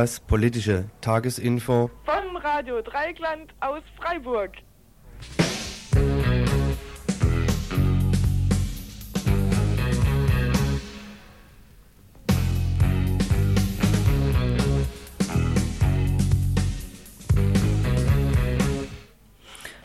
Das 0.00 0.20
politische 0.20 0.84
Tagesinfo 1.00 1.90
von 2.04 2.36
Radio 2.36 2.80
Dreigland 2.82 3.52
aus 3.58 3.82
Freiburg. 4.00 4.52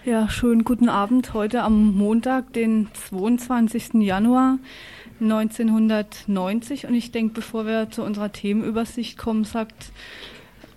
Ja, 0.06 0.30
schönen 0.30 0.64
guten 0.64 0.90
Abend. 0.90 1.34
Heute 1.34 1.64
am 1.64 1.96
Montag, 1.96 2.54
den 2.54 2.92
22. 2.94 3.96
Januar 3.96 4.60
1990. 5.24 6.88
Und 6.88 6.94
ich 6.94 7.12
denke, 7.12 7.34
bevor 7.34 7.66
wir 7.66 7.90
zu 7.90 8.04
unserer 8.04 8.32
Themenübersicht 8.32 9.18
kommen, 9.18 9.44
sagt 9.44 9.92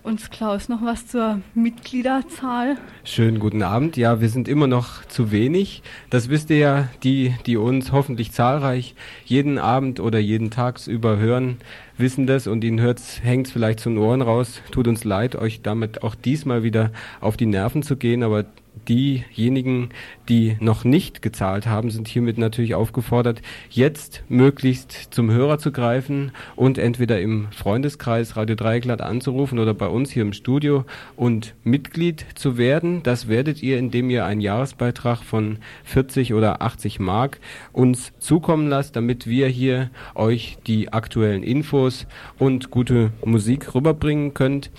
uns 0.07 0.29
Klaus 0.29 0.69
noch 0.69 0.81
was 0.83 1.05
zur 1.07 1.41
Mitgliederzahl. 1.53 2.77
Schönen 3.03 3.39
guten 3.39 3.61
Abend. 3.61 3.97
Ja, 3.97 4.21
wir 4.21 4.29
sind 4.29 4.47
immer 4.47 4.67
noch 4.67 5.03
zu 5.03 5.31
wenig. 5.31 5.83
Das 6.09 6.29
wisst 6.29 6.49
ihr 6.49 6.57
ja, 6.57 6.89
die, 7.03 7.35
die 7.45 7.57
uns 7.57 7.91
hoffentlich 7.91 8.31
zahlreich 8.31 8.95
jeden 9.25 9.57
Abend 9.57 9.99
oder 9.99 10.17
jeden 10.17 10.49
Tagsüber 10.49 11.17
hören, 11.17 11.57
wissen 11.97 12.25
das 12.25 12.47
und 12.47 12.63
ihnen 12.63 12.79
hängt 12.79 13.47
es 13.47 13.51
vielleicht 13.51 13.81
zu 13.81 13.89
den 13.89 13.97
Ohren 13.97 14.21
raus. 14.21 14.61
Tut 14.71 14.87
uns 14.87 15.03
leid, 15.03 15.35
euch 15.35 15.61
damit 15.61 16.03
auch 16.03 16.15
diesmal 16.15 16.63
wieder 16.63 16.91
auf 17.19 17.35
die 17.35 17.45
Nerven 17.45 17.83
zu 17.83 17.97
gehen, 17.97 18.23
aber 18.23 18.45
diejenigen, 18.87 19.89
die 20.29 20.57
noch 20.59 20.83
nicht 20.83 21.21
gezahlt 21.21 21.67
haben, 21.67 21.89
sind 21.89 22.07
hiermit 22.07 22.37
natürlich 22.37 22.75
aufgefordert, 22.75 23.41
jetzt 23.69 24.23
möglichst 24.29 24.91
zum 25.11 25.31
Hörer 25.31 25.59
zu 25.59 25.71
greifen 25.71 26.31
und 26.55 26.77
entweder 26.77 27.19
im 27.19 27.47
Freundeskreis 27.51 28.35
Radio 28.35 28.55
Dreieckland 28.55 29.01
anzurufen 29.01 29.59
oder 29.59 29.73
bei 29.73 29.87
uns 29.87 30.11
hier 30.11 30.23
im 30.23 30.33
Studio 30.33 30.85
und 31.15 31.55
Mitglied 31.63 32.25
zu 32.35 32.57
werden. 32.57 33.03
Das 33.03 33.27
werdet 33.27 33.63
ihr, 33.63 33.77
indem 33.77 34.09
ihr 34.09 34.25
einen 34.25 34.41
Jahresbeitrag 34.41 35.23
von 35.23 35.59
40 35.83 36.33
oder 36.33 36.61
80 36.61 36.99
Mark 36.99 37.39
uns 37.73 38.13
zukommen 38.19 38.67
lasst, 38.67 38.95
damit 38.95 39.27
wir 39.27 39.47
hier 39.47 39.89
euch 40.15 40.57
die 40.67 40.93
aktuellen 40.93 41.43
Infos 41.43 42.07
und 42.37 42.71
gute 42.71 43.11
Musik 43.23 43.73
rüberbringen 43.75 44.33
könnt. 44.33 44.71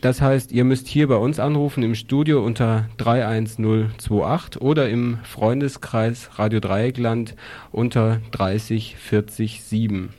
Das 0.00 0.22
heißt, 0.22 0.50
ihr 0.52 0.64
müsst 0.64 0.88
hier 0.88 1.08
bei 1.08 1.16
uns 1.16 1.38
anrufen 1.38 1.82
im 1.82 1.94
Studio 1.94 2.42
unter 2.42 2.88
31028 2.96 4.62
oder 4.62 4.88
im 4.88 5.18
Freundeskreis 5.24 6.30
Radio 6.38 6.60
Dreieckland 6.60 7.36
unter 7.70 8.20
30 8.30 8.96
40 8.96 9.62
7. 9.62 10.14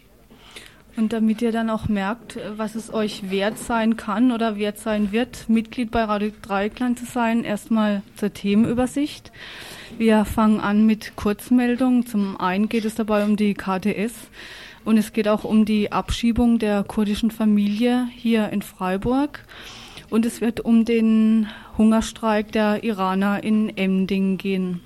Und 0.98 1.14
damit 1.14 1.42
ihr 1.42 1.52
dann 1.52 1.72
auch 1.72 1.88
merkt, 1.88 2.38
was 2.58 2.76
es 2.76 2.94
euch 2.94 3.32
wert 3.32 3.58
sein 3.58 3.98
kann 3.98 4.32
oder 4.32 4.58
wert 4.58 4.78
sein 4.78 5.12
wird, 5.12 5.50
Mitglied 5.50 5.90
bei 5.90 6.04
Radio 6.04 6.32
Dreieckland 6.42 7.00
zu 7.00 7.06
sein, 7.06 7.44
erstmal 7.44 8.04
zur 8.18 8.34
Themenübersicht. 8.34 9.32
Wir 9.98 10.26
fangen 10.26 10.60
an 10.60 10.86
mit 10.86 11.16
Kurzmeldungen. 11.16 12.06
Zum 12.06 12.40
einen 12.40 12.70
geht 12.70 12.86
es 12.86 12.96
dabei 12.96 13.24
um 13.24 13.36
die 13.36 13.56
KTS 13.56 14.14
und 14.86 14.98
es 14.98 15.14
geht 15.14 15.28
auch 15.28 15.44
um 15.44 15.66
die 15.66 15.92
Abschiebung 15.92 16.60
der 16.60 16.84
kurdischen 16.84 17.32
Familie 17.32 18.08
hier 18.16 18.50
in 18.50 18.62
Freiburg. 18.62 19.46
Und 20.10 20.26
es 20.26 20.42
wird 20.42 20.60
um 20.60 20.84
den 20.84 21.48
Hungerstreik 21.78 22.52
der 22.52 22.84
Iraner 22.84 23.44
in 23.44 23.76
Emding 23.78 24.38
gehen. 24.38 24.82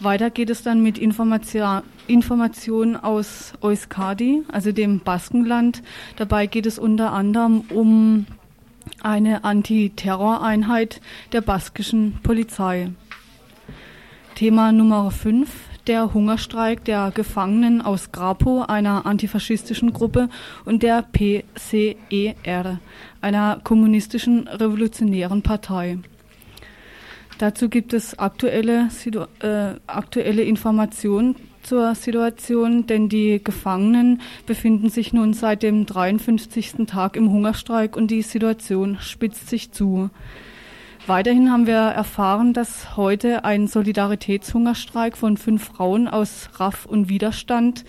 Weiter 0.00 0.30
geht 0.30 0.50
es 0.50 0.62
dann 0.62 0.82
mit 0.82 0.98
Information, 0.98 1.82
Informationen 2.06 2.96
aus 2.96 3.52
Euskadi, 3.60 4.42
also 4.50 4.72
dem 4.72 5.00
Baskenland. 5.00 5.82
Dabei 6.16 6.46
geht 6.46 6.66
es 6.66 6.78
unter 6.78 7.12
anderem 7.12 7.64
um 7.68 8.26
eine 9.02 9.44
Antiterroreinheit 9.44 11.00
der 11.32 11.42
baskischen 11.42 12.18
Polizei. 12.22 12.90
Thema 14.34 14.72
Nummer 14.72 15.10
5 15.10 15.69
der 15.86 16.14
Hungerstreik 16.14 16.84
der 16.84 17.10
Gefangenen 17.14 17.82
aus 17.82 18.12
Grapo, 18.12 18.62
einer 18.62 19.06
antifaschistischen 19.06 19.92
Gruppe, 19.92 20.28
und 20.64 20.82
der 20.82 21.02
PCER, 21.02 22.80
einer 23.20 23.60
kommunistischen 23.62 24.48
revolutionären 24.48 25.42
Partei. 25.42 25.98
Dazu 27.38 27.68
gibt 27.70 27.94
es 27.94 28.18
aktuelle, 28.18 28.88
äh, 29.40 29.80
aktuelle 29.86 30.42
Informationen 30.42 31.36
zur 31.62 31.94
Situation, 31.94 32.86
denn 32.86 33.08
die 33.08 33.42
Gefangenen 33.42 34.20
befinden 34.46 34.90
sich 34.90 35.12
nun 35.12 35.32
seit 35.32 35.62
dem 35.62 35.86
53. 35.86 36.86
Tag 36.86 37.16
im 37.16 37.30
Hungerstreik 37.30 37.96
und 37.96 38.10
die 38.10 38.22
Situation 38.22 38.98
spitzt 39.00 39.48
sich 39.48 39.72
zu. 39.72 40.10
Weiterhin 41.10 41.50
haben 41.50 41.66
wir 41.66 41.74
erfahren, 41.74 42.52
dass 42.52 42.96
heute 42.96 43.44
ein 43.44 43.66
Solidaritätshungerstreik 43.66 45.16
von 45.16 45.36
fünf 45.36 45.64
Frauen 45.64 46.06
aus 46.06 46.50
RAF 46.54 46.86
und 46.86 47.08
Widerstand 47.08 47.84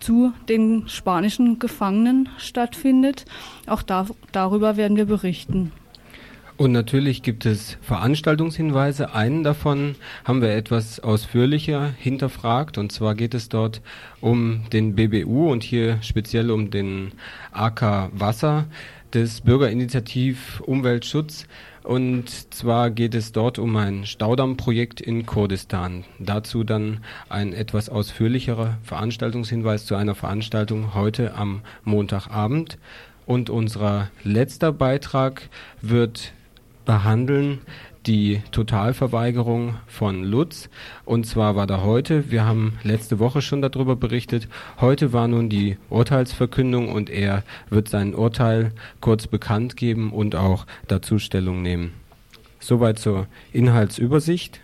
zu 0.00 0.32
den 0.48 0.88
spanischen 0.88 1.60
Gefangenen 1.60 2.28
stattfindet. 2.38 3.24
Auch 3.68 3.82
da, 3.82 4.08
darüber 4.32 4.76
werden 4.76 4.96
wir 4.96 5.04
berichten. 5.04 5.70
Und 6.56 6.72
natürlich 6.72 7.22
gibt 7.22 7.46
es 7.46 7.78
Veranstaltungshinweise. 7.82 9.14
Einen 9.14 9.44
davon 9.44 9.94
haben 10.24 10.42
wir 10.42 10.50
etwas 10.50 10.98
ausführlicher 10.98 11.94
hinterfragt. 11.96 12.78
Und 12.78 12.90
zwar 12.90 13.14
geht 13.14 13.34
es 13.34 13.48
dort 13.48 13.80
um 14.20 14.64
den 14.72 14.96
BBU 14.96 15.52
und 15.52 15.62
hier 15.62 15.98
speziell 16.02 16.50
um 16.50 16.72
den 16.72 17.12
AK 17.52 18.10
Wasser 18.12 18.64
des 19.14 19.40
Bürgerinitiativ 19.42 20.60
Umweltschutz. 20.66 21.46
Und 21.86 22.52
zwar 22.52 22.90
geht 22.90 23.14
es 23.14 23.30
dort 23.30 23.60
um 23.60 23.76
ein 23.76 24.06
Staudammprojekt 24.06 25.00
in 25.00 25.24
Kurdistan. 25.24 26.02
Dazu 26.18 26.64
dann 26.64 27.04
ein 27.28 27.52
etwas 27.52 27.88
ausführlicherer 27.88 28.78
Veranstaltungshinweis 28.82 29.86
zu 29.86 29.94
einer 29.94 30.16
Veranstaltung 30.16 30.94
heute 30.94 31.36
am 31.36 31.60
Montagabend. 31.84 32.78
Und 33.24 33.50
unser 33.50 34.10
letzter 34.24 34.72
Beitrag 34.72 35.48
wird 35.80 36.32
behandeln 36.86 37.60
die 38.06 38.42
Totalverweigerung 38.52 39.76
von 39.86 40.22
Lutz. 40.22 40.68
Und 41.04 41.26
zwar 41.26 41.56
war 41.56 41.66
da 41.66 41.82
heute, 41.82 42.30
wir 42.30 42.44
haben 42.44 42.78
letzte 42.82 43.18
Woche 43.18 43.42
schon 43.42 43.62
darüber 43.62 43.96
berichtet, 43.96 44.48
heute 44.80 45.12
war 45.12 45.28
nun 45.28 45.48
die 45.48 45.76
Urteilsverkündung 45.90 46.90
und 46.92 47.10
er 47.10 47.42
wird 47.68 47.88
sein 47.88 48.14
Urteil 48.14 48.72
kurz 49.00 49.26
bekannt 49.26 49.76
geben 49.76 50.12
und 50.12 50.36
auch 50.36 50.66
dazu 50.88 51.18
Stellung 51.18 51.62
nehmen. 51.62 51.92
Soweit 52.60 52.98
zur 52.98 53.26
Inhaltsübersicht. 53.52 54.60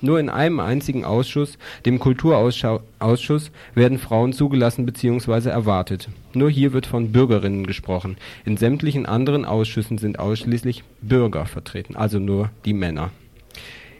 Nur 0.00 0.18
in 0.18 0.28
einem 0.28 0.58
einzigen 0.58 1.04
Ausschuss, 1.04 1.58
dem 1.86 2.00
Kulturausschuss, 2.00 3.52
werden 3.76 3.98
Frauen 3.98 4.32
zugelassen 4.32 4.84
bzw. 4.84 5.48
erwartet. 5.48 6.08
Nur 6.32 6.50
hier 6.50 6.72
wird 6.72 6.86
von 6.86 7.12
Bürgerinnen 7.12 7.68
gesprochen. 7.68 8.16
In 8.44 8.56
sämtlichen 8.56 9.06
anderen 9.06 9.44
Ausschüssen 9.44 9.98
sind 9.98 10.18
ausschließlich 10.18 10.82
Bürger 11.00 11.46
vertreten, 11.46 11.94
also 11.94 12.18
nur 12.18 12.50
die 12.64 12.74
Männer. 12.74 13.12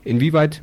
Inwieweit 0.02 0.60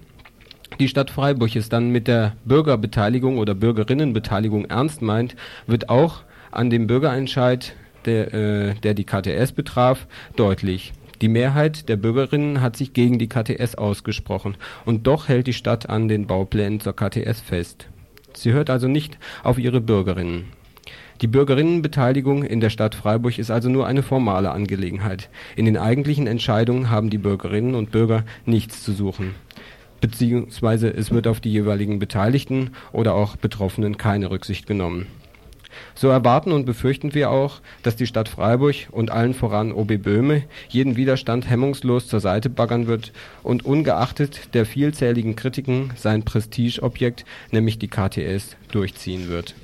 die 0.80 0.88
Stadt 0.88 1.12
Freiburg 1.12 1.56
es 1.56 1.70
dann 1.70 1.90
mit 1.92 2.08
der 2.08 2.36
Bürgerbeteiligung 2.46 3.38
oder 3.38 3.54
Bürgerinnenbeteiligung 3.54 4.66
ernst 4.66 5.02
meint, 5.02 5.36
wird 5.68 5.90
auch 5.90 6.22
an 6.50 6.70
dem 6.70 6.88
Bürgerentscheid, 6.88 7.76
der, 8.06 8.34
äh, 8.34 8.74
der 8.76 8.94
die 8.94 9.06
KTS 9.06 9.52
betraf, 9.52 10.08
deutlich. 10.36 10.94
Die 11.22 11.28
Mehrheit 11.28 11.88
der 11.88 11.98
Bürgerinnen 11.98 12.62
hat 12.62 12.76
sich 12.76 12.94
gegen 12.94 13.20
die 13.20 13.30
KTS 13.30 13.76
ausgesprochen, 13.76 14.56
und 14.86 15.06
doch 15.06 15.28
hält 15.28 15.46
die 15.46 15.54
Stadt 15.54 15.88
an 15.88 16.08
den 16.08 16.26
Bauplänen 16.26 16.80
zur 16.80 16.96
KTS 16.96 17.42
fest. 17.42 17.88
Sie 18.34 18.52
hört 18.52 18.70
also 18.70 18.88
nicht 18.88 19.20
auf 19.44 19.60
ihre 19.60 19.82
Bürgerinnen. 19.82 20.46
Die 21.22 21.28
Bürgerinnenbeteiligung 21.28 22.42
in 22.42 22.60
der 22.60 22.72
Stadt 22.72 22.96
Freiburg 22.96 23.38
ist 23.38 23.52
also 23.52 23.70
nur 23.70 23.86
eine 23.86 24.02
formale 24.02 24.50
Angelegenheit. 24.50 25.30
In 25.56 25.66
den 25.66 25.78
eigentlichen 25.78 26.26
Entscheidungen 26.26 26.90
haben 26.90 27.12
die 27.12 27.20
Bürgerinnen 27.20 27.76
und 27.76 27.92
Bürger 27.92 28.24
nichts 28.48 28.84
zu 28.84 28.92
suchen 28.92 29.36
beziehungsweise 30.02 30.90
es 30.90 31.12
wird 31.12 31.28
auf 31.28 31.40
die 31.40 31.52
jeweiligen 31.52 32.00
Beteiligten 32.00 32.72
oder 32.92 33.14
auch 33.14 33.36
Betroffenen 33.38 33.98
keine 33.98 34.30
Rücksicht 34.32 34.68
genommen. 34.68 35.08
So 35.96 36.10
erwarten 36.10 36.52
und 36.52 36.66
befürchten 36.66 37.14
wir 37.14 37.30
auch, 37.30 37.62
dass 37.84 37.96
die 37.96 38.08
Stadt 38.08 38.28
Freiburg 38.28 38.76
und 38.92 39.12
allen 39.12 39.34
voran 39.34 39.72
OB 39.72 39.98
Böhme 40.02 40.44
jeden 40.68 40.96
Widerstand 40.96 41.50
hemmungslos 41.50 42.08
zur 42.08 42.20
Seite 42.20 42.50
baggern 42.50 42.88
wird 42.88 43.14
und 43.44 43.66
ungeachtet 43.66 44.54
der 44.54 44.66
vielzähligen 44.66 45.36
Kritiken 45.36 45.94
sein 45.96 46.24
Prestigeobjekt, 46.24 47.26
nämlich 47.52 47.80
die 47.80 47.88
KTS, 47.88 48.58
durchziehen 48.72 49.30
wird 49.30 49.56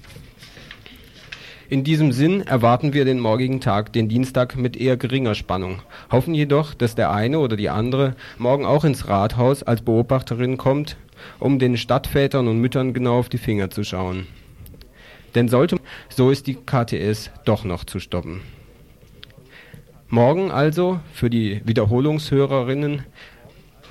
in 1.70 1.84
diesem 1.84 2.12
Sinn 2.14 2.42
erwarten 2.42 2.94
wir 2.94 3.04
den 3.04 3.20
morgigen 3.20 3.60
Tag, 3.60 3.92
den 3.92 4.08
Dienstag, 4.08 4.56
mit 4.56 4.78
eher 4.78 4.96
geringer 4.96 5.36
Spannung, 5.36 5.82
hoffen 6.10 6.34
jedoch, 6.34 6.74
dass 6.74 6.96
der 6.96 7.12
eine 7.12 7.40
oder 7.40 7.58
die 7.58 7.70
andere 7.70 8.16
morgen 8.38 8.66
auch 8.66 8.86
ins 8.86 9.08
Rathaus 9.08 9.64
als 9.64 9.82
Beobachterin 9.82 10.58
kommt, 10.58 10.96
um 11.40 11.60
den 11.60 11.76
Stadtvätern 11.76 12.48
und 12.48 12.60
Müttern 12.60 12.94
genau 12.94 13.20
auf 13.20 13.28
die 13.28 13.38
Finger 13.38 13.70
zu 13.70 13.84
schauen. 13.84 14.28
Denn 15.36 15.50
sollte, 15.50 15.78
so 16.10 16.32
ist 16.32 16.48
die 16.48 16.56
KTS 16.56 17.32
doch 17.44 17.66
noch 17.66 17.84
zu 17.84 18.00
stoppen. 18.00 18.42
Morgen 20.08 20.52
also 20.52 21.02
für 21.12 21.30
die 21.30 21.62
Wiederholungshörerinnen 21.66 23.04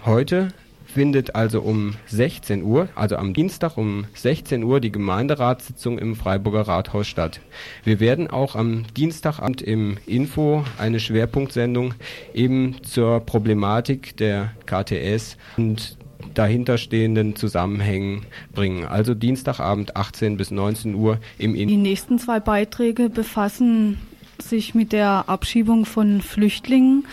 heute 0.06 0.48
findet 0.96 1.34
also 1.34 1.60
um 1.60 1.92
16 2.06 2.62
Uhr, 2.62 2.88
also 2.94 3.16
am 3.16 3.34
Dienstag 3.34 3.76
um 3.76 4.06
16 4.14 4.64
Uhr, 4.64 4.80
die 4.80 4.90
Gemeinderatssitzung 4.90 5.98
im 5.98 6.16
Freiburger 6.16 6.62
Rathaus 6.62 7.06
statt. 7.06 7.40
Wir 7.84 8.00
werden 8.00 8.28
auch 8.28 8.56
am 8.56 8.84
Dienstagabend 8.96 9.60
im 9.60 9.98
Info 10.06 10.64
eine 10.78 10.98
Schwerpunktsendung 10.98 11.92
eben 12.32 12.76
zur 12.82 13.20
Problematik 13.20 14.16
der 14.16 14.52
KTS 14.64 15.36
und 15.58 15.98
dahinterstehenden 16.32 17.36
Zusammenhängen 17.36 18.24
bringen. 18.54 18.86
Also 18.86 19.12
Dienstagabend 19.12 19.96
18 19.96 20.38
bis 20.38 20.50
19 20.50 20.94
Uhr 20.94 21.18
im 21.36 21.54
Info. 21.54 21.68
Die 21.68 21.76
nächsten 21.76 22.18
zwei 22.18 22.40
Beiträge 22.40 23.10
befassen 23.10 23.98
sich 24.38 24.74
mit 24.74 24.92
der 24.92 25.28
Abschiebung 25.28 25.84
von 25.84 26.22
Flüchtlingen. 26.22 27.04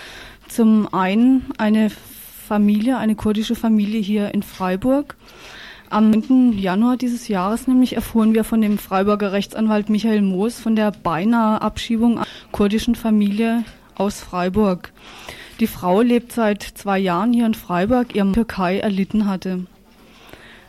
Zum 0.47 0.93
einen 0.93 1.47
eine 1.57 1.91
Familie, 2.53 2.99
eine 2.99 3.15
kurdische 3.15 3.55
Familie 3.55 3.99
hier 3.99 4.31
in 4.31 4.43
Freiburg. 4.43 5.15
Am 5.89 6.11
9. 6.11 6.53
Januar 6.55 6.97
dieses 6.97 7.27
Jahres 7.27 7.67
nämlich 7.67 7.95
erfuhren 7.95 8.35
wir 8.35 8.43
von 8.43 8.61
dem 8.61 8.77
Freiburger 8.77 9.31
Rechtsanwalt 9.31 9.89
Michael 9.89 10.21
Moos 10.21 10.59
von 10.59 10.75
der 10.75 10.91
beinahe 10.91 11.63
Abschiebung 11.63 12.19
einer 12.19 12.27
kurdischen 12.51 12.93
Familie 12.93 13.63
aus 13.95 14.21
Freiburg. 14.21 14.93
Die 15.61 15.65
Frau 15.65 16.01
lebt 16.01 16.31
seit 16.31 16.61
zwei 16.61 16.99
Jahren 16.99 17.33
hier 17.33 17.47
in 17.47 17.55
Freiburg, 17.55 18.13
ihrem 18.13 18.33
Türkei 18.33 18.77
erlitten 18.77 19.27
hatte. 19.27 19.65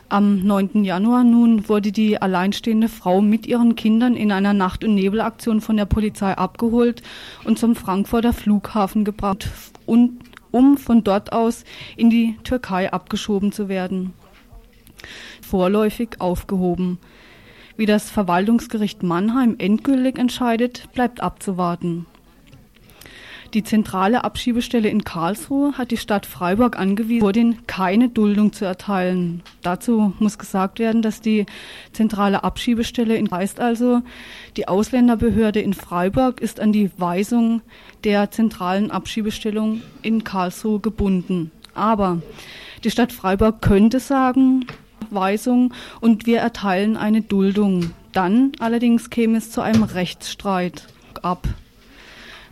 Am 0.09 0.41
9. 0.41 0.83
Januar 0.85 1.23
nun 1.23 1.69
wurde 1.69 1.91
die 1.91 2.19
alleinstehende 2.19 2.89
Frau 2.89 3.21
mit 3.21 3.45
ihren 3.45 3.75
Kindern 3.75 4.15
in 4.15 4.31
einer 4.31 4.53
Nacht- 4.53 4.83
und 4.83 4.95
Nebelaktion 4.95 5.61
von 5.61 5.77
der 5.77 5.85
Polizei 5.85 6.35
abgeholt 6.35 7.03
und 7.43 7.59
zum 7.59 7.75
Frankfurter 7.75 8.33
Flughafen 8.33 9.05
gebracht 9.05 9.47
und 9.85 10.17
um 10.55 10.77
von 10.77 11.03
dort 11.03 11.33
aus 11.33 11.65
in 11.97 12.09
die 12.09 12.37
Türkei 12.45 12.91
abgeschoben 12.93 13.51
zu 13.51 13.67
werden. 13.67 14.13
Vorläufig 15.41 16.15
aufgehoben. 16.19 16.97
Wie 17.75 17.85
das 17.85 18.09
Verwaltungsgericht 18.09 19.03
Mannheim 19.03 19.55
endgültig 19.57 20.17
entscheidet, 20.17 20.87
bleibt 20.93 21.19
abzuwarten. 21.19 22.05
Die 23.55 23.63
zentrale 23.63 24.25
Abschiebestelle 24.25 24.89
in 24.89 25.05
Karlsruhe 25.05 25.77
hat 25.77 25.91
die 25.91 25.97
Stadt 25.97 26.25
Freiburg 26.25 26.77
angewiesen, 26.77 27.21
vor 27.21 27.31
den 27.31 27.65
keine 27.67 28.09
Duldung 28.09 28.51
zu 28.51 28.65
erteilen. 28.65 29.43
Dazu 29.61 30.11
muss 30.19 30.37
gesagt 30.37 30.77
werden, 30.77 31.01
dass 31.01 31.21
die 31.21 31.45
zentrale 31.93 32.43
Abschiebestelle 32.43 33.15
in 33.15 33.31
heißt 33.31 33.61
also, 33.61 34.01
die 34.57 34.67
Ausländerbehörde 34.67 35.61
in 35.61 35.73
Freiburg 35.73 36.41
ist 36.41 36.59
an 36.59 36.73
die 36.73 36.91
Weisung 36.97 37.61
der 38.03 38.29
zentralen 38.29 38.91
Abschiebestellung 38.91 39.81
in 40.01 40.25
Karlsruhe 40.25 40.81
gebunden. 40.81 41.51
Aber 41.73 42.21
die 42.83 42.91
Stadt 42.91 43.13
Freiburg 43.13 43.61
könnte 43.61 44.01
sagen, 44.01 44.67
Weisung 45.11 45.73
und 46.01 46.25
wir 46.25 46.39
erteilen 46.39 46.97
eine 46.97 47.21
Duldung. 47.21 47.91
Dann 48.11 48.51
allerdings 48.59 49.09
käme 49.09 49.37
es 49.37 49.49
zu 49.49 49.61
einem 49.61 49.83
Rechtsstreit 49.83 50.87
ab. 51.21 51.47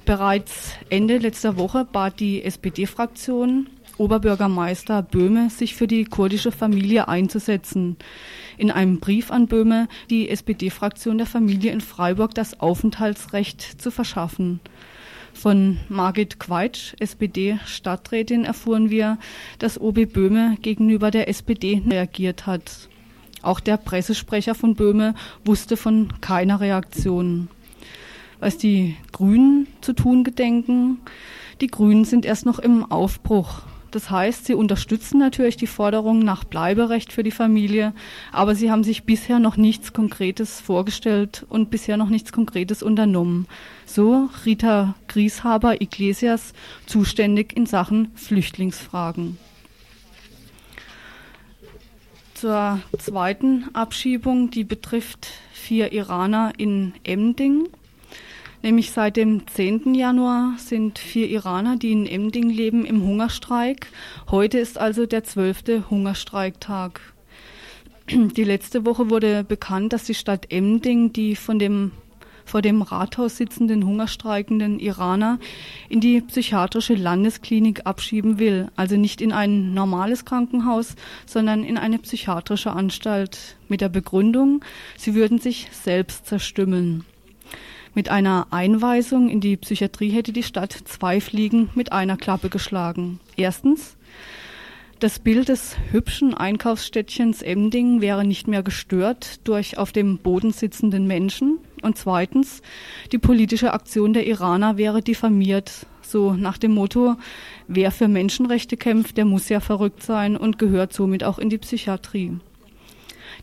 Bereits 0.06 0.74
Ende 0.90 1.18
letzter 1.18 1.56
Woche 1.58 1.86
bat 1.86 2.20
die 2.20 2.44
SPD-Fraktion 2.44 3.68
Oberbürgermeister 3.98 5.02
Böhme, 5.02 5.50
sich 5.50 5.76
für 5.76 5.88
die 5.88 6.04
kurdische 6.04 6.52
Familie 6.52 7.08
einzusetzen. 7.08 7.96
In 8.58 8.70
einem 8.70 9.00
Brief 9.00 9.32
an 9.32 9.48
Böhme 9.48 9.88
die 10.10 10.30
SPD-Fraktion 10.30 11.18
der 11.18 11.28
Familie 11.28 11.72
in 11.72 11.80
Freiburg 11.80 12.34
das 12.36 12.60
Aufenthaltsrecht 12.60 13.82
zu 13.82 13.92
verschaffen. 13.92 14.60
Von 15.34 15.78
Margit 15.90 16.40
Quaitsch, 16.40 16.96
SPD-Stadträtin, 17.00 18.44
erfuhren 18.44 18.90
wir, 18.90 19.18
dass 19.60 19.80
OB 19.80 20.12
Böhme 20.12 20.58
gegenüber 20.62 21.12
der 21.12 21.30
SPD 21.30 21.82
reagiert 21.88 22.46
hat. 22.46 22.90
Auch 23.42 23.60
der 23.60 23.78
Pressesprecher 23.78 24.56
von 24.56 24.76
Böhme 24.76 25.16
wusste 25.46 25.78
von 25.78 26.20
keiner 26.20 26.60
Reaktion 26.60 27.48
was 28.44 28.58
die 28.58 28.98
Grünen 29.14 29.68
zu 29.80 29.94
tun 29.94 30.26
gedenken. 30.26 31.00
Die 31.62 31.68
Grünen 31.68 32.04
sind 32.04 32.26
erst 32.26 32.46
noch 32.46 32.60
im 32.60 32.92
Aufbruch. 32.92 33.62
Das 33.90 34.10
heißt, 34.10 34.46
sie 34.46 34.56
unterstützen 34.56 35.18
natürlich 35.20 35.56
die 35.56 35.68
Forderung 35.68 36.20
nach 36.20 36.44
Bleiberecht 36.44 37.14
für 37.14 37.24
die 37.24 37.32
Familie, 37.32 37.94
aber 38.32 38.54
sie 38.54 38.70
haben 38.70 38.84
sich 38.84 39.04
bisher 39.04 39.40
noch 39.40 39.56
nichts 39.56 39.94
Konkretes 39.94 40.60
vorgestellt 40.60 41.46
und 41.48 41.70
bisher 41.70 41.96
noch 41.96 42.10
nichts 42.10 42.34
Konkretes 42.34 42.84
unternommen. 42.84 43.48
So 43.86 44.30
Rita 44.46 44.96
Grieshaber 45.08 45.82
Iglesias 45.82 46.54
zuständig 46.86 47.56
in 47.56 47.66
Sachen 47.66 48.12
Flüchtlingsfragen. 48.16 49.38
Zur 52.34 52.82
zweiten 52.98 53.70
Abschiebung, 53.74 54.50
die 54.50 54.66
betrifft 54.66 55.30
vier 55.54 55.94
Iraner 55.94 56.52
in 56.58 56.94
Emding. 57.06 57.70
Nämlich 58.64 58.92
seit 58.92 59.18
dem 59.18 59.46
10. 59.46 59.94
Januar 59.94 60.54
sind 60.58 60.98
vier 60.98 61.28
Iraner, 61.30 61.76
die 61.76 61.92
in 61.92 62.06
Emding 62.06 62.50
leben, 62.50 62.86
im 62.86 63.04
Hungerstreik. 63.04 63.88
Heute 64.32 64.58
ist 64.58 64.78
also 64.78 65.06
der 65.06 65.26
zwölfte 65.26 65.90
Hungerstreiktag. 65.90 67.02
Die 68.10 68.44
letzte 68.46 68.86
Woche 68.86 69.10
wurde 69.10 69.44
bekannt, 69.44 69.92
dass 69.92 70.06
die 70.06 70.14
Stadt 70.14 70.50
Emding 70.50 71.12
die 71.12 71.36
von 71.36 71.60
dem 71.60 71.92
vor 72.46 72.62
dem 72.62 72.82
Rathaus 72.82 73.38
sitzenden 73.38 73.86
hungerstreikenden 73.86 74.80
Iraner 74.80 75.40
in 75.88 76.02
die 76.02 76.20
psychiatrische 76.22 76.94
Landesklinik 76.94 77.86
abschieben 77.86 78.38
will. 78.38 78.70
Also 78.76 78.96
nicht 78.98 79.22
in 79.22 79.32
ein 79.32 79.74
normales 79.74 80.26
Krankenhaus, 80.26 80.96
sondern 81.26 81.64
in 81.64 81.78
eine 81.78 82.00
psychiatrische 82.00 82.72
Anstalt 82.72 83.58
mit 83.68 83.82
der 83.82 83.90
Begründung, 83.90 84.62
sie 84.98 85.16
würden 85.16 85.40
sich 85.40 85.70
selbst 85.72 86.28
zerstümmeln. 86.28 87.06
Mit 87.96 88.10
einer 88.10 88.48
Einweisung 88.50 89.30
in 89.30 89.40
die 89.40 89.56
Psychiatrie 89.56 90.10
hätte 90.10 90.34
die 90.34 90.42
Stadt 90.42 90.74
zwei 90.86 91.22
Fliegen 91.22 91.70
mit 91.76 91.92
einer 91.92 92.18
Klappe 92.18 92.50
geschlagen. 92.50 93.20
Erstens, 93.38 93.98
das 94.98 95.20
Bild 95.20 95.50
des 95.50 95.76
hübschen 95.92 96.34
Einkaufsstädtchens 96.34 97.44
Emding 97.44 98.02
wäre 98.02 98.26
nicht 98.26 98.48
mehr 98.48 98.64
gestört 98.64 99.48
durch 99.48 99.78
auf 99.78 99.92
dem 99.92 100.18
Boden 100.18 100.52
sitzenden 100.52 101.06
Menschen. 101.06 101.60
Und 101.84 101.98
zweitens, 101.98 102.64
die 103.12 103.20
politische 103.20 103.74
Aktion 103.74 104.14
der 104.14 104.26
Iraner 104.26 104.78
wäre 104.78 105.04
diffamiert. 105.04 105.86
So 106.02 106.34
nach 106.34 106.58
dem 106.58 106.74
Motto, 106.74 107.16
wer 107.68 107.92
für 107.92 108.08
Menschenrechte 108.08 108.76
kämpft, 108.76 109.18
der 109.18 109.26
muss 109.26 109.50
ja 109.50 109.60
verrückt 109.60 110.02
sein 110.02 110.36
und 110.36 110.58
gehört 110.58 110.94
somit 110.94 111.24
auch 111.24 111.38
in 111.38 111.50
die 111.50 111.60
Psychiatrie. 111.60 112.38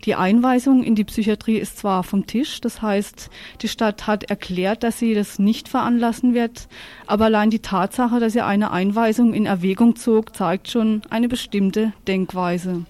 Die 0.04 0.14
Einweisung 0.14 0.83
in 0.83 0.95
die 0.95 1.04
Psychiatrie 1.04 1.59
ist 1.59 1.78
zwar 1.78 2.04
vom 2.04 2.26
Tisch, 2.26 2.62
das 2.62 2.80
heißt, 2.80 3.28
die 3.61 3.69
Stadt 3.69 4.07
hat 4.07 4.25
erklärt, 4.25 4.83
dass 4.83 4.99
sie 4.99 5.12
das 5.12 5.38
nicht 5.38 5.69
veranlassen 5.69 6.33
wird, 6.33 6.69
aber 7.07 7.26
allein 7.26 7.50
die 7.50 7.61
Tatsache, 7.61 8.19
dass 8.19 8.33
sie 8.33 8.40
eine 8.40 8.71
Einweisung 8.71 9.35
in 9.35 9.45
Erwägung 9.45 9.97
zog, 9.97 10.35
zeigt 10.35 10.71
schon 10.71 11.02
eine 11.11 11.28
bestimmte 11.28 11.92
Denkweise. 12.09 12.87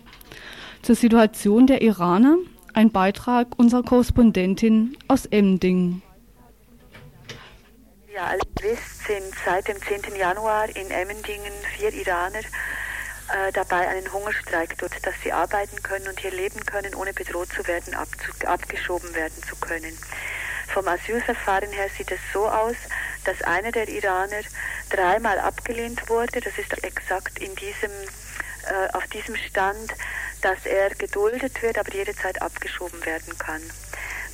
Zur 0.82 0.94
Situation 0.94 1.66
der 1.66 1.82
Iraner 1.82 2.36
ein 2.74 2.92
Beitrag 2.92 3.58
unserer 3.58 3.82
Korrespondentin 3.82 4.96
aus 5.08 5.26
Emding. 5.26 6.02
Ja, 8.14 8.26
als 8.26 8.42
ihr 8.44 8.70
wisst, 8.70 9.04
sind 9.06 9.34
seit 9.44 9.66
dem 9.66 9.76
10. 9.76 10.16
Januar 10.16 10.68
in 10.68 10.90
Emmendingen 10.90 11.52
vier 11.76 11.92
Iraner 11.92 12.40
äh, 13.32 13.52
dabei, 13.52 13.88
einen 13.88 14.12
Hungerstreik 14.12 14.76
dort, 14.78 15.06
dass 15.06 15.14
sie 15.22 15.32
arbeiten 15.32 15.82
können 15.82 16.08
und 16.08 16.20
hier 16.20 16.32
leben 16.32 16.64
können, 16.66 16.94
ohne 16.94 17.12
bedroht 17.12 17.48
zu 17.52 17.66
werden, 17.66 17.94
abzu 17.94 18.32
abgeschoben 18.46 19.14
werden 19.14 19.42
zu 19.48 19.56
können. 19.56 19.96
Vom 20.68 20.86
Asylverfahren 20.86 21.70
her 21.72 21.88
sieht 21.96 22.12
es 22.12 22.20
so 22.32 22.48
aus, 22.48 22.76
dass 23.24 23.42
einer 23.42 23.72
der 23.72 23.88
Iraner 23.88 24.42
dreimal 24.88 25.38
abgelehnt 25.38 26.08
wurde. 26.08 26.40
Das 26.40 26.56
ist 26.58 26.72
exakt 26.84 27.38
in 27.38 27.54
diesem, 27.56 27.90
äh, 27.90 28.88
auf 28.92 29.06
diesem 29.08 29.36
Stand, 29.36 29.94
dass 30.42 30.64
er 30.66 30.90
geduldet 30.90 31.60
wird, 31.62 31.76
aber 31.78 31.92
jederzeit 31.92 32.40
abgeschoben 32.40 33.04
werden 33.04 33.36
kann. 33.38 33.62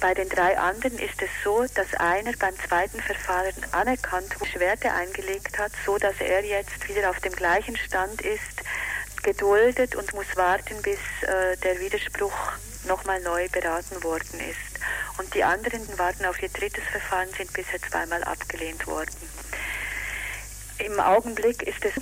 Bei 0.00 0.12
den 0.12 0.28
drei 0.28 0.58
anderen 0.58 0.98
ist 0.98 1.22
es 1.22 1.30
so, 1.42 1.64
dass 1.74 1.94
einer 1.94 2.32
beim 2.38 2.54
zweiten 2.68 3.00
Verfahren 3.00 3.54
anerkannt 3.72 4.38
Beschwerde 4.38 4.92
eingelegt 4.92 5.58
hat, 5.58 5.72
so 5.86 5.96
dass 5.96 6.20
er 6.20 6.44
jetzt 6.44 6.86
wieder 6.88 7.08
auf 7.08 7.20
dem 7.20 7.32
gleichen 7.32 7.76
Stand 7.78 8.20
ist, 8.20 8.62
geduldet 9.26 9.96
und 9.96 10.14
muss 10.14 10.36
warten, 10.36 10.80
bis 10.82 10.98
äh, 11.22 11.56
der 11.58 11.80
Widerspruch 11.80 12.52
nochmal 12.86 13.20
neu 13.20 13.48
beraten 13.48 14.02
worden 14.04 14.38
ist. 14.38 14.80
Und 15.18 15.34
die 15.34 15.42
anderen 15.42 15.82
warten 15.98 16.24
auf 16.26 16.40
ihr 16.40 16.48
drittes 16.48 16.84
Verfahren, 16.84 17.28
sind 17.36 17.52
bisher 17.52 17.82
zweimal 17.82 18.22
abgelehnt 18.22 18.86
worden. 18.86 19.16
Im 20.78 21.00
Augenblick 21.00 21.62
ist 21.62 21.84
es 21.84 21.94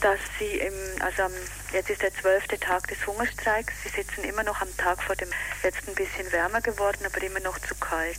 dass 0.00 0.18
sie 0.38 0.58
im, 0.58 0.72
also 1.00 1.24
am, 1.24 1.32
jetzt 1.72 1.90
ist 1.90 2.00
der 2.00 2.14
zwölfte 2.14 2.58
Tag 2.58 2.88
des 2.88 3.06
Hungerstreiks. 3.06 3.74
Sie 3.82 3.90
sitzen 3.90 4.24
immer 4.24 4.42
noch 4.42 4.60
am 4.62 4.76
Tag 4.78 5.02
vor 5.02 5.14
dem, 5.14 5.28
jetzt 5.62 5.86
ein 5.86 5.94
bisschen 5.94 6.32
wärmer 6.32 6.62
geworden, 6.62 7.04
aber 7.04 7.22
immer 7.22 7.40
noch 7.40 7.58
zu 7.58 7.74
kalt. 7.74 8.18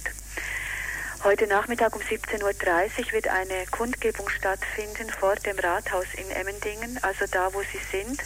Heute 1.23 1.45
Nachmittag 1.45 1.95
um 1.95 2.01
17.30 2.01 2.41
Uhr 2.41 3.11
wird 3.11 3.27
eine 3.27 3.67
Kundgebung 3.69 4.27
stattfinden 4.29 5.07
vor 5.11 5.35
dem 5.35 5.59
Rathaus 5.59 6.07
in 6.17 6.29
Emmendingen, 6.31 6.97
also 7.03 7.25
da, 7.31 7.53
wo 7.53 7.61
Sie 7.61 7.79
sind. 7.91 8.19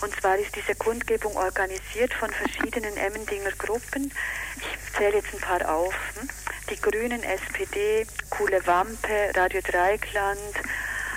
Und 0.00 0.14
zwar 0.20 0.38
ist 0.38 0.54
diese 0.54 0.76
Kundgebung 0.76 1.36
organisiert 1.36 2.14
von 2.14 2.30
verschiedenen 2.30 2.96
Emmendinger 2.96 3.50
Gruppen. 3.58 4.12
Ich 4.58 4.96
zähle 4.96 5.16
jetzt 5.16 5.34
ein 5.34 5.40
paar 5.40 5.68
auf. 5.68 5.92
Hm? 6.20 6.28
Die 6.70 6.80
Grünen, 6.80 7.24
SPD, 7.24 8.06
Kuhle 8.30 8.64
Wampe, 8.64 9.32
Radio 9.34 9.60
Dreikland, 9.62 10.56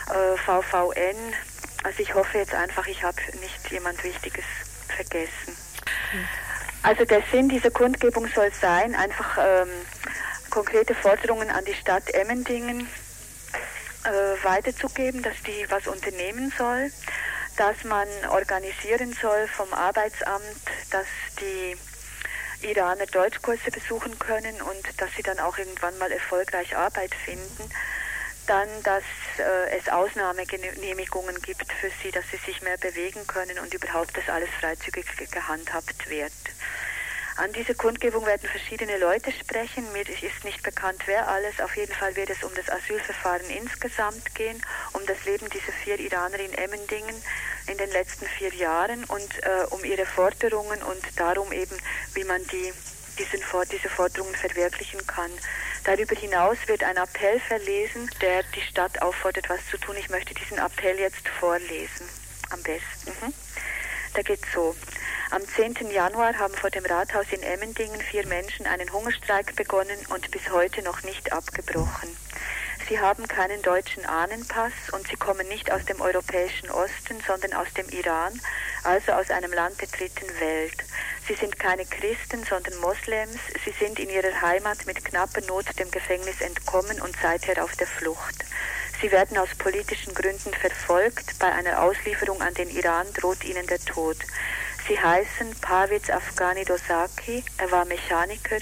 äh, 0.10 0.38
VVN, 0.38 1.36
also 1.84 2.00
ich 2.00 2.16
hoffe 2.16 2.40
jetzt 2.40 2.56
einfach, 2.56 2.88
ich 2.88 3.04
habe 3.04 3.22
nicht 3.40 3.70
jemand 3.70 4.04
Wichtiges 4.04 4.46
vergessen. 4.88 5.56
Also 6.82 7.06
der 7.06 7.22
Sinn 7.32 7.50
dieser 7.50 7.72
Kundgebung 7.72 8.28
soll 8.34 8.52
sein, 8.60 8.96
einfach 8.96 9.38
ähm, 9.38 9.70
konkrete 10.54 10.94
Forderungen 10.94 11.50
an 11.50 11.66
die 11.66 11.74
Stadt 11.74 12.14
Emmendingen 12.14 12.88
äh, 14.04 14.46
weiterzugeben, 14.46 15.24
dass 15.24 15.34
die 15.48 15.66
was 15.70 15.88
unternehmen 15.88 16.54
soll, 16.56 16.92
dass 17.58 17.84
man 17.84 18.08
organisieren 18.30 19.18
soll 19.20 19.48
vom 19.48 19.74
Arbeitsamt, 19.74 20.44
dass 20.92 21.08
die 21.42 21.76
Iraner 22.68 23.08
Deutschkurse 23.08 23.72
besuchen 23.72 24.20
können 24.20 24.62
und 24.62 25.02
dass 25.02 25.10
sie 25.18 25.24
dann 25.24 25.40
auch 25.40 25.58
irgendwann 25.58 25.98
mal 25.98 26.12
erfolgreich 26.12 26.78
Arbeit 26.78 27.16
finden 27.16 27.68
dann, 28.46 28.68
dass 28.84 29.04
äh, 29.40 29.78
es 29.78 29.88
Ausnahmegenehmigungen 29.90 31.42
gibt 31.42 31.72
für 31.72 31.90
sie, 32.02 32.12
dass 32.12 32.26
sie 32.30 32.38
sich 32.46 32.62
mehr 32.62 32.78
bewegen 32.78 33.26
können 33.26 33.58
und 33.60 33.74
überhaupt, 33.74 34.16
dass 34.18 34.28
alles 34.30 34.50
freizügig 34.60 35.06
gehandhabt 35.32 36.10
wird. 36.10 36.34
An 37.36 37.52
dieser 37.52 37.74
Kundgebung 37.74 38.26
werden 38.28 38.48
verschiedene 38.48 38.98
Leute 39.00 39.32
sprechen. 39.32 39.92
Mir 39.92 40.08
ist 40.08 40.44
nicht 40.44 40.62
bekannt, 40.62 41.02
wer 41.08 41.28
alles. 41.28 41.60
Auf 41.60 41.76
jeden 41.76 41.94
Fall 41.94 42.16
wird 42.16 42.30
es 42.30 42.44
um 42.44 42.52
das 42.56 42.70
Asylverfahren 42.70 43.50
insgesamt 43.50 44.36
gehen, 44.36 44.62
um 44.94 45.04
das 45.08 45.26
Leben 45.26 45.50
dieser 45.50 45.72
vier 45.84 46.00
Iraner 46.00 46.40
in 46.40 46.54
Emmendingen 46.54 47.16
in 47.68 47.78
den 47.78 47.90
letzten 47.90 48.28
vier 48.28 48.54
Jahren 48.54 49.04
und 49.06 49.44
äh, 49.44 49.66
um 49.72 49.84
ihre 49.84 50.06
Forderungen 50.06 50.84
und 50.84 51.02
darum 51.16 51.52
eben, 51.52 51.76
wie 52.14 52.24
man 52.24 52.46
die, 52.48 52.72
diesen, 53.18 53.42
diese 53.72 53.90
Forderungen 53.90 54.36
verwirklichen 54.36 55.06
kann. 55.08 55.32
Darüber 55.86 56.16
hinaus 56.16 56.58
wird 56.68 56.84
ein 56.84 56.98
Appell 56.98 57.40
verlesen, 57.40 58.10
der 58.22 58.44
die 58.56 58.62
Stadt 58.62 59.02
auffordert, 59.02 59.50
was 59.50 59.60
zu 59.72 59.78
tun. 59.78 59.96
Ich 59.98 60.10
möchte 60.10 60.34
diesen 60.36 60.60
Appell 60.60 61.00
jetzt 61.00 61.28
vorlesen. 61.28 62.08
Am 62.52 62.62
besten. 62.62 63.12
Mhm. 63.26 63.34
Da 64.14 64.22
geht 64.22 64.42
so. 64.54 64.76
Am 65.34 65.42
10. 65.48 65.90
Januar 65.90 66.38
haben 66.38 66.54
vor 66.54 66.70
dem 66.70 66.86
Rathaus 66.86 67.26
in 67.32 67.42
Emmendingen 67.42 68.00
vier 68.00 68.24
Menschen 68.28 68.68
einen 68.68 68.94
Hungerstreik 68.94 69.56
begonnen 69.56 69.98
und 70.10 70.30
bis 70.30 70.52
heute 70.52 70.84
noch 70.84 71.02
nicht 71.02 71.34
abgebrochen. 71.34 72.16
Sie 72.88 73.00
haben 73.00 73.28
keinen 73.28 73.60
deutschen 73.64 74.06
Ahnenpass 74.06 74.74
und 74.92 75.08
sie 75.08 75.16
kommen 75.16 75.48
nicht 75.48 75.72
aus 75.72 75.86
dem 75.86 76.02
europäischen 76.02 76.70
Osten, 76.70 77.20
sondern 77.26 77.54
aus 77.54 77.74
dem 77.76 77.90
Iran, 77.90 78.40
also 78.84 79.14
aus 79.14 79.32
einem 79.32 79.52
Land 79.52 79.82
der 79.82 79.88
dritten 79.88 80.30
Welt. 80.40 80.78
Sie 81.28 81.34
sind 81.34 81.58
keine 81.58 81.88
Christen, 81.88 82.44
sondern 82.48 82.78
Moslems. 82.78 83.40
Sie 83.66 83.74
sind 83.84 83.98
in 83.98 84.12
ihrer 84.12 84.40
Heimat 84.40 84.86
mit 84.86 85.04
knapper 85.04 85.42
Not 85.48 85.66
dem 85.80 85.90
Gefängnis 85.90 86.42
entkommen 86.42 87.02
und 87.02 87.16
seither 87.20 87.64
auf 87.64 87.76
der 87.78 87.88
Flucht. 87.88 88.46
Sie 89.02 89.12
werden 89.12 89.40
aus 89.40 89.50
politischen 89.58 90.14
Gründen 90.14 90.54
verfolgt. 90.54 91.40
Bei 91.40 91.52
einer 91.52 91.82
Auslieferung 91.82 92.40
an 92.44 92.54
den 92.54 92.70
Iran 92.70 93.08
droht 93.14 93.44
ihnen 93.44 93.66
der 93.66 93.80
Tod. 93.80 94.18
Sie 94.86 95.00
heißen 95.00 95.56
Pavitz 95.62 96.10
Afghani 96.10 96.66
Dosaki, 96.66 97.42
er 97.58 97.72
war 97.72 97.86
Mechaniker, 97.86 98.58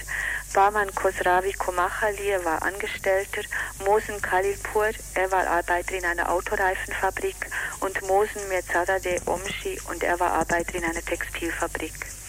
Baman 0.54 0.94
Khosravi 0.94 1.54
Komachali, 1.54 2.30
er 2.30 2.46
war 2.46 2.62
Angestellter, 2.62 3.42
Mosen 3.86 4.22
Khalilpur, 4.22 4.92
er 5.16 5.32
war 5.32 5.48
Arbeiter 5.48 5.96
in 5.96 6.06
einer 6.06 6.32
Autoreifenfabrik 6.32 7.48
und 7.80 8.00
Mosen 8.04 8.48
Mirzadeh 8.50 9.20
Omshi 9.26 9.80
und 9.90 10.04
er 10.04 10.20
war 10.20 10.34
Arbeiter 10.34 10.76
in 10.76 10.84
einer 10.84 11.02
Textilfabrik. 11.04 12.21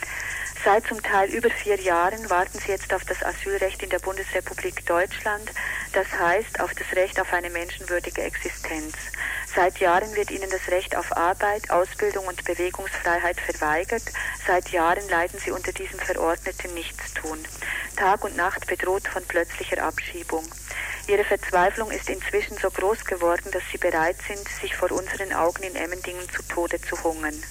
Seit 0.65 0.87
zum 0.87 1.03
Teil 1.03 1.29
über 1.31 1.51
vier 1.51 1.81
Jahren 1.81 2.31
warten 2.31 2.61
sie 2.61 2.71
jetzt 2.71 2.95
auf 2.95 3.05
das 3.05 3.21
Asylrecht 3.25 3.83
in 3.83 3.91
der 3.91 3.99
Bundesrepublik 3.99 4.87
Deutschland, 4.87 5.51
das 5.93 6.07
heißt 6.17 6.61
auf 6.61 6.73
das 6.75 6.87
Recht 6.97 7.21
auf 7.21 7.33
eine 7.33 7.51
menschenwürdige 7.51 8.23
Existenz. 8.23 8.95
Seit 9.57 9.79
Jahren 9.79 10.15
wird 10.15 10.31
ihnen 10.31 10.49
das 10.51 10.69
Recht 10.69 10.95
auf 10.95 11.17
Arbeit, 11.17 11.69
Ausbildung 11.71 12.27
und 12.27 12.45
Bewegungsfreiheit 12.45 13.41
verweigert. 13.41 14.05
Seit 14.47 14.69
Jahren 14.69 15.07
leiden 15.09 15.41
sie 15.41 15.51
unter 15.51 15.73
diesem 15.73 15.99
verordneten 15.99 16.73
Nichtstun. 16.75 17.45
Tag 17.97 18.23
und 18.23 18.37
Nacht 18.37 18.67
bedroht 18.69 19.09
von 19.09 19.25
plötzlicher 19.25 19.83
Abschiebung. 19.83 20.45
Ihre 21.09 21.25
Verzweiflung 21.25 21.91
ist 21.91 22.09
inzwischen 22.09 22.57
so 22.57 22.71
groß 22.71 23.05
geworden, 23.05 23.51
dass 23.51 23.65
sie 23.73 23.79
bereit 23.79 24.17
sind, 24.29 24.49
sich 24.61 24.77
vor 24.77 24.93
unseren 24.93 25.33
Augen 25.33 25.65
in 25.65 25.75
Emmendingen 25.75 26.31
zu 26.31 26.41
Tode 26.45 26.81
zu 26.81 27.03
hungern. 27.03 27.43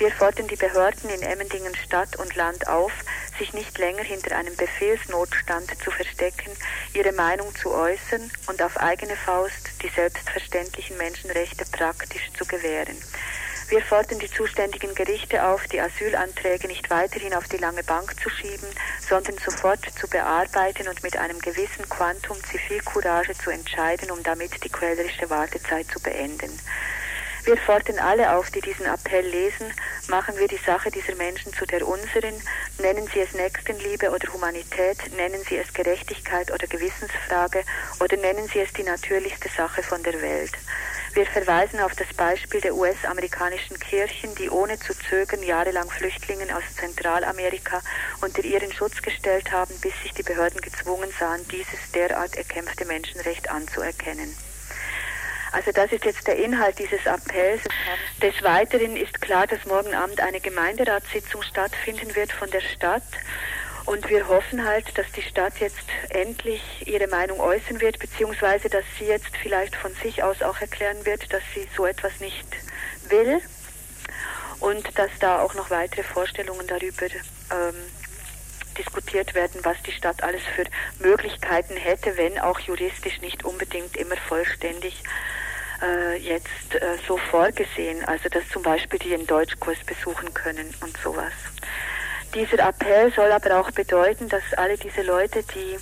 Wir 0.00 0.10
fordern 0.10 0.48
die 0.48 0.56
Behörden 0.56 1.10
in 1.10 1.20
Emmendingen 1.20 1.76
Stadt 1.76 2.16
und 2.16 2.34
Land 2.34 2.66
auf, 2.66 2.90
sich 3.38 3.52
nicht 3.52 3.76
länger 3.76 4.02
hinter 4.02 4.34
einem 4.34 4.56
Befehlsnotstand 4.56 5.70
zu 5.84 5.90
verstecken, 5.90 6.50
ihre 6.94 7.12
Meinung 7.12 7.54
zu 7.54 7.70
äußern 7.70 8.30
und 8.46 8.62
auf 8.62 8.78
eigene 8.78 9.14
Faust 9.14 9.70
die 9.82 9.90
selbstverständlichen 9.90 10.96
Menschenrechte 10.96 11.66
praktisch 11.70 12.32
zu 12.32 12.46
gewähren. 12.46 12.96
Wir 13.68 13.82
fordern 13.82 14.18
die 14.20 14.30
zuständigen 14.30 14.94
Gerichte 14.94 15.44
auf, 15.44 15.68
die 15.68 15.82
Asylanträge 15.82 16.66
nicht 16.66 16.88
weiterhin 16.88 17.34
auf 17.34 17.46
die 17.48 17.58
lange 17.58 17.84
Bank 17.84 18.18
zu 18.22 18.30
schieben, 18.30 18.68
sondern 19.06 19.36
sofort 19.36 19.84
zu 20.00 20.08
bearbeiten 20.08 20.88
und 20.88 21.02
mit 21.02 21.18
einem 21.18 21.40
gewissen 21.40 21.86
Quantum 21.90 22.38
Zivilcourage 22.44 23.34
zu 23.36 23.50
entscheiden, 23.50 24.10
um 24.10 24.22
damit 24.22 24.64
die 24.64 24.70
quälerische 24.70 25.28
Wartezeit 25.28 25.88
zu 25.92 26.00
beenden. 26.00 26.58
Wir 27.44 27.56
fordern 27.56 27.98
alle 27.98 28.36
auf, 28.36 28.50
die 28.50 28.60
diesen 28.60 28.86
Appell 28.86 29.26
lesen, 29.26 29.72
machen 30.08 30.36
wir 30.38 30.46
die 30.46 30.58
Sache 30.58 30.90
dieser 30.90 31.14
Menschen 31.14 31.52
zu 31.54 31.64
der 31.64 31.86
unseren, 31.86 32.34
nennen 32.78 33.08
Sie 33.12 33.20
es 33.20 33.32
Nächstenliebe 33.32 34.10
oder 34.10 34.32
Humanität, 34.32 34.98
nennen 35.16 35.42
Sie 35.48 35.56
es 35.56 35.72
Gerechtigkeit 35.72 36.52
oder 36.52 36.66
Gewissensfrage 36.66 37.64
oder 37.98 38.16
nennen 38.18 38.46
Sie 38.52 38.60
es 38.60 38.72
die 38.74 38.82
natürlichste 38.82 39.48
Sache 39.48 39.82
von 39.82 40.02
der 40.02 40.20
Welt. 40.20 40.52
Wir 41.14 41.26
verweisen 41.26 41.80
auf 41.80 41.96
das 41.96 42.12
Beispiel 42.14 42.60
der 42.60 42.76
US-amerikanischen 42.76 43.80
Kirchen, 43.80 44.32
die 44.36 44.48
ohne 44.48 44.78
zu 44.78 44.94
zögern 44.94 45.42
jahrelang 45.42 45.90
Flüchtlingen 45.90 46.52
aus 46.52 46.62
Zentralamerika 46.76 47.82
unter 48.20 48.44
ihren 48.44 48.72
Schutz 48.72 49.02
gestellt 49.02 49.50
haben, 49.50 49.74
bis 49.80 49.92
sich 50.02 50.12
die 50.12 50.22
Behörden 50.22 50.60
gezwungen 50.60 51.10
sahen, 51.18 51.46
dieses 51.48 51.90
derart 51.92 52.36
erkämpfte 52.36 52.84
Menschenrecht 52.84 53.50
anzuerkennen. 53.50 54.36
Also 55.52 55.72
das 55.72 55.92
ist 55.92 56.04
jetzt 56.04 56.26
der 56.26 56.36
Inhalt 56.36 56.78
dieses 56.78 57.06
Appells. 57.06 57.62
Des 58.22 58.42
Weiteren 58.42 58.96
ist 58.96 59.20
klar, 59.20 59.46
dass 59.46 59.64
morgen 59.66 59.94
Abend 59.94 60.20
eine 60.20 60.40
Gemeinderatssitzung 60.40 61.42
stattfinden 61.42 62.14
wird 62.14 62.32
von 62.32 62.50
der 62.50 62.60
Stadt. 62.60 63.02
Und 63.86 64.08
wir 64.08 64.28
hoffen 64.28 64.64
halt, 64.64 64.96
dass 64.96 65.10
die 65.12 65.22
Stadt 65.22 65.58
jetzt 65.58 65.84
endlich 66.10 66.62
ihre 66.86 67.08
Meinung 67.08 67.40
äußern 67.40 67.80
wird, 67.80 67.98
beziehungsweise 67.98 68.68
dass 68.68 68.84
sie 68.98 69.06
jetzt 69.06 69.36
vielleicht 69.42 69.74
von 69.74 69.92
sich 69.94 70.22
aus 70.22 70.42
auch 70.42 70.60
erklären 70.60 71.04
wird, 71.04 71.32
dass 71.32 71.42
sie 71.54 71.66
so 71.76 71.86
etwas 71.86 72.20
nicht 72.20 72.46
will 73.08 73.40
und 74.60 74.86
dass 74.98 75.10
da 75.18 75.40
auch 75.40 75.54
noch 75.54 75.70
weitere 75.70 76.02
Vorstellungen 76.02 76.66
darüber 76.66 77.06
ähm, 77.06 77.74
diskutiert 78.78 79.34
werden, 79.34 79.60
was 79.64 79.76
die 79.82 79.92
Stadt 79.92 80.22
alles 80.22 80.42
für 80.54 80.64
Möglichkeiten 80.98 81.76
hätte, 81.76 82.16
wenn 82.16 82.38
auch 82.38 82.58
juristisch 82.60 83.20
nicht 83.20 83.44
unbedingt 83.44 83.96
immer 83.96 84.16
vollständig 84.16 85.02
äh, 85.82 86.16
jetzt 86.16 86.74
äh, 86.74 86.96
so 87.06 87.16
vorgesehen. 87.16 88.04
Also 88.04 88.28
dass 88.28 88.48
zum 88.48 88.62
Beispiel 88.62 88.98
die 88.98 89.14
einen 89.14 89.26
Deutschkurs 89.26 89.78
besuchen 89.84 90.32
können 90.34 90.74
und 90.80 90.96
sowas. 90.98 91.32
Dieser 92.34 92.60
Appell 92.60 93.12
soll 93.12 93.32
aber 93.32 93.60
auch 93.60 93.70
bedeuten, 93.72 94.28
dass 94.28 94.42
alle 94.56 94.76
diese 94.76 95.02
Leute, 95.02 95.42
die 95.42 95.78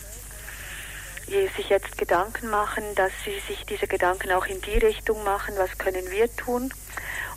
sich 1.57 1.69
jetzt 1.69 1.99
Gedanken 1.99 2.49
machen, 2.49 2.83
dass 2.95 3.13
sie 3.25 3.39
sich 3.47 3.67
diese 3.67 3.87
Gedanken 3.87 4.33
auch 4.33 4.47
in 4.47 4.61
die 4.63 4.79
Richtung 4.79 5.23
machen, 5.25 5.55
was 5.59 5.77
können 5.77 6.11
wir 6.11 6.35
tun. 6.37 6.73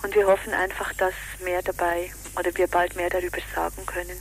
Und 0.04 0.16
wir 0.16 0.28
hoffen 0.28 0.54
einfach, 0.54 0.94
dass 0.94 1.14
mehr 1.44 1.62
dabei 1.62 2.12
oder 2.38 2.56
wir 2.56 2.68
bald 2.68 2.96
mehr 2.96 3.10
darüber 3.10 3.40
sagen 3.54 3.86
können. 3.86 4.18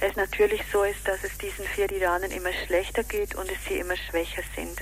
Es 0.00 0.14
natürlich 0.16 0.60
so 0.72 0.82
ist, 0.82 1.06
dass 1.06 1.24
es 1.24 1.38
diesen 1.38 1.64
vier 1.64 1.90
Iranern 1.90 2.30
immer 2.30 2.52
schlechter 2.66 3.02
geht 3.02 3.34
und 3.34 3.50
es 3.50 3.64
sie 3.66 3.78
immer 3.78 3.96
schwächer 3.96 4.42
sind. 4.54 4.78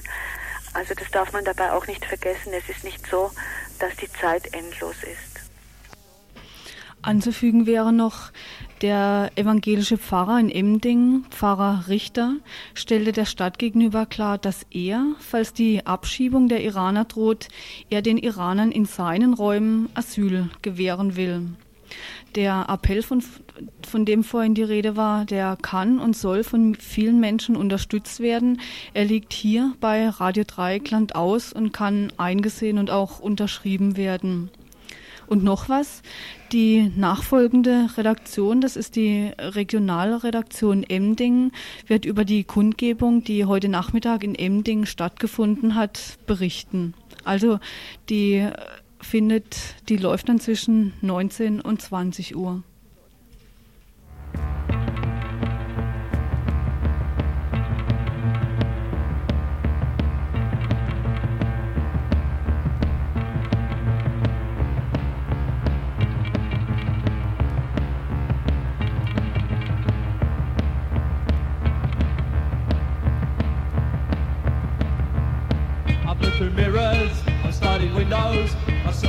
Also 0.72 0.94
das 0.94 1.10
darf 1.10 1.32
man 1.32 1.44
dabei 1.44 1.72
auch 1.72 1.86
nicht 1.86 2.04
vergessen. 2.04 2.52
Es 2.52 2.68
ist 2.68 2.82
nicht 2.82 3.06
so, 3.06 3.30
dass 3.78 3.94
die 3.96 4.10
Zeit 4.10 4.52
endlos 4.52 4.96
ist. 5.02 5.34
Anzufügen 7.00 7.66
wäre 7.66 7.92
noch, 7.92 8.32
der 8.80 9.30
evangelische 9.36 9.98
Pfarrer 9.98 10.40
in 10.40 10.50
Emding, 10.50 11.24
Pfarrer 11.30 11.84
Richter, 11.88 12.36
stellte 12.72 13.12
der 13.12 13.26
Stadt 13.26 13.58
gegenüber 13.58 14.06
klar, 14.06 14.38
dass 14.38 14.66
er, 14.70 15.04
falls 15.18 15.52
die 15.52 15.86
Abschiebung 15.86 16.48
der 16.48 16.62
Iraner 16.62 17.04
droht, 17.04 17.48
er 17.90 18.02
den 18.02 18.18
Iranern 18.18 18.72
in 18.72 18.86
seinen 18.86 19.34
Räumen 19.34 19.90
Asyl 19.94 20.50
gewähren 20.62 21.14
will. 21.14 21.50
Der 22.34 22.66
Appell, 22.68 23.02
von, 23.02 23.22
von 23.86 24.04
dem 24.04 24.24
vorhin 24.24 24.54
die 24.54 24.62
Rede 24.62 24.96
war, 24.96 25.24
der 25.24 25.56
kann 25.60 25.98
und 25.98 26.16
soll 26.16 26.44
von 26.44 26.74
vielen 26.74 27.20
Menschen 27.20 27.56
unterstützt 27.56 28.20
werden. 28.20 28.60
Er 28.92 29.04
liegt 29.04 29.32
hier 29.32 29.74
bei 29.80 30.08
Radio 30.08 30.44
Dreieckland 30.46 31.14
aus 31.14 31.52
und 31.52 31.72
kann 31.72 32.12
eingesehen 32.16 32.78
und 32.78 32.90
auch 32.90 33.20
unterschrieben 33.20 33.96
werden. 33.96 34.50
Und 35.26 35.42
noch 35.42 35.68
was, 35.68 36.02
die 36.52 36.92
nachfolgende 36.96 37.88
Redaktion, 37.96 38.60
das 38.60 38.76
ist 38.76 38.94
die 38.96 39.30
Regionalredaktion 39.38 40.82
Emding, 40.82 41.52
wird 41.86 42.04
über 42.04 42.24
die 42.24 42.44
Kundgebung, 42.44 43.24
die 43.24 43.46
heute 43.46 43.68
Nachmittag 43.68 44.22
in 44.22 44.34
Emding 44.34 44.84
stattgefunden 44.84 45.74
hat, 45.74 46.18
berichten. 46.26 46.94
Also 47.24 47.58
die 48.10 48.46
findet, 49.00 49.56
die 49.88 49.96
läuft 49.96 50.28
dann 50.28 50.40
zwischen 50.40 50.92
19 51.00 51.60
und 51.60 51.80
20 51.80 52.36
Uhr. 52.36 52.62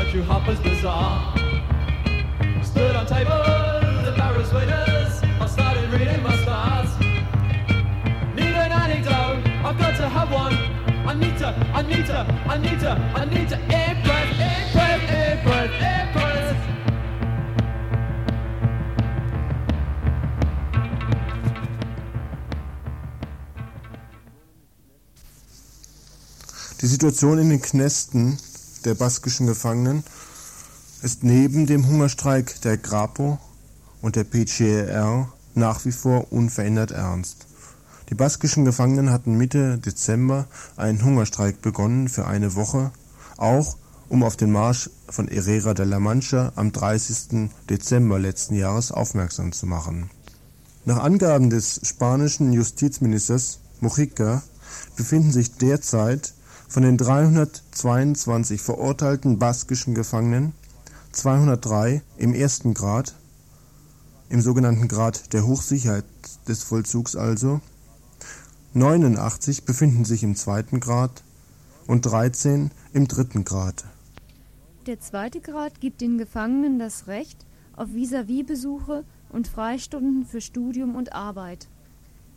Through 0.03 0.23
Harper's 0.23 0.59
Bazaar. 0.59 1.35
Stood 2.63 2.95
on 2.95 3.05
tables 3.05 3.95
barrels 4.17 4.53
waiters. 4.53 5.21
I 5.39 5.47
started 5.47 5.89
reading 5.91 6.21
my 6.23 6.35
stars. 6.37 6.89
Need 8.35 8.55
an 8.55 8.71
anecdote, 8.71 9.39
I've 9.65 9.77
got 9.77 9.95
to 9.97 10.07
have 10.09 10.31
one. 10.31 10.55
I 11.07 11.13
need 11.13 11.37
to, 11.39 11.47
I 11.73 11.81
need 11.81 12.05
to, 12.07 12.19
I 12.47 12.57
need 12.57 12.79
to, 12.79 12.91
I 12.91 13.25
need 13.25 13.49
to 13.49 13.55
impress, 13.55 14.29
impress, 14.51 15.01
impress, 15.23 15.71
impress. 15.93 16.55
Die 26.81 26.87
Situation 26.87 27.39
in 27.39 27.49
den 27.49 27.61
Knästen 27.61 28.37
der 28.85 28.95
baskischen 28.95 29.47
Gefangenen 29.47 30.03
ist 31.01 31.23
neben 31.23 31.65
dem 31.65 31.87
Hungerstreik 31.87 32.61
der 32.61 32.77
Grapo 32.77 33.39
und 34.01 34.15
der 34.15 34.23
PCR 34.23 35.27
nach 35.55 35.85
wie 35.85 35.91
vor 35.91 36.31
unverändert 36.31 36.91
ernst. 36.91 37.47
Die 38.09 38.15
baskischen 38.15 38.65
Gefangenen 38.65 39.09
hatten 39.09 39.37
Mitte 39.37 39.79
Dezember 39.79 40.45
einen 40.77 41.03
Hungerstreik 41.03 41.61
begonnen 41.61 42.07
für 42.07 42.27
eine 42.27 42.53
Woche, 42.55 42.91
auch 43.37 43.77
um 44.07 44.21
auf 44.21 44.37
den 44.37 44.51
Marsch 44.51 44.91
von 45.09 45.27
Herrera 45.27 45.73
de 45.73 45.85
la 45.85 45.99
Mancha 45.99 46.51
am 46.55 46.71
30. 46.71 47.49
Dezember 47.69 48.19
letzten 48.19 48.55
Jahres 48.55 48.91
aufmerksam 48.91 49.51
zu 49.51 49.65
machen. 49.65 50.11
Nach 50.85 50.99
Angaben 50.99 51.49
des 51.49 51.81
spanischen 51.83 52.53
Justizministers 52.53 53.59
Mujica 53.79 54.43
befinden 54.95 55.31
sich 55.31 55.55
derzeit 55.55 56.35
von 56.67 56.83
den 56.83 56.97
322 56.97 58.61
verurteilten 58.61 59.39
baskischen 59.39 59.95
Gefangenen 59.95 60.53
203 61.11 62.01
im 62.17 62.33
ersten 62.33 62.73
Grad, 62.73 63.15
im 64.29 64.41
sogenannten 64.41 64.87
Grad 64.87 65.33
der 65.33 65.45
Hochsicherheit 65.45 66.05
des 66.47 66.63
Vollzugs 66.63 67.15
also, 67.15 67.61
89 68.73 69.63
befinden 69.63 70.03
sich 70.03 70.23
im 70.23 70.35
zweiten 70.35 70.81
Grad 70.81 71.23
und 71.87 72.05
13 72.05 72.71
im 72.93 73.07
dritten 73.07 73.45
Grad. 73.45 73.85
Der 74.85 74.99
zweite 74.99 75.39
Grad 75.39 75.79
gibt 75.79 76.01
den 76.01 76.17
Gefangenen 76.17 76.77
das 76.77 77.07
Recht 77.07 77.45
auf 77.75 77.89
Vis-à-vis-Besuche 77.89 79.05
und 79.29 79.47
Freistunden 79.47 80.25
für 80.25 80.41
Studium 80.41 80.95
und 80.95 81.13
Arbeit. 81.13 81.67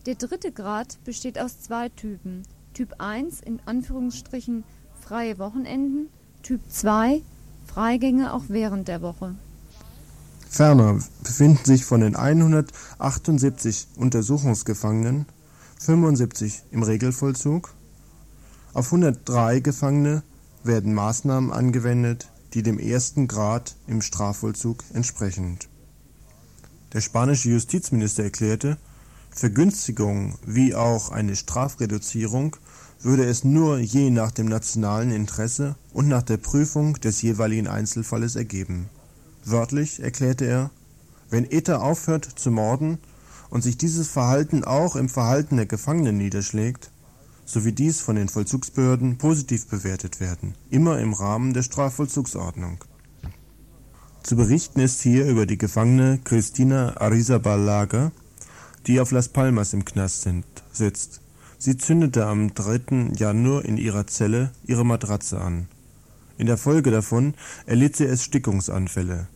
Der 0.06 0.14
dritte 0.14 0.52
Grad 0.52 1.02
besteht 1.04 1.38
aus 1.38 1.60
zwei 1.60 1.88
Typen, 1.88 2.44
Typ 2.78 2.94
1 2.98 3.40
in 3.40 3.58
Anführungsstrichen 3.66 4.62
freie 5.00 5.40
Wochenenden, 5.40 6.10
Typ 6.44 6.60
2 6.70 7.22
Freigänge 7.66 8.32
auch 8.32 8.44
während 8.46 8.86
der 8.86 9.02
Woche. 9.02 9.34
Ferner 10.48 11.00
befinden 11.24 11.64
sich 11.64 11.84
von 11.84 12.02
den 12.02 12.14
178 12.14 13.88
Untersuchungsgefangenen 13.96 15.26
75 15.80 16.62
im 16.70 16.84
Regelvollzug. 16.84 17.74
Auf 18.74 18.92
103 18.92 19.58
Gefangene 19.58 20.22
werden 20.62 20.94
Maßnahmen 20.94 21.52
angewendet, 21.52 22.30
die 22.54 22.62
dem 22.62 22.78
ersten 22.78 23.26
Grad 23.26 23.74
im 23.88 24.02
Strafvollzug 24.02 24.84
entsprechen. 24.94 25.58
Der 26.92 27.00
spanische 27.00 27.48
Justizminister 27.48 28.22
erklärte, 28.22 28.78
Vergünstigungen 29.30 30.36
wie 30.46 30.74
auch 30.74 31.10
eine 31.10 31.36
Strafreduzierung 31.36 32.56
würde 33.00 33.24
es 33.24 33.44
nur 33.44 33.78
je 33.78 34.10
nach 34.10 34.32
dem 34.32 34.46
nationalen 34.46 35.10
Interesse 35.10 35.76
und 35.92 36.08
nach 36.08 36.22
der 36.22 36.36
Prüfung 36.36 36.94
des 36.94 37.22
jeweiligen 37.22 37.68
Einzelfalles 37.68 38.36
ergeben. 38.36 38.88
Wörtlich 39.44 40.02
erklärte 40.02 40.44
er, 40.46 40.70
wenn 41.30 41.50
ETA 41.50 41.76
aufhört 41.76 42.24
zu 42.24 42.50
morden 42.50 42.98
und 43.50 43.62
sich 43.62 43.78
dieses 43.78 44.08
Verhalten 44.08 44.64
auch 44.64 44.96
im 44.96 45.08
Verhalten 45.08 45.56
der 45.56 45.66
Gefangenen 45.66 46.18
niederschlägt, 46.18 46.90
so 47.44 47.64
wie 47.64 47.72
dies 47.72 48.00
von 48.00 48.16
den 48.16 48.28
Vollzugsbehörden 48.28 49.16
positiv 49.16 49.68
bewertet 49.68 50.20
werden, 50.20 50.54
immer 50.70 50.98
im 50.98 51.14
Rahmen 51.14 51.54
der 51.54 51.62
Strafvollzugsordnung. 51.62 52.84
Zu 54.22 54.36
berichten 54.36 54.80
ist 54.80 55.00
hier 55.00 55.24
über 55.26 55.46
die 55.46 55.56
Gefangene 55.56 56.18
Cristina 56.22 56.96
Arrizabalaga, 56.98 58.12
die 58.86 59.00
auf 59.00 59.10
Las 59.10 59.28
Palmas 59.28 59.72
im 59.72 59.84
Knast 59.84 60.22
sind, 60.22 60.44
sitzt. 60.72 61.20
Sie 61.60 61.76
zündete 61.76 62.24
am 62.24 62.54
3. 62.54 63.14
Januar 63.16 63.64
in 63.64 63.78
ihrer 63.78 64.06
Zelle 64.06 64.52
ihre 64.64 64.86
Matratze 64.86 65.40
an. 65.40 65.66
In 66.36 66.46
der 66.46 66.56
Folge 66.56 66.92
davon 66.92 67.34
erlitt 67.66 67.96
sie 67.96 68.06
Erstickungsanfälle. 68.06 69.26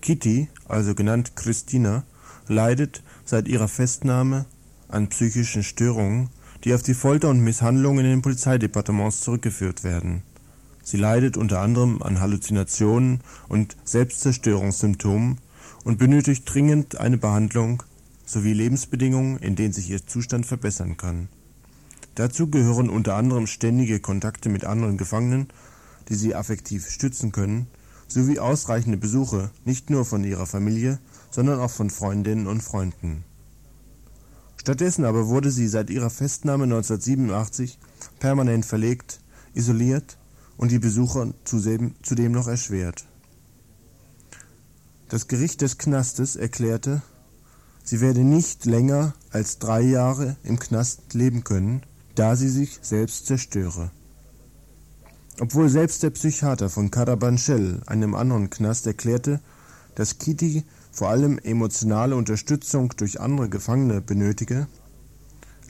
Kitty, 0.00 0.48
also 0.68 0.94
genannt 0.94 1.34
Christina, 1.34 2.04
leidet 2.46 3.02
seit 3.24 3.48
ihrer 3.48 3.66
Festnahme 3.66 4.44
an 4.86 5.08
psychischen 5.08 5.64
Störungen, 5.64 6.28
die 6.62 6.72
auf 6.72 6.84
die 6.84 6.94
Folter 6.94 7.30
und 7.30 7.40
Misshandlungen 7.40 8.04
in 8.04 8.10
den 8.12 8.22
Polizeidepartements 8.22 9.20
zurückgeführt 9.22 9.82
werden. 9.82 10.22
Sie 10.84 10.98
leidet 10.98 11.36
unter 11.36 11.60
anderem 11.60 12.00
an 12.00 12.20
Halluzinationen 12.20 13.22
und 13.48 13.76
Selbstzerstörungssymptomen 13.82 15.38
und 15.82 15.98
benötigt 15.98 16.44
dringend 16.46 16.98
eine 16.98 17.18
Behandlung 17.18 17.82
sowie 18.24 18.52
Lebensbedingungen, 18.52 19.38
in 19.38 19.56
denen 19.56 19.72
sich 19.72 19.90
ihr 19.90 20.06
Zustand 20.06 20.46
verbessern 20.46 20.96
kann. 20.96 21.28
Dazu 22.14 22.48
gehören 22.48 22.90
unter 22.90 23.14
anderem 23.16 23.46
ständige 23.46 24.00
Kontakte 24.00 24.48
mit 24.48 24.64
anderen 24.64 24.98
Gefangenen, 24.98 25.48
die 26.08 26.14
sie 26.14 26.34
affektiv 26.34 26.88
stützen 26.90 27.32
können, 27.32 27.68
sowie 28.06 28.38
ausreichende 28.38 28.98
Besuche 28.98 29.50
nicht 29.64 29.88
nur 29.88 30.04
von 30.04 30.22
ihrer 30.22 30.46
Familie, 30.46 30.98
sondern 31.30 31.58
auch 31.60 31.70
von 31.70 31.88
Freundinnen 31.88 32.46
und 32.46 32.62
Freunden. 32.62 33.24
Stattdessen 34.56 35.04
aber 35.04 35.28
wurde 35.28 35.50
sie 35.50 35.66
seit 35.66 35.90
ihrer 35.90 36.10
Festnahme 36.10 36.64
1987 36.64 37.78
permanent 38.20 38.66
verlegt, 38.66 39.20
isoliert 39.54 40.18
und 40.56 40.70
die 40.70 40.78
Besuche 40.78 41.34
zudem 41.44 42.32
noch 42.32 42.46
erschwert. 42.46 43.06
Das 45.08 45.28
Gericht 45.28 45.62
des 45.62 45.78
Knastes 45.78 46.36
erklärte, 46.36 47.02
sie 47.82 48.00
werde 48.00 48.20
nicht 48.20 48.64
länger 48.66 49.14
als 49.30 49.58
drei 49.58 49.80
Jahre 49.80 50.36
im 50.44 50.58
Knast 50.58 51.14
leben 51.14 51.44
können, 51.44 51.82
da 52.14 52.36
sie 52.36 52.48
sich 52.48 52.78
selbst 52.82 53.26
zerstöre. 53.26 53.90
Obwohl 55.40 55.68
selbst 55.68 56.02
der 56.02 56.10
Psychiater 56.10 56.68
von 56.68 56.90
Carabanchel, 56.90 57.82
einem 57.86 58.14
anderen 58.14 58.50
Knast, 58.50 58.86
erklärte, 58.86 59.40
dass 59.94 60.18
Kitty 60.18 60.64
vor 60.90 61.08
allem 61.08 61.38
emotionale 61.38 62.16
Unterstützung 62.16 62.92
durch 62.96 63.20
andere 63.20 63.48
Gefangene 63.48 64.00
benötige, 64.00 64.66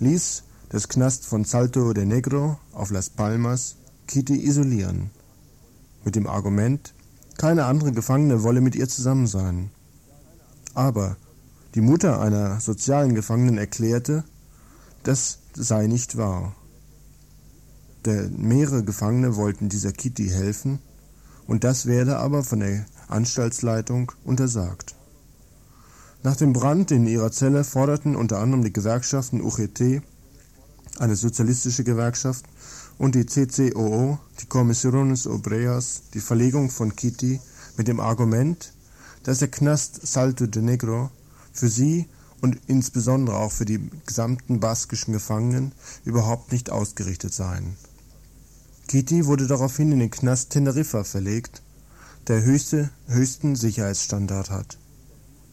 ließ 0.01 0.43
das 0.69 0.89
Knast 0.89 1.27
von 1.27 1.45
Salto 1.45 1.93
de 1.93 2.05
Negro 2.05 2.59
auf 2.73 2.91
Las 2.91 3.11
Palmas 3.11 3.77
Kitty 4.09 4.45
isolieren, 4.45 5.11
mit 6.05 6.17
dem 6.17 6.27
Argument, 6.27 6.93
keine 7.39 7.65
andere 7.65 7.93
Gefangene 7.93 8.43
wolle 8.43 8.61
mit 8.61 8.75
ihr 8.75 8.89
zusammen 8.89 9.27
sein. 9.27 9.71
Aber 10.75 11.17
die 11.75 11.81
Mutter 11.81 12.21
einer 12.21 12.61
sozialen 12.61 13.15
Gefangenen 13.15 13.59
erklärte, 13.59 14.25
das 15.03 15.39
sei 15.57 15.87
nicht 15.87 16.17
wahr. 16.17 16.55
Denn 18.05 18.41
mehrere 18.41 18.83
Gefangene 18.83 19.37
wollten 19.37 19.69
dieser 19.69 19.93
Kitty 19.93 20.29
helfen, 20.29 20.81
und 21.47 21.65
das 21.65 21.87
werde 21.87 22.19
aber 22.19 22.43
von 22.43 22.61
der 22.61 22.87
Anstaltsleitung 23.09 24.13
untersagt. 24.25 24.95
Nach 26.23 26.37
dem 26.37 26.53
Brand 26.53 26.91
in 26.93 27.07
ihrer 27.07 27.33
Zelle 27.33 27.65
forderten 27.65 28.15
unter 28.15 28.39
anderem 28.39 28.63
die 28.63 28.73
Gewerkschaften 28.73 29.41
UGT, 29.41 30.03
eine 30.99 31.17
sozialistische 31.17 31.85
Gewerkschaft, 31.85 32.45
und 32.99 33.15
die 33.15 33.27
CCOO, 33.27 34.19
die 34.41 34.47
Comisiones 34.47 35.27
Obreras, 35.27 36.03
die 36.15 36.21
Verlegung 36.21 36.71
von 36.71 36.95
Kitty 36.95 37.41
mit 37.77 37.89
dem 37.89 37.99
Argument, 37.99 38.73
dass 39.25 39.39
der 39.39 39.49
Knast 39.49 40.07
Salto 40.07 40.47
de 40.47 40.63
Negro 40.63 41.11
für 41.53 41.69
sie 41.69 42.09
und 42.43 42.59
insbesondere 42.67 43.37
auch 43.37 43.53
für 43.53 43.65
die 43.65 43.89
gesamten 44.05 44.61
baskischen 44.61 45.15
Gefangenen 45.15 45.73
überhaupt 46.05 46.53
nicht 46.53 46.71
ausgerichtet 46.71 47.33
seien. 47.33 47.77
Kitty 48.89 49.25
wurde 49.27 49.47
daraufhin 49.47 49.93
in 49.93 50.01
den 50.01 50.11
Knast 50.11 50.51
Teneriffa 50.51 51.05
verlegt, 51.05 51.63
der 52.29 52.43
höchste, 52.43 52.91
höchsten 53.07 53.57
Sicherheitsstandard 53.57 54.51
hat. 54.51 54.77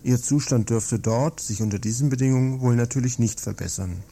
Ihr 0.04 0.22
Zustand 0.22 0.70
dürfte 0.70 1.00
dort 1.00 1.40
sich 1.40 1.62
unter 1.62 1.80
diesen 1.80 2.10
Bedingungen 2.10 2.60
wohl 2.60 2.76
natürlich 2.76 3.20
nicht 3.20 3.40
verbessern. 3.40 4.04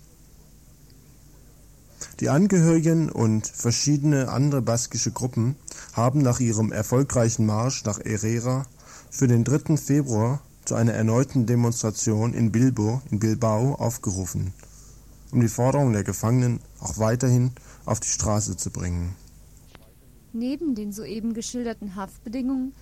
Die 2.20 2.30
Angehörigen 2.30 3.10
und 3.10 3.48
verschiedene 3.48 4.30
andere 4.30 4.62
baskische 4.62 5.12
Gruppen 5.12 5.56
haben 5.94 6.22
nach 6.22 6.40
ihrem 6.40 6.72
erfolgreichen 6.72 7.46
Marsch 7.46 7.84
nach 7.86 8.00
Herrera 8.00 8.66
für 9.10 9.28
den 9.28 9.44
3. 9.44 9.78
Februar 9.78 10.42
zu 10.68 10.76
einer 10.76 10.94
erneuten 10.94 11.46
Demonstration 11.46 12.34
in 12.34 12.52
Bilbo 12.52 13.02
in 13.10 13.20
Bilbao 13.20 13.76
aufgerufen, 13.76 14.54
um 15.32 15.40
die 15.40 15.48
Forderungen 15.48 15.94
der 15.94 16.04
Gefangenen 16.04 16.60
auch 16.82 16.98
weiterhin 16.98 17.52
auf 17.86 18.02
die 18.02 18.10
Straße 18.10 18.58
zu 18.58 18.70
bringen. 18.70 19.16
Neben 20.34 20.76
den 20.76 20.92
soeben 20.92 21.34
geschilderten 21.34 21.96
Haftbedingungen 21.96 22.74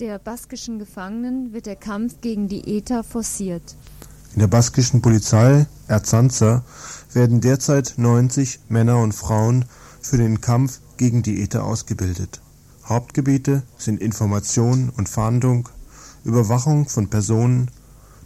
der 0.00 0.18
baskischen 0.18 0.80
Gefangenen 0.80 1.52
wird 1.52 1.66
der 1.66 1.76
Kampf 1.76 2.20
gegen 2.20 2.48
die 2.48 2.76
ETA 2.76 3.04
forciert. 3.04 3.76
In 4.34 4.40
der 4.40 4.48
baskischen 4.48 5.00
Polizei 5.00 5.66
Erzanza 5.86 6.64
werden 7.12 7.40
derzeit 7.40 7.94
90 7.98 8.60
Männer 8.68 8.98
und 8.98 9.12
Frauen 9.12 9.66
für 10.00 10.16
den 10.16 10.40
Kampf 10.40 10.80
gegen 10.96 11.22
die 11.22 11.40
ETA 11.40 11.60
ausgebildet. 11.60 12.40
Hauptgebiete 12.84 13.62
sind 13.78 14.00
Information 14.00 14.90
und 14.96 15.08
Fahndung, 15.08 15.68
Überwachung 16.24 16.88
von 16.88 17.08
Personen, 17.08 17.70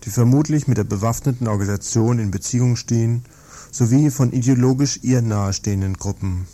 die 0.04 0.10
vermutlich 0.10 0.68
mit 0.68 0.78
der 0.78 0.84
bewaffneten 0.84 1.48
Organisation 1.48 2.18
in 2.18 2.30
Beziehung 2.30 2.76
stehen, 2.76 3.24
sowie 3.70 4.10
von 4.10 4.32
ideologisch 4.32 5.00
ihr 5.02 5.22
nahestehenden 5.22 5.94
Gruppen. 5.94 6.46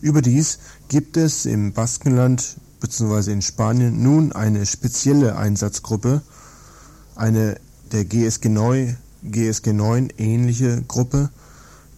Überdies 0.00 0.58
gibt 0.88 1.16
es 1.16 1.46
im 1.46 1.72
Baskenland 1.72 2.56
bzw. 2.80 3.32
in 3.32 3.42
Spanien 3.42 4.02
nun 4.02 4.32
eine 4.32 4.66
spezielle 4.66 5.36
Einsatzgruppe, 5.36 6.22
eine 7.14 7.60
der 7.92 8.04
GSG 8.04 8.48
9, 8.48 8.96
GSG 9.22 9.72
9 9.72 10.08
ähnliche 10.16 10.82
Gruppe, 10.82 11.30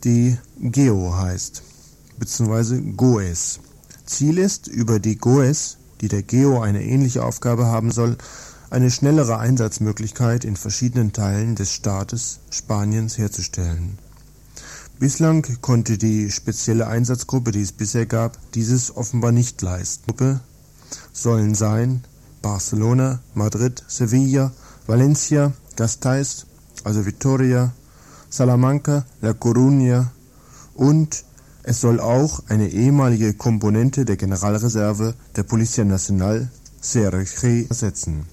die 0.05 0.37
GEO 0.61 1.17
heißt, 1.17 1.63
bzw. 2.19 2.81
GOES. 2.97 3.61
Ziel 4.05 4.39
ist, 4.39 4.67
über 4.67 4.99
die 4.99 5.17
GOES 5.17 5.79
die 6.03 6.09
der 6.09 6.23
Geo 6.23 6.61
eine 6.61 6.83
ähnliche 6.83 7.25
Aufgabe 7.25 7.67
haben 7.67 7.91
soll, 7.91 8.19
eine 8.69 8.91
schnellere 8.91 9.39
Einsatzmöglichkeit 9.39 10.45
in 10.45 10.57
verschiedenen 10.57 11.13
Teilen 11.13 11.55
des 11.55 11.73
Staates 11.73 12.41
Spaniens 12.51 13.17
herzustellen. 13.17 13.99
Bislang 14.99 15.47
konnte 15.61 15.99
die 15.99 16.31
spezielle 16.31 16.87
Einsatzgruppe, 16.87 17.53
die 17.53 17.63
es 17.63 17.73
bisher 17.73 18.07
gab, 18.07 18.39
dieses 18.53 18.97
offenbar 18.97 19.33
nicht 19.33 19.63
leisten. 19.63 20.05
Gruppe 20.07 20.41
sollen 21.13 21.55
sein 21.55 22.05
Barcelona, 22.41 23.21
Madrid, 23.35 23.83
Sevilla, 23.89 24.53
Valencia, 24.87 25.53
Gasteiz, 25.77 26.47
also 26.85 27.07
Vitoria, 27.07 27.73
Salamanca, 28.29 29.05
La 29.21 29.31
Coruña 29.31 30.07
und 30.75 31.25
es 31.63 31.81
soll 31.81 32.01
auch 32.01 32.41
eine 32.49 32.69
ehemalige 32.69 33.35
Komponente 33.35 34.05
der 34.05 34.17
Generalreserve 34.17 35.15
der 35.37 35.43
Policia 35.45 35.85
Nacional, 35.85 36.51
CRG, 36.81 37.67
ersetzen 37.69 38.27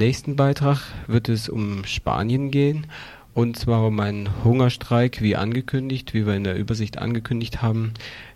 nächsten 0.00 0.34
Beitrag 0.34 0.80
wird 1.06 1.28
es 1.28 1.48
um 1.48 1.84
Spanien 1.84 2.50
gehen. 2.50 2.86
Und 3.32 3.56
zwar 3.56 3.86
um 3.86 4.00
einen 4.00 4.28
Hungerstreik, 4.42 5.22
wie 5.22 5.36
angekündigt, 5.36 6.14
wie 6.14 6.26
wir 6.26 6.34
in 6.34 6.42
der 6.42 6.56
Übersicht 6.56 6.98
angekündigt 6.98 7.62
haben. 7.62 7.92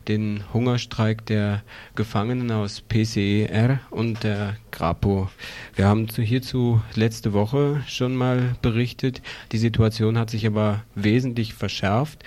Den 0.07 0.45
Hungerstreik 0.53 1.27
der 1.27 1.63
Gefangenen 1.97 2.53
aus 2.53 2.81
PCER 2.83 3.81
und 3.91 4.23
der 4.23 4.57
Grapo. 4.71 5.31
Wir 5.75 5.87
haben 5.87 6.09
zu, 6.09 6.23
hierzu 6.23 6.81
letzte 6.95 7.33
Woche 7.33 7.83
schon 7.89 8.15
mal 8.15 8.55
berichtet. 8.63 9.21
Die 9.51 9.59
Situation 9.59 10.17
hat 10.17 10.31
sich 10.31 10.47
aber 10.47 10.85
wesentlich 10.95 11.55
verschärft. 11.55 12.23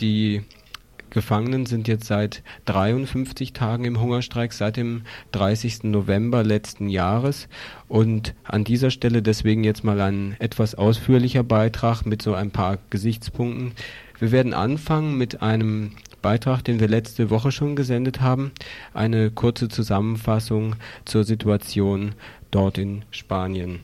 Die 0.00 0.42
Gefangenen 1.10 1.66
sind 1.66 1.88
jetzt 1.88 2.06
seit 2.06 2.42
53 2.66 3.52
Tagen 3.52 3.84
im 3.84 4.00
Hungerstreik, 4.00 4.52
seit 4.52 4.76
dem 4.76 5.02
30. 5.32 5.84
November 5.84 6.42
letzten 6.44 6.88
Jahres. 6.88 7.48
Und 7.88 8.34
an 8.44 8.64
dieser 8.64 8.90
Stelle 8.90 9.20
deswegen 9.20 9.64
jetzt 9.64 9.84
mal 9.84 10.00
ein 10.00 10.36
etwas 10.38 10.74
ausführlicher 10.74 11.42
Beitrag 11.42 12.06
mit 12.06 12.22
so 12.22 12.34
ein 12.34 12.50
paar 12.50 12.78
Gesichtspunkten. 12.90 13.72
Wir 14.18 14.32
werden 14.32 14.54
anfangen 14.54 15.18
mit 15.18 15.42
einem 15.42 15.92
Beitrag, 16.22 16.62
den 16.62 16.80
wir 16.80 16.88
letzte 16.88 17.30
Woche 17.30 17.50
schon 17.50 17.76
gesendet 17.76 18.20
haben. 18.20 18.52
Eine 18.94 19.30
kurze 19.30 19.68
Zusammenfassung 19.68 20.76
zur 21.04 21.24
Situation 21.24 22.12
dort 22.50 22.78
in 22.78 23.02
Spanien. 23.10 23.80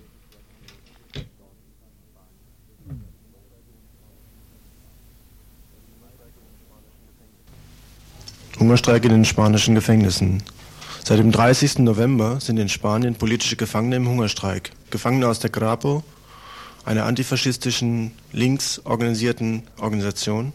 Hungerstreik 8.59 9.05
in 9.05 9.11
den 9.11 9.25
spanischen 9.27 9.75
Gefängnissen. 9.75 10.43
Seit 11.05 11.19
dem 11.19 11.31
30. 11.31 11.81
November 11.81 12.41
sind 12.41 12.57
in 12.57 12.71
Spanien 12.71 13.15
politische 13.15 13.57
Gefangene 13.57 13.97
im 13.97 14.09
Hungerstreik. 14.09 14.71
Gefangene 14.91 15.29
aus 15.29 15.41
der 15.41 15.51
Grapo, 15.51 16.03
einer 16.87 17.05
antifaschistischen, 17.05 18.13
links 18.33 18.81
organisierten 18.85 19.65
Organisation, 19.79 20.55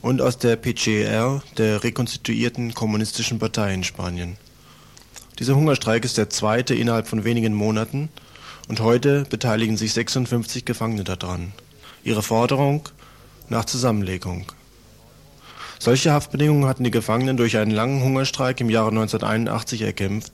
und 0.00 0.22
aus 0.22 0.38
der 0.38 0.56
PCR, 0.56 1.42
der 1.58 1.84
rekonstituierten 1.84 2.72
kommunistischen 2.72 3.38
Partei 3.38 3.74
in 3.74 3.84
Spanien. 3.84 4.38
Dieser 5.38 5.56
Hungerstreik 5.56 6.06
ist 6.06 6.16
der 6.16 6.30
zweite 6.30 6.74
innerhalb 6.74 7.06
von 7.06 7.24
wenigen 7.24 7.52
Monaten 7.52 8.08
und 8.68 8.80
heute 8.80 9.26
beteiligen 9.28 9.76
sich 9.76 9.92
56 9.92 10.64
Gefangene 10.64 11.04
daran. 11.04 11.52
Ihre 12.02 12.22
Forderung 12.22 12.88
nach 13.50 13.66
Zusammenlegung. 13.66 14.46
Solche 15.78 16.12
Haftbedingungen 16.12 16.66
hatten 16.66 16.84
die 16.84 16.90
Gefangenen 16.90 17.36
durch 17.36 17.56
einen 17.58 17.70
langen 17.70 18.02
Hungerstreik 18.02 18.60
im 18.60 18.70
Jahre 18.70 18.88
1981 18.88 19.82
erkämpft, 19.82 20.32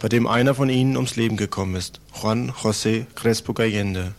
bei 0.00 0.08
dem 0.08 0.26
einer 0.26 0.54
von 0.54 0.70
ihnen 0.70 0.96
ums 0.96 1.16
Leben 1.16 1.36
gekommen 1.36 1.74
ist, 1.74 2.00
Juan 2.20 2.52
José 2.52 3.06
Crespo 3.14 3.52
Gallende. 3.52 4.14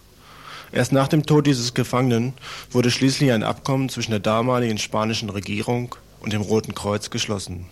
Erst 0.71 0.91
nach 0.91 1.07
dem 1.07 1.25
Tod 1.25 1.47
dieses 1.47 1.73
Gefangenen 1.73 2.33
wurde 2.71 2.91
schließlich 2.91 3.31
ein 3.31 3.43
Abkommen 3.43 3.87
zwischen 3.87 4.11
der 4.11 4.19
damaligen 4.19 4.77
spanischen 4.77 5.29
Regierung 5.29 5.95
und 6.19 6.33
dem 6.33 6.41
Roten 6.41 6.75
Kreuz 6.75 7.09
geschlossen. 7.09 7.67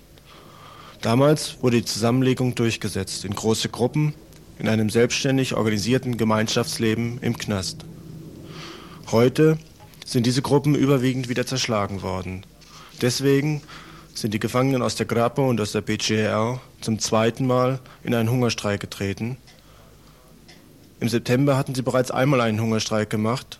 Damals 1.01 1.57
wurde 1.61 1.77
die 1.77 1.85
Zusammenlegung 1.85 2.55
durchgesetzt 2.55 3.25
in 3.25 3.35
große 3.35 3.67
Gruppen 3.67 4.13
in 4.57 4.69
einem 4.69 4.89
selbstständig 4.89 5.53
organisierten 5.53 6.15
Gemeinschaftsleben 6.15 7.19
im 7.21 7.37
Knast. 7.37 7.83
Heute 9.11 9.57
sind 10.05 10.25
diese 10.25 10.41
Gruppen 10.41 10.75
überwiegend 10.75 11.27
wieder 11.27 11.45
zerschlagen 11.45 12.01
worden. 12.03 12.45
Deswegen 13.03 13.61
sind 14.13 14.33
die 14.33 14.39
Gefangenen 14.39 14.81
aus 14.81 14.95
der 14.95 15.05
Grapo 15.05 15.45
und 15.49 15.59
aus 15.59 15.73
der 15.73 15.81
PCR 15.81 16.61
zum 16.79 16.99
zweiten 16.99 17.45
Mal 17.45 17.79
in 18.01 18.15
einen 18.15 18.29
Hungerstreik 18.29 18.79
getreten. 18.79 19.35
Im 21.01 21.09
September 21.09 21.57
hatten 21.57 21.75
sie 21.75 21.81
bereits 21.81 22.11
einmal 22.11 22.39
einen 22.39 22.61
Hungerstreik 22.61 23.09
gemacht, 23.09 23.59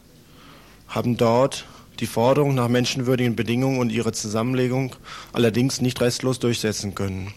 haben 0.87 1.17
dort 1.17 1.65
die 1.99 2.05
Forderung 2.05 2.55
nach 2.55 2.69
menschenwürdigen 2.69 3.35
Bedingungen 3.35 3.79
und 3.79 3.91
ihre 3.91 4.13
Zusammenlegung 4.13 4.95
allerdings 5.33 5.81
nicht 5.81 5.99
restlos 5.99 6.39
durchsetzen 6.39 6.95
können. 6.95 7.33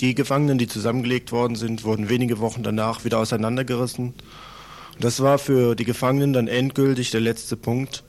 Die 0.00 0.14
Gefangenen, 0.14 0.56
die 0.56 0.68
zusammengelegt 0.68 1.32
worden 1.32 1.56
sind, 1.56 1.84
wurden 1.84 2.08
wenige 2.08 2.38
Wochen 2.38 2.62
danach 2.62 3.04
wieder 3.04 3.18
auseinandergerissen. 3.18 4.14
Das 4.98 5.20
war 5.20 5.38
für 5.38 5.74
die 5.74 5.84
Gefangenen 5.84 6.32
dann 6.32 6.48
endgültig 6.48 7.10
der 7.10 7.20
letzte 7.20 7.58
Punkt, 7.58 8.04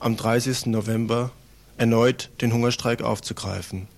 am 0.00 0.16
30. 0.16 0.66
November 0.66 1.30
erneut 1.76 2.30
den 2.40 2.52
Hungerstreik 2.52 3.02
aufzugreifen. 3.02 3.88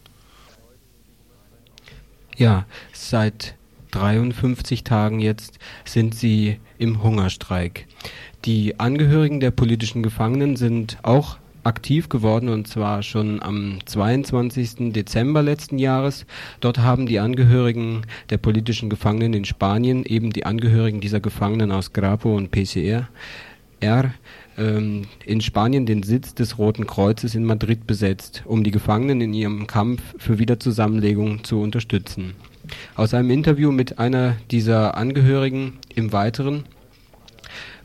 Ja, 2.36 2.66
seit 2.92 3.54
53 3.92 4.84
Tagen 4.84 5.20
jetzt 5.20 5.58
sind 5.84 6.14
sie 6.14 6.60
im 6.78 7.02
Hungerstreik. 7.02 7.86
Die 8.44 8.78
Angehörigen 8.78 9.40
der 9.40 9.50
politischen 9.50 10.02
Gefangenen 10.02 10.56
sind 10.56 10.98
auch 11.02 11.38
aktiv 11.64 12.08
geworden 12.08 12.48
und 12.48 12.68
zwar 12.68 13.02
schon 13.02 13.42
am 13.42 13.78
22. 13.84 14.92
Dezember 14.92 15.42
letzten 15.42 15.78
Jahres. 15.78 16.26
Dort 16.60 16.78
haben 16.78 17.06
die 17.06 17.18
Angehörigen 17.18 18.02
der 18.30 18.38
politischen 18.38 18.88
Gefangenen 18.88 19.34
in 19.34 19.44
Spanien, 19.44 20.04
eben 20.04 20.30
die 20.30 20.46
Angehörigen 20.46 21.00
dieser 21.00 21.20
Gefangenen 21.20 21.72
aus 21.72 21.92
Grapo 21.92 22.36
und 22.36 22.52
PCR, 22.52 23.08
R, 23.80 24.14
ähm, 24.58 25.02
in 25.24 25.40
Spanien 25.40 25.86
den 25.86 26.02
Sitz 26.02 26.34
des 26.34 26.58
Roten 26.58 26.86
Kreuzes 26.86 27.34
in 27.34 27.44
Madrid 27.44 27.86
besetzt, 27.86 28.42
um 28.44 28.64
die 28.64 28.70
Gefangenen 28.70 29.20
in 29.20 29.34
ihrem 29.34 29.66
Kampf 29.66 30.02
für 30.18 30.38
Wiederzusammenlegung 30.38 31.44
zu 31.44 31.60
unterstützen. 31.60 32.34
Aus 32.94 33.14
einem 33.14 33.30
Interview 33.30 33.70
mit 33.70 33.98
einer 33.98 34.36
dieser 34.50 34.96
Angehörigen 34.96 35.74
im 35.94 36.12
Weiteren 36.12 36.64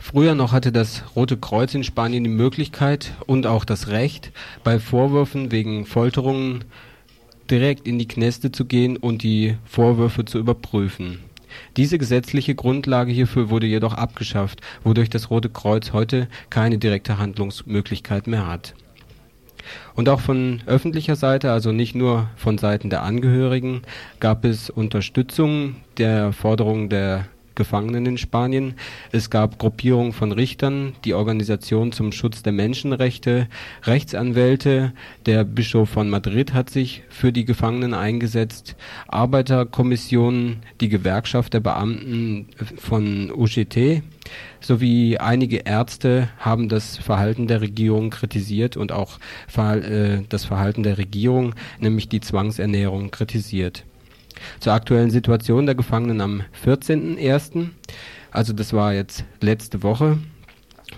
Früher 0.01 0.33
noch 0.33 0.51
hatte 0.51 0.71
das 0.71 1.03
Rote 1.15 1.37
Kreuz 1.37 1.75
in 1.75 1.83
Spanien 1.83 2.23
die 2.23 2.29
Möglichkeit 2.29 3.13
und 3.27 3.45
auch 3.45 3.63
das 3.63 3.87
Recht, 3.87 4.31
bei 4.63 4.79
Vorwürfen 4.79 5.51
wegen 5.51 5.85
Folterungen 5.85 6.63
direkt 7.51 7.87
in 7.87 7.99
die 7.99 8.07
Kneste 8.07 8.51
zu 8.51 8.65
gehen 8.65 8.97
und 8.97 9.21
die 9.21 9.57
Vorwürfe 9.63 10.25
zu 10.25 10.39
überprüfen. 10.39 11.19
Diese 11.77 11.97
gesetzliche 11.97 12.55
Grundlage 12.55 13.11
hierfür 13.11 13.49
wurde 13.49 13.67
jedoch 13.67 13.93
abgeschafft, 13.93 14.61
wodurch 14.83 15.09
das 15.09 15.29
Rote 15.29 15.49
Kreuz 15.49 15.93
heute 15.93 16.27
keine 16.49 16.77
direkte 16.77 17.17
Handlungsmöglichkeit 17.17 18.27
mehr 18.27 18.47
hat. 18.47 18.73
Und 19.95 20.09
auch 20.09 20.19
von 20.19 20.61
öffentlicher 20.65 21.15
Seite, 21.15 21.51
also 21.51 21.71
nicht 21.71 21.95
nur 21.95 22.29
von 22.35 22.57
Seiten 22.57 22.89
der 22.89 23.03
Angehörigen, 23.03 23.81
gab 24.19 24.45
es 24.45 24.69
Unterstützung 24.69 25.75
der 25.97 26.33
Forderungen 26.33 26.89
der 26.89 27.27
Gefangenen 27.61 28.07
in 28.07 28.17
Spanien. 28.17 28.73
Es 29.11 29.29
gab 29.29 29.59
Gruppierungen 29.59 30.13
von 30.13 30.31
Richtern, 30.31 30.93
die 31.05 31.13
Organisation 31.13 31.91
zum 31.91 32.11
Schutz 32.11 32.41
der 32.41 32.53
Menschenrechte, 32.53 33.47
Rechtsanwälte, 33.83 34.93
der 35.27 35.43
Bischof 35.43 35.87
von 35.87 36.09
Madrid 36.09 36.55
hat 36.55 36.71
sich 36.71 37.03
für 37.09 37.31
die 37.31 37.45
Gefangenen 37.45 37.93
eingesetzt, 37.93 38.75
Arbeiterkommissionen, 39.07 40.63
die 40.79 40.89
Gewerkschaft 40.89 41.53
der 41.53 41.59
Beamten 41.59 42.47
von 42.77 43.31
UGT 43.31 44.01
sowie 44.59 45.19
einige 45.19 45.57
Ärzte 45.57 46.29
haben 46.39 46.67
das 46.67 46.97
Verhalten 46.97 47.45
der 47.45 47.61
Regierung 47.61 48.09
kritisiert 48.09 48.75
und 48.75 48.91
auch 48.91 49.19
äh, 49.55 50.23
das 50.29 50.45
Verhalten 50.45 50.81
der 50.81 50.97
Regierung, 50.97 51.53
nämlich 51.79 52.09
die 52.09 52.21
Zwangsernährung, 52.21 53.11
kritisiert 53.11 53.83
zur 54.59 54.73
aktuellen 54.73 55.11
Situation 55.11 55.65
der 55.65 55.75
Gefangenen 55.75 56.21
am 56.21 56.43
14.01. 56.65 57.69
Also 58.31 58.53
das 58.53 58.73
war 58.73 58.93
jetzt 58.93 59.25
letzte 59.41 59.83
Woche. 59.83 60.17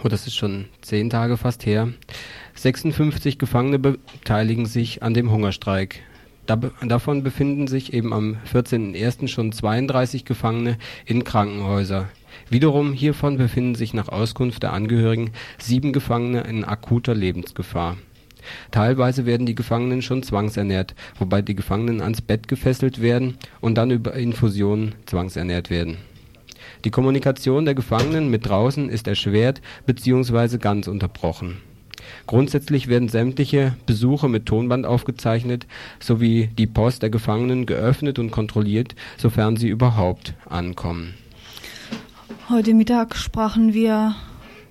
Oh, 0.04 0.08
das 0.08 0.28
ist 0.28 0.36
schon 0.36 0.66
zehn 0.82 1.10
Tage 1.10 1.38
fast 1.38 1.66
her. 1.66 1.90
56 2.56 3.38
Gefangene 3.38 3.80
beteiligen 3.80 4.66
sich 4.66 5.04
an 5.04 5.14
dem 5.14 5.32
Hungerstreik. 5.32 6.02
Da, 6.46 6.58
davon 6.86 7.24
befinden 7.24 7.68
sich 7.68 7.94
eben 7.94 8.14
am 8.14 8.38
14.01. 8.52 9.28
schon 9.28 9.52
32 9.52 10.26
Gefangene 10.26 10.78
in 11.06 11.24
Krankenhäusern. 11.24 12.10
Wiederum 12.50 12.94
hiervon 12.94 13.38
befinden 13.38 13.76
sich 13.76 13.94
nach 13.94 14.10
Auskunft 14.10 14.64
der 14.64 14.74
Angehörigen 14.74 15.32
sieben 15.58 15.94
Gefangene 15.94 16.42
in 16.42 16.66
akuter 16.66 17.16
Lebensgefahr. 17.16 17.98
Teilweise 18.72 19.26
werden 19.26 19.46
die 19.46 19.56
Gefangenen 19.56 20.02
schon 20.02 20.24
zwangsernährt, 20.24 20.96
wobei 21.18 21.42
die 21.42 21.56
Gefangenen 21.56 22.02
ans 22.02 22.22
Bett 22.22 22.48
gefesselt 22.48 23.02
werden 23.02 23.38
und 23.62 23.76
dann 23.76 23.92
über 23.92 24.14
Infusionen 24.14 24.96
zwangsernährt 25.06 25.70
werden. 25.70 25.98
Die 26.86 26.92
Kommunikation 26.92 27.66
der 27.66 27.76
Gefangenen 27.76 28.30
mit 28.30 28.48
draußen 28.48 28.90
ist 28.90 29.08
erschwert 29.08 29.62
bzw. 29.86 30.58
ganz 30.58 30.88
unterbrochen. 30.88 31.58
Grundsätzlich 32.28 32.88
werden 32.88 33.10
sämtliche 33.10 33.76
Besuche 33.86 34.28
mit 34.28 34.46
Tonband 34.46 34.86
aufgezeichnet 34.86 35.66
sowie 36.00 36.50
die 36.58 36.68
Post 36.68 37.02
der 37.02 37.10
Gefangenen 37.10 37.66
geöffnet 37.66 38.20
und 38.20 38.32
kontrolliert, 38.32 38.96
sofern 39.18 39.56
sie 39.56 39.70
überhaupt 39.70 40.34
ankommen. 40.50 41.14
Heute 42.50 42.74
Mittag 42.74 43.16
sprachen 43.16 43.74
wir 43.74 44.16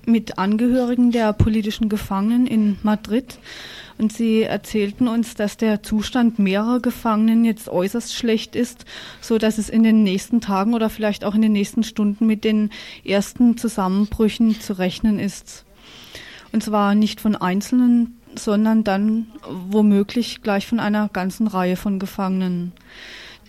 mit 0.06 0.38
Angehörigen 0.38 1.12
der 1.12 1.32
politischen 1.32 1.88
Gefangenen 1.88 2.46
in 2.46 2.78
Madrid 2.82 3.38
Und 3.98 4.12
Sie 4.12 4.42
erzählten 4.42 5.06
uns, 5.06 5.34
dass 5.34 5.56
der 5.56 5.82
Zustand 5.82 6.38
mehrerer 6.38 6.80
Gefangenen 6.80 7.44
jetzt 7.44 7.68
äußerst 7.68 8.14
schlecht 8.14 8.56
ist, 8.56 8.84
so 9.20 9.38
dass 9.38 9.58
es 9.58 9.68
in 9.68 9.82
den 9.82 10.02
nächsten 10.02 10.40
Tagen 10.40 10.74
oder 10.74 10.90
vielleicht 10.90 11.24
auch 11.24 11.34
in 11.34 11.42
den 11.42 11.52
nächsten 11.52 11.84
Stunden 11.84 12.26
mit 12.26 12.44
den 12.44 12.70
ersten 13.04 13.56
Zusammenbrüchen 13.56 14.60
zu 14.60 14.78
rechnen 14.78 15.18
ist. 15.18 15.64
Und 16.52 16.62
zwar 16.62 16.94
nicht 16.94 17.20
von 17.20 17.36
Einzelnen, 17.36 18.18
sondern 18.34 18.84
dann 18.84 19.26
womöglich 19.68 20.42
gleich 20.42 20.66
von 20.66 20.80
einer 20.80 21.08
ganzen 21.08 21.46
Reihe 21.46 21.76
von 21.76 21.98
Gefangenen. 21.98 22.72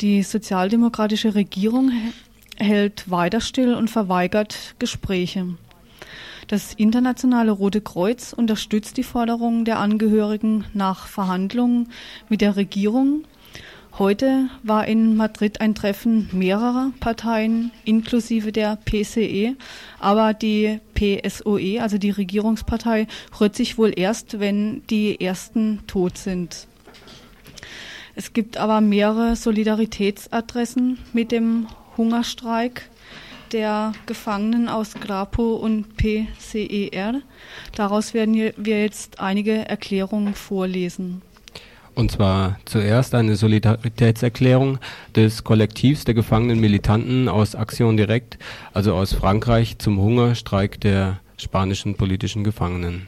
Die 0.01 0.23
sozialdemokratische 0.23 1.35
Regierung 1.35 1.91
hält 2.57 3.09
weiter 3.09 3.41
still 3.41 3.73
und 3.73 3.89
verweigert 3.89 4.75
Gespräche. 4.79 5.55
Das 6.47 6.73
Internationale 6.73 7.51
Rote 7.51 7.79
Kreuz 7.79 8.33
unterstützt 8.33 8.97
die 8.97 9.03
Forderungen 9.03 9.63
der 9.63 9.79
Angehörigen 9.79 10.65
nach 10.73 11.07
Verhandlungen 11.07 11.89
mit 12.27 12.41
der 12.41 12.57
Regierung. 12.57 13.23
Heute 13.97 14.49
war 14.63 14.87
in 14.87 15.15
Madrid 15.15 15.61
ein 15.61 15.75
Treffen 15.75 16.29
mehrerer 16.33 16.91
Parteien 16.99 17.71
inklusive 17.85 18.51
der 18.51 18.75
PCE, 18.75 19.55
aber 19.99 20.33
die 20.33 20.79
PSOE, 20.95 21.79
also 21.79 21.97
die 21.97 22.09
Regierungspartei, 22.09 23.07
rührt 23.39 23.55
sich 23.55 23.77
wohl 23.77 23.93
erst, 23.95 24.39
wenn 24.39 24.85
die 24.87 25.21
ersten 25.21 25.81
tot 25.87 26.17
sind. 26.17 26.67
Es 28.15 28.33
gibt 28.33 28.57
aber 28.57 28.81
mehrere 28.81 29.35
Solidaritätsadressen 29.35 30.97
mit 31.13 31.31
dem 31.31 31.67
Hungerstreik 31.95 32.89
der 33.53 33.93
Gefangenen 34.05 34.67
aus 34.67 34.95
Grapo 34.95 35.53
und 35.55 35.95
PCER. 35.97 37.21
Daraus 37.75 38.13
werden 38.13 38.33
wir 38.35 38.81
jetzt 38.81 39.19
einige 39.19 39.69
Erklärungen 39.69 40.33
vorlesen. 40.33 41.21
Und 41.95 42.11
zwar 42.11 42.59
zuerst 42.65 43.13
eine 43.13 43.35
Solidaritätserklärung 43.35 44.79
des 45.15 45.43
Kollektivs 45.43 46.05
der 46.05 46.15
gefangenen 46.15 46.59
Militanten 46.59 47.29
aus 47.29 47.53
Action 47.53 47.95
Direct, 47.97 48.39
also 48.73 48.95
aus 48.95 49.13
Frankreich, 49.13 49.77
zum 49.77 49.99
Hungerstreik 49.99 50.81
der 50.81 51.19
spanischen 51.37 51.95
politischen 51.95 52.43
Gefangenen. 52.43 53.07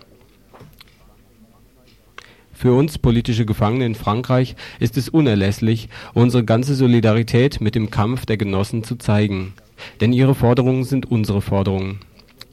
Für 2.54 2.74
uns 2.74 3.00
politische 3.00 3.46
Gefangene 3.46 3.86
in 3.86 3.96
Frankreich 3.96 4.56
ist 4.80 4.98
es 4.98 5.10
unerlässlich, 5.10 5.90
unsere 6.14 6.46
ganze 6.46 6.76
Solidarität 6.76 7.60
mit 7.60 7.76
dem 7.76 7.90
Kampf 7.90 8.26
der 8.26 8.38
Genossen 8.38 8.84
zu 8.84 8.96
zeigen. 8.96 9.54
Denn 10.02 10.14
ihre 10.14 10.36
Forderungen 10.36 10.84
sind 10.84 11.10
unsere 11.12 11.42
Forderungen. 11.42 12.00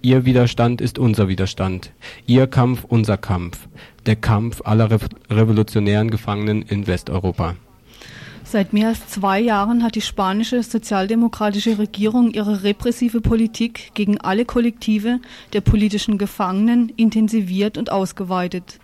Ihr 0.02 0.24
Widerstand 0.24 0.80
ist 0.80 0.98
unser 0.98 1.28
Widerstand. 1.28 1.92
Ihr 2.26 2.48
Kampf 2.48 2.84
unser 2.88 3.16
Kampf. 3.16 3.68
Der 4.06 4.16
Kampf 4.16 4.60
aller 4.64 4.88
revolutionären 5.30 6.10
Gefangenen 6.10 6.62
in 6.62 6.86
Westeuropa. 6.86 7.54
Seit 8.44 8.72
mehr 8.72 8.88
als 8.88 9.06
zwei 9.06 9.40
Jahren 9.40 9.82
hat 9.82 9.94
die 9.94 10.00
spanische 10.00 10.62
sozialdemokratische 10.62 11.78
Regierung 11.78 12.32
ihre 12.32 12.64
repressive 12.64 13.20
Politik 13.20 13.92
gegen 13.94 14.20
alle 14.20 14.44
Kollektive 14.44 15.20
der 15.52 15.60
politischen 15.60 16.18
Gefangenen 16.18 16.92
intensiviert 16.96 17.78
und 17.78 17.90
ausgeweitet 17.90 18.80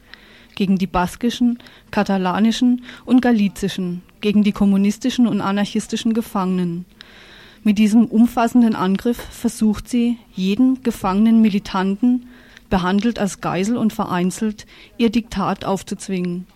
gegen 0.54 0.76
die 0.76 0.86
baskischen, 0.86 1.58
katalanischen 1.92 2.82
und 3.04 3.22
galizischen, 3.22 4.02
gegen 4.20 4.42
die 4.42 4.52
kommunistischen 4.52 5.26
und 5.28 5.40
anarchistischen 5.40 6.14
Gefangenen. 6.14 6.84
Mit 7.64 7.78
diesem 7.78 8.06
umfassenden 8.06 8.74
Angriff 8.74 9.16
versucht 9.16 9.88
sie, 9.88 10.16
jeden 10.34 10.82
gefangenen 10.82 11.40
Militanten, 11.42 12.26
behandelt 12.70 13.18
als 13.18 13.40
Geisel 13.40 13.76
und 13.76 13.92
vereinzelt, 13.92 14.66
ihr 14.96 15.10
Diktat 15.10 15.64
aufzuzwingen. 15.64 16.46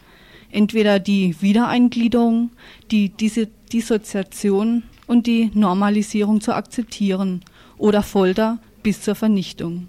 Entweder 0.51 0.99
die 0.99 1.41
Wiedereingliederung, 1.41 2.51
die 2.91 3.09
Dissoziation 3.09 4.83
und 5.07 5.27
die 5.27 5.51
Normalisierung 5.55 6.41
zu 6.41 6.55
akzeptieren 6.55 7.43
oder 7.79 8.03
Folter 8.03 8.59
bis 8.83 9.01
zur 9.01 9.15
Vernichtung. 9.15 9.89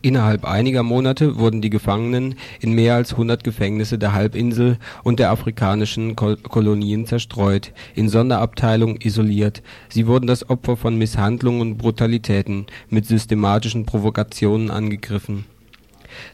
Innerhalb 0.00 0.44
einiger 0.44 0.84
Monate 0.84 1.38
wurden 1.38 1.60
die 1.60 1.70
Gefangenen 1.70 2.36
in 2.60 2.72
mehr 2.72 2.94
als 2.94 3.12
100 3.12 3.42
Gefängnisse 3.42 3.98
der 3.98 4.12
Halbinsel 4.12 4.78
und 5.02 5.18
der 5.18 5.30
afrikanischen 5.30 6.14
Kolonien 6.14 7.06
zerstreut, 7.06 7.72
in 7.96 8.08
Sonderabteilungen 8.08 9.00
isoliert, 9.02 9.62
sie 9.88 10.06
wurden 10.06 10.28
das 10.28 10.48
Opfer 10.48 10.76
von 10.76 10.96
Misshandlungen 10.96 11.60
und 11.60 11.78
Brutalitäten 11.78 12.66
mit 12.88 13.06
systematischen 13.06 13.86
Provokationen 13.86 14.70
angegriffen 14.70 15.46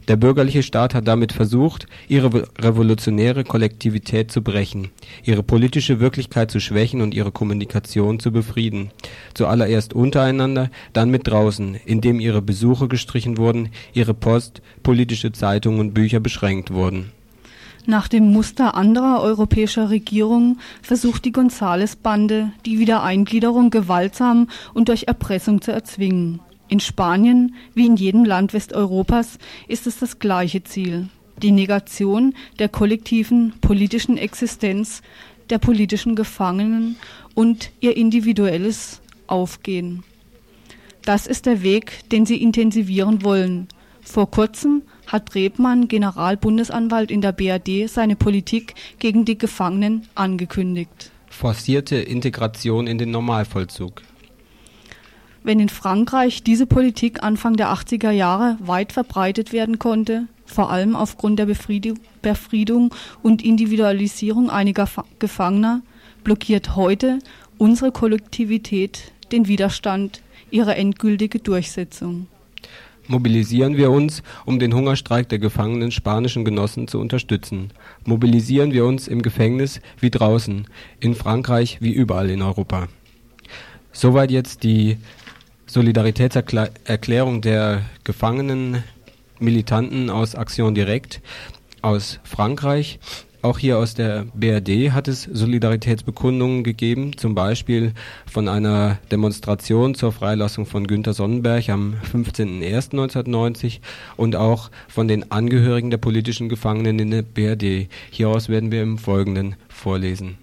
der 0.08 0.16
bürgerliche 0.16 0.62
Staat 0.62 0.94
hat 0.94 1.08
damit 1.08 1.32
versucht, 1.32 1.86
ihre 2.08 2.48
revolutionäre 2.58 3.44
Kollektivität 3.44 4.30
zu 4.30 4.42
brechen, 4.42 4.90
ihre 5.22 5.42
politische 5.42 6.00
Wirklichkeit 6.00 6.50
zu 6.50 6.60
schwächen 6.60 7.00
und 7.00 7.14
ihre 7.14 7.32
Kommunikation 7.32 8.20
zu 8.20 8.32
befrieden, 8.32 8.90
zuallererst 9.34 9.94
untereinander, 9.94 10.70
dann 10.92 11.10
mit 11.10 11.26
draußen, 11.26 11.76
indem 11.84 12.20
ihre 12.20 12.42
Besuche 12.42 12.88
gestrichen 12.88 13.38
wurden, 13.38 13.70
ihre 13.92 14.14
Post, 14.14 14.62
politische 14.82 15.32
Zeitungen 15.32 15.80
und 15.80 15.94
Bücher 15.94 16.20
beschränkt 16.20 16.72
wurden. 16.72 17.12
Nach 17.86 18.08
dem 18.08 18.32
Muster 18.32 18.74
anderer 18.76 19.20
europäischer 19.20 19.90
Regierungen 19.90 20.58
versucht 20.80 21.26
die 21.26 21.32
Gonzales-Bande, 21.32 22.52
die 22.64 22.78
Wiedereingliederung 22.78 23.68
gewaltsam 23.68 24.48
und 24.72 24.88
durch 24.88 25.04
Erpressung 25.06 25.60
zu 25.60 25.70
erzwingen. 25.70 26.40
In 26.74 26.80
Spanien, 26.80 27.54
wie 27.74 27.86
in 27.86 27.94
jedem 27.94 28.24
Land 28.24 28.52
Westeuropas, 28.52 29.38
ist 29.68 29.86
es 29.86 30.00
das 30.00 30.18
gleiche 30.18 30.64
Ziel, 30.64 31.08
die 31.40 31.52
Negation 31.52 32.34
der 32.58 32.68
kollektiven 32.68 33.54
politischen 33.60 34.18
Existenz 34.18 35.00
der 35.50 35.58
politischen 35.58 36.16
Gefangenen 36.16 36.96
und 37.36 37.70
ihr 37.78 37.96
individuelles 37.96 39.00
Aufgehen. 39.28 40.02
Das 41.02 41.28
ist 41.28 41.46
der 41.46 41.62
Weg, 41.62 42.00
den 42.10 42.26
sie 42.26 42.42
intensivieren 42.42 43.22
wollen. 43.22 43.68
Vor 44.02 44.28
kurzem 44.28 44.82
hat 45.06 45.36
Rebmann, 45.36 45.86
Generalbundesanwalt 45.86 47.12
in 47.12 47.20
der 47.20 47.30
BRD, 47.30 47.88
seine 47.88 48.16
Politik 48.16 48.74
gegen 48.98 49.24
die 49.24 49.38
Gefangenen 49.38 50.08
angekündigt. 50.16 51.12
Forcierte 51.28 51.94
Integration 51.94 52.88
in 52.88 52.98
den 52.98 53.12
Normalvollzug. 53.12 54.02
Wenn 55.46 55.60
in 55.60 55.68
Frankreich 55.68 56.42
diese 56.42 56.64
Politik 56.64 57.22
Anfang 57.22 57.56
der 57.56 57.68
80er 57.68 58.10
Jahre 58.10 58.56
weit 58.60 58.92
verbreitet 58.92 59.52
werden 59.52 59.78
konnte, 59.78 60.26
vor 60.46 60.70
allem 60.70 60.96
aufgrund 60.96 61.38
der 61.38 61.44
Befriedung 61.44 62.94
und 63.22 63.44
Individualisierung 63.44 64.48
einiger 64.48 64.88
Gefangener, 65.18 65.82
blockiert 66.24 66.76
heute 66.76 67.18
unsere 67.58 67.92
Kollektivität 67.92 69.12
den 69.32 69.46
Widerstand 69.46 70.22
ihrer 70.50 70.78
endgültige 70.78 71.40
Durchsetzung. 71.40 72.26
Mobilisieren 73.06 73.76
wir 73.76 73.90
uns, 73.90 74.22
um 74.46 74.58
den 74.58 74.74
Hungerstreik 74.74 75.28
der 75.28 75.40
gefangenen 75.40 75.90
spanischen 75.90 76.46
Genossen 76.46 76.88
zu 76.88 76.98
unterstützen. 76.98 77.70
Mobilisieren 78.06 78.72
wir 78.72 78.86
uns 78.86 79.08
im 79.08 79.20
Gefängnis 79.20 79.82
wie 80.00 80.08
draußen, 80.08 80.66
in 81.00 81.14
Frankreich 81.14 81.82
wie 81.82 81.92
überall 81.92 82.30
in 82.30 82.40
Europa. 82.40 82.88
Soweit 83.92 84.30
jetzt 84.30 84.62
die 84.62 84.96
Solidaritätserklärung 85.74 87.40
der 87.40 87.82
gefangenen 88.04 88.84
Militanten 89.40 90.08
aus 90.08 90.34
Action 90.34 90.72
Direkt 90.72 91.20
aus 91.82 92.20
Frankreich. 92.22 93.00
Auch 93.42 93.58
hier 93.58 93.78
aus 93.78 93.94
der 93.94 94.24
BRD 94.34 94.92
hat 94.92 95.08
es 95.08 95.24
Solidaritätsbekundungen 95.24 96.62
gegeben, 96.62 97.16
zum 97.16 97.34
Beispiel 97.34 97.92
von 98.24 98.46
einer 98.46 98.98
Demonstration 99.10 99.96
zur 99.96 100.12
Freilassung 100.12 100.64
von 100.64 100.86
Günter 100.86 101.12
Sonnenberg 101.12 101.68
am 101.70 101.96
15.01.1990 102.12 103.80
und 104.16 104.36
auch 104.36 104.70
von 104.86 105.08
den 105.08 105.32
Angehörigen 105.32 105.90
der 105.90 105.98
politischen 105.98 106.48
Gefangenen 106.48 107.00
in 107.00 107.10
der 107.10 107.22
BRD. 107.22 107.88
Hieraus 108.12 108.48
werden 108.48 108.70
wir 108.70 108.80
im 108.80 108.96
Folgenden 108.96 109.56
vorlesen. 109.68 110.38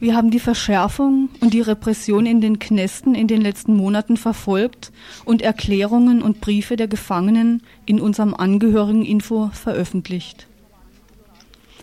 Wir 0.00 0.16
haben 0.16 0.30
die 0.30 0.40
Verschärfung 0.40 1.28
und 1.40 1.52
die 1.52 1.60
Repression 1.60 2.24
in 2.24 2.40
den 2.40 2.58
Knästen 2.58 3.14
in 3.14 3.28
den 3.28 3.42
letzten 3.42 3.76
Monaten 3.76 4.16
verfolgt 4.16 4.92
und 5.26 5.42
Erklärungen 5.42 6.22
und 6.22 6.40
Briefe 6.40 6.76
der 6.76 6.88
Gefangenen 6.88 7.62
in 7.84 8.00
unserem 8.00 8.32
Angehörigeninfo 8.32 9.50
veröffentlicht. 9.52 10.46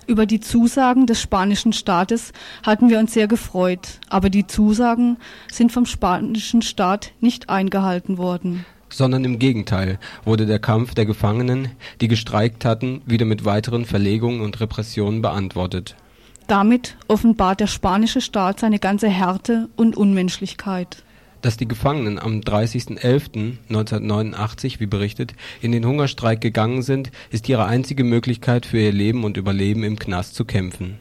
Über 0.08 0.26
die 0.26 0.40
Zusagen 0.40 1.06
des 1.06 1.22
spanischen 1.22 1.74
Staates 1.74 2.34
hatten 2.64 2.90
wir 2.90 2.98
uns 2.98 3.14
sehr 3.14 3.28
gefreut, 3.28 4.00
aber 4.10 4.32
die 4.32 4.48
Zusagen 4.48 5.18
sind 5.52 5.72
vom 5.72 5.86
spanischen 5.86 6.64
Staat 6.64 7.12
nicht 7.22 7.50
eingehalten 7.50 8.18
worden 8.18 8.66
sondern 8.90 9.26
im 9.26 9.38
Gegenteil 9.38 10.00
wurde 10.24 10.46
der 10.46 10.60
Kampf 10.60 10.94
der 10.94 11.06
Gefangenen, 11.06 11.72
die 12.00 12.08
gestreikt 12.08 12.64
hatten, 12.64 13.02
wieder 13.06 13.26
mit 13.26 13.44
weiteren 13.44 13.84
Verlegungen 13.84 14.40
und 14.40 14.62
Repressionen 14.62 15.22
beantwortet. 15.22 15.98
Damit 16.48 16.96
offenbart 17.10 17.60
der 17.60 17.68
spanische 17.68 18.22
Staat 18.22 18.62
seine 18.62 18.80
ganze 18.80 19.10
Härte 19.10 19.68
und 19.76 19.98
Unmenschlichkeit. 19.98 21.04
Dass 21.42 21.58
die 21.58 21.68
Gefangenen 21.68 22.20
am 22.20 22.40
30.11.1989, 22.40 24.80
wie 24.80 24.86
berichtet, 24.88 25.34
in 25.62 25.74
den 25.74 25.86
Hungerstreik 25.86 26.42
gegangen 26.42 26.82
sind, 26.82 27.12
ist 27.30 27.48
ihre 27.50 27.66
einzige 27.66 28.06
Möglichkeit 28.06 28.66
für 28.66 28.80
ihr 28.80 28.94
Leben 28.94 29.24
und 29.24 29.38
Überleben 29.38 29.84
im 29.84 30.00
Knast 30.00 30.34
zu 30.36 30.46
kämpfen. 30.46 30.98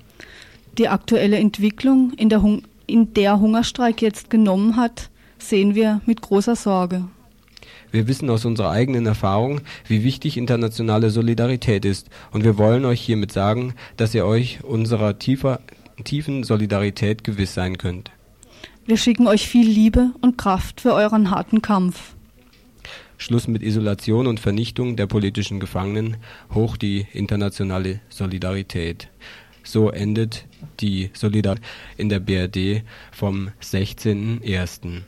Die 0.78 0.88
aktuelle 0.88 1.38
Entwicklung, 1.38 2.12
in 2.16 2.28
der, 2.28 2.42
Hung 2.42 2.62
in 2.86 3.14
der 3.14 3.40
Hungerstreik 3.40 4.02
jetzt 4.02 4.28
genommen 4.28 4.76
hat, 4.76 5.08
sehen 5.38 5.74
wir 5.74 6.02
mit 6.06 6.20
großer 6.20 6.56
Sorge. 6.56 7.04
Wir 7.96 8.08
wissen 8.08 8.28
aus 8.28 8.44
unserer 8.44 8.72
eigenen 8.72 9.06
Erfahrung, 9.06 9.62
wie 9.88 10.04
wichtig 10.04 10.36
internationale 10.36 11.08
Solidarität 11.08 11.86
ist, 11.86 12.10
und 12.30 12.44
wir 12.44 12.58
wollen 12.58 12.84
euch 12.84 13.00
hiermit 13.00 13.32
sagen, 13.32 13.72
dass 13.96 14.14
ihr 14.14 14.26
euch 14.26 14.62
unserer 14.62 15.18
tiefer, 15.18 15.60
tiefen 16.04 16.44
Solidarität 16.44 17.24
gewiss 17.24 17.54
sein 17.54 17.78
könnt. 17.78 18.10
Wir 18.84 18.98
schicken 18.98 19.26
euch 19.26 19.48
viel 19.48 19.66
Liebe 19.66 20.10
und 20.20 20.36
Kraft 20.36 20.82
für 20.82 20.92
euren 20.92 21.30
harten 21.30 21.62
Kampf. 21.62 22.12
Schluss 23.16 23.48
mit 23.48 23.62
Isolation 23.62 24.26
und 24.26 24.40
Vernichtung 24.40 24.96
der 24.96 25.06
politischen 25.06 25.58
Gefangenen, 25.58 26.18
hoch 26.52 26.76
die 26.76 27.06
internationale 27.14 28.00
Solidarität. 28.10 29.08
So 29.62 29.88
endet 29.88 30.44
die 30.80 31.08
Solidarität 31.14 31.64
in 31.96 32.10
der 32.10 32.20
BRD 32.20 32.82
vom 33.10 33.52
16.01. 33.62 35.00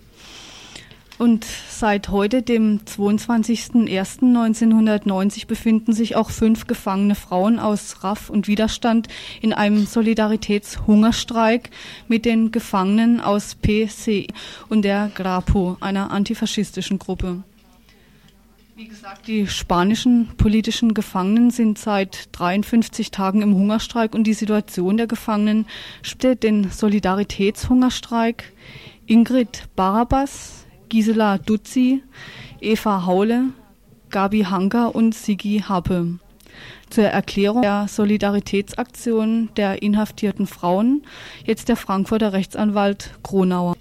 Und 1.18 1.44
seit 1.44 2.08
heute, 2.10 2.42
dem 2.42 2.80
22.01.1990, 2.84 5.48
befinden 5.48 5.92
sich 5.92 6.14
auch 6.14 6.30
fünf 6.30 6.68
gefangene 6.68 7.16
Frauen 7.16 7.58
aus 7.58 8.04
RAF 8.04 8.30
und 8.30 8.46
Widerstand 8.46 9.08
in 9.40 9.52
einem 9.52 9.84
Solidaritätshungerstreik 9.84 11.70
mit 12.06 12.24
den 12.24 12.52
Gefangenen 12.52 13.20
aus 13.20 13.56
PC 13.56 14.28
und 14.68 14.82
der 14.82 15.10
GRAPO, 15.12 15.78
einer 15.80 16.12
antifaschistischen 16.12 17.00
Gruppe. 17.00 17.42
Wie 18.76 18.86
gesagt, 18.86 19.26
die 19.26 19.48
spanischen 19.48 20.28
politischen 20.36 20.94
Gefangenen 20.94 21.50
sind 21.50 21.78
seit 21.78 22.28
53 22.30 23.10
Tagen 23.10 23.42
im 23.42 23.56
Hungerstreik 23.56 24.14
und 24.14 24.22
die 24.22 24.34
Situation 24.34 24.96
der 24.96 25.08
Gefangenen 25.08 25.66
steht 26.02 26.44
den 26.44 26.70
Solidaritätshungerstreik. 26.70 28.52
Ingrid 29.06 29.64
Barabas, 29.74 30.67
Gisela 30.88 31.38
Duzzi, 31.38 32.02
Eva 32.60 33.06
Haule, 33.06 33.50
Gabi 34.10 34.42
Hanker 34.42 34.94
und 34.94 35.14
Sigi 35.14 35.62
Happe. 35.68 36.18
Zur 36.90 37.04
Erklärung 37.04 37.62
der 37.62 37.86
Solidaritätsaktion 37.88 39.50
der 39.56 39.82
inhaftierten 39.82 40.46
Frauen 40.46 41.02
jetzt 41.44 41.68
der 41.68 41.76
Frankfurter 41.76 42.32
Rechtsanwalt 42.32 43.14
Kronauer. 43.22 43.76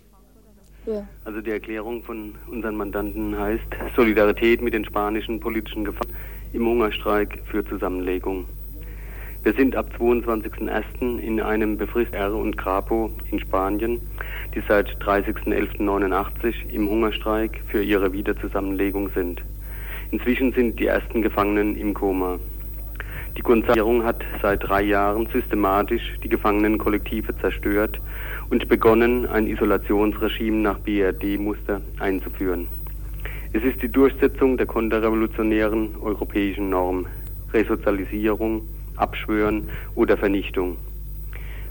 Also 1.25 1.41
die 1.41 1.51
Erklärung 1.51 2.03
von 2.03 2.35
unseren 2.49 2.77
Mandanten 2.77 3.37
heißt 3.37 3.65
Solidarität 3.95 4.61
mit 4.61 4.73
den 4.73 4.85
spanischen 4.85 5.39
politischen 5.39 5.83
Gefangenen 5.83 6.17
im 6.53 6.65
Hungerstreik 6.65 7.41
für 7.45 7.65
Zusammenlegung. 7.65 8.45
Wir 9.43 9.53
sind 9.53 9.75
ab 9.75 9.89
22.01. 9.97 11.19
in 11.19 11.39
einem 11.39 11.77
Befrist 11.77 12.13
R 12.13 12.33
und 12.33 12.57
Grapo 12.57 13.11
in 13.31 13.39
Spanien, 13.39 14.01
die 14.57 14.63
seit 14.67 14.89
30.11.89 15.03 16.71
im 16.71 16.89
Hungerstreik 16.89 17.61
für 17.67 17.83
ihre 17.83 18.11
Wiederzusammenlegung 18.11 19.11
sind. 19.13 19.43
Inzwischen 20.09 20.51
sind 20.51 20.79
die 20.79 20.87
ersten 20.87 21.21
Gefangenen 21.21 21.77
im 21.77 21.93
Koma. 21.93 22.39
Die 23.37 23.43
Konzertierung 23.43 24.03
hat 24.03 24.23
seit 24.41 24.67
drei 24.67 24.81
Jahren 24.81 25.27
systematisch 25.31 26.01
die 26.23 26.29
Gefangenenkollektive 26.29 27.37
zerstört 27.37 27.99
und 28.49 28.67
begonnen, 28.67 29.27
ein 29.27 29.45
Isolationsregime 29.45 30.57
nach 30.57 30.79
BRD-Muster 30.79 31.81
einzuführen. 31.99 32.67
Es 33.53 33.63
ist 33.63 33.83
die 33.83 33.91
Durchsetzung 33.91 34.57
der 34.57 34.65
konterrevolutionären 34.65 35.97
europäischen 36.01 36.71
Norm, 36.71 37.05
Resozialisierung, 37.53 38.63
Abschwören 38.95 39.69
oder 39.93 40.17
Vernichtung. 40.17 40.77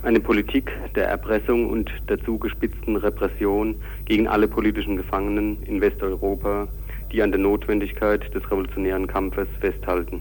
Eine 0.06 0.20
Politik 0.20 0.70
der 0.94 1.08
Erpressung 1.08 1.68
und 1.68 1.90
der 2.08 2.22
zugespitzten 2.22 2.94
Repression 2.94 3.74
gegen 4.04 4.28
alle 4.28 4.46
politischen 4.46 4.96
Gefangenen 4.96 5.60
in 5.64 5.80
Westeuropa, 5.80 6.68
die 7.10 7.22
an 7.22 7.32
der 7.32 7.40
Notwendigkeit 7.40 8.32
des 8.32 8.48
revolutionären 8.48 9.08
Kampfes 9.08 9.48
festhalten. 9.58 10.20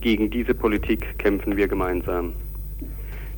Gegen 0.00 0.30
diese 0.30 0.52
Politik 0.52 1.16
kämpfen 1.16 1.56
wir 1.56 1.68
gemeinsam. 1.68 2.32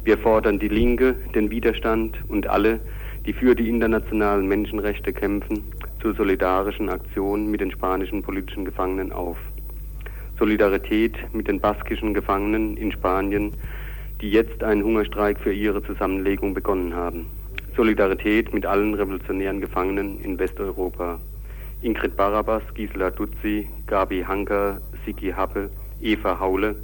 Wir 0.03 0.17
fordern 0.17 0.59
die 0.59 0.69
Linke, 0.69 1.15
den 1.35 1.51
Widerstand 1.51 2.17
und 2.27 2.47
alle, 2.47 2.81
die 3.27 3.35
für 3.35 3.55
die 3.55 3.69
internationalen 3.69 4.49
Menschenrechte 4.49 5.13
kämpfen, 5.13 5.63
zur 6.01 6.15
solidarischen 6.15 6.89
Aktion 6.89 7.51
mit 7.51 7.61
den 7.61 7.71
spanischen 7.71 8.23
politischen 8.23 8.65
Gefangenen 8.65 9.13
auf. 9.13 9.37
Solidarität 10.39 11.19
mit 11.35 11.49
den 11.49 11.61
baskischen 11.61 12.15
Gefangenen 12.15 12.79
in 12.79 12.93
Spanien, 12.93 13.53
die 14.21 14.31
jetzt 14.31 14.63
einen 14.63 14.83
Hungerstreik 14.83 15.39
für 15.39 15.53
ihre 15.53 15.83
Zusammenlegung 15.83 16.55
begonnen 16.55 16.95
haben. 16.95 17.27
Solidarität 17.77 18.55
mit 18.55 18.65
allen 18.65 18.95
revolutionären 18.95 19.61
Gefangenen 19.61 20.19
in 20.21 20.39
Westeuropa. 20.39 21.21
Ingrid 21.83 22.17
Barabas, 22.17 22.63
Gisela 22.75 23.11
Duzzi, 23.11 23.69
Gabi 23.87 24.23
Hanker, 24.23 24.81
Siki 25.05 25.31
Happe, 25.31 25.71
Eva 26.01 26.41
Haule, 26.41 26.75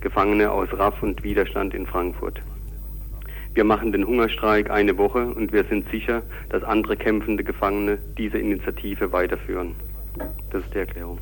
Gefangene 0.00 0.50
aus 0.50 0.68
RAF 0.72 1.02
und 1.02 1.22
Widerstand 1.22 1.74
in 1.74 1.86
Frankfurt. 1.86 2.40
Wir 3.54 3.64
machen 3.64 3.92
den 3.92 4.06
Hungerstreik 4.06 4.70
eine 4.70 4.96
Woche 4.96 5.26
und 5.26 5.52
wir 5.52 5.64
sind 5.64 5.90
sicher, 5.90 6.22
dass 6.48 6.62
andere 6.62 6.96
kämpfende 6.96 7.44
Gefangene 7.44 7.98
diese 8.16 8.38
Initiative 8.38 9.12
weiterführen. 9.12 9.74
Das 10.50 10.64
ist 10.64 10.72
die 10.74 10.78
Erklärung. 10.78 11.18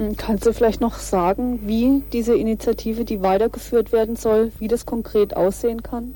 Hm, 0.00 0.16
kannst 0.16 0.46
du 0.46 0.54
vielleicht 0.54 0.80
noch 0.80 0.94
sagen, 0.94 1.60
wie 1.66 2.02
diese 2.10 2.34
Initiative, 2.34 3.04
die 3.04 3.20
weitergeführt 3.20 3.92
werden 3.92 4.16
soll, 4.16 4.50
wie 4.58 4.66
das 4.66 4.86
konkret 4.86 5.36
aussehen 5.36 5.82
kann? 5.82 6.14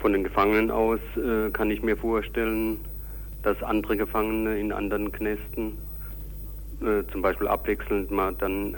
Von 0.00 0.12
den 0.12 0.22
Gefangenen 0.22 0.70
aus 0.70 1.00
äh, 1.16 1.50
kann 1.50 1.70
ich 1.70 1.82
mir 1.82 1.96
vorstellen, 1.96 2.78
dass 3.42 3.62
andere 3.62 3.96
Gefangene 3.96 4.58
in 4.58 4.70
anderen 4.70 5.10
Knästen, 5.10 5.78
äh, 6.82 7.10
zum 7.10 7.22
Beispiel 7.22 7.48
abwechselnd 7.48 8.10
mal 8.10 8.34
dann 8.34 8.76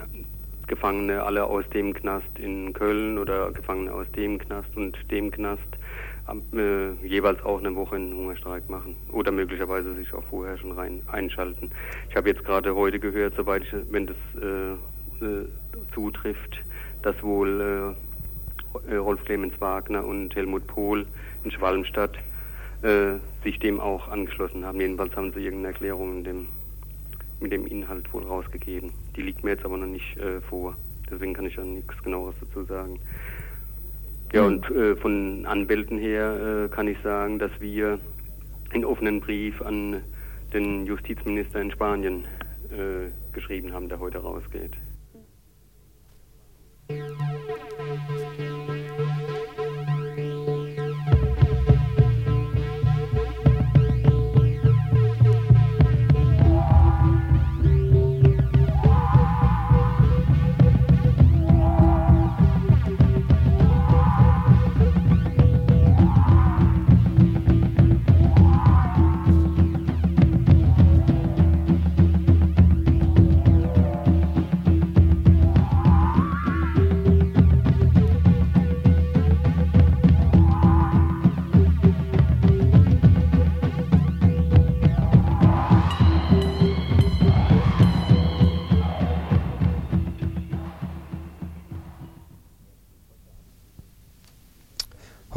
Gefangene 0.69 1.25
alle 1.25 1.43
aus 1.45 1.65
dem 1.75 1.93
Knast 1.93 2.39
in 2.39 2.73
Köln 2.75 3.19
oder 3.19 3.51
Gefangene 3.51 3.93
aus 3.93 4.07
dem 4.15 4.39
Knast 4.39 4.69
und 4.77 4.97
dem 5.11 5.33
Knast 5.33 5.67
äh, 6.29 7.07
jeweils 7.07 7.43
auch 7.45 7.59
eine 7.59 7.75
Woche 7.75 7.97
einen 7.97 8.15
Hungerstreik 8.15 8.69
machen 8.69 8.97
oder 9.13 9.33
möglicherweise 9.33 9.95
sich 9.95 10.13
auch 10.15 10.25
vorher 10.25 10.59
schon 10.59 10.73
rein 10.73 11.03
einschalten. 11.07 11.71
Ich 12.11 12.17
habe 12.17 12.29
jetzt 12.29 12.45
gerade 12.45 12.75
heute 12.75 12.99
gehört, 12.99 13.35
soweit 13.37 13.63
ich, 13.63 13.73
wenn 13.91 14.07
das 14.07 14.17
äh, 14.41 14.73
äh, 15.25 15.49
zutrifft, 15.95 16.63
dass 17.03 17.21
wohl 17.23 17.95
äh, 18.89 18.97
Rolf 18.97 19.25
Clemens 19.25 19.61
Wagner 19.61 20.05
und 20.05 20.35
Helmut 20.35 20.67
Pohl 20.67 21.07
in 21.45 21.51
Schwalmstadt 21.51 22.17
äh, 22.83 23.15
sich 23.43 23.59
dem 23.59 23.81
auch 23.81 24.09
angeschlossen 24.09 24.65
haben. 24.65 24.81
Jedenfalls 24.81 25.17
haben 25.17 25.33
sie 25.33 25.41
irgendeine 25.41 25.73
Erklärung 25.73 26.25
dem 26.25 26.49
mit 27.41 27.53
dem 27.53 27.67
Inhalt 27.67 28.13
wohl 28.13 28.23
rausgegeben. 28.23 28.93
Die 29.15 29.23
liegt 29.23 29.45
mir 29.45 29.51
jetzt 29.51 29.65
aber 29.65 29.77
noch 29.77 29.87
nicht 29.87 30.17
äh, 30.17 30.41
vor. 30.41 30.75
Deswegen 31.11 31.35
kann 31.35 31.47
ich 31.47 31.57
ja 31.57 31.65
nichts 31.65 32.03
genaueres 32.03 32.35
dazu 32.41 32.65
sagen. 32.65 32.99
Ja, 34.33 34.45
und 34.45 34.69
äh, 34.71 34.97
von 34.97 35.47
Anwälten 35.47 35.99
her 35.99 36.65
äh, 36.65 36.69
kann 36.69 36.89
ich 36.89 36.99
sagen, 37.03 37.39
dass 37.39 37.53
wir 37.61 37.99
einen 38.73 38.85
offenen 38.85 39.21
Brief 39.21 39.63
an 39.63 40.03
den 40.53 40.87
Justizminister 40.87 41.61
in 41.61 41.71
Spanien 41.71 42.25
äh, 42.71 43.11
geschrieben 43.33 43.73
haben, 43.73 43.89
der 43.89 44.01
heute 44.01 44.19
rausgeht. 44.19 44.73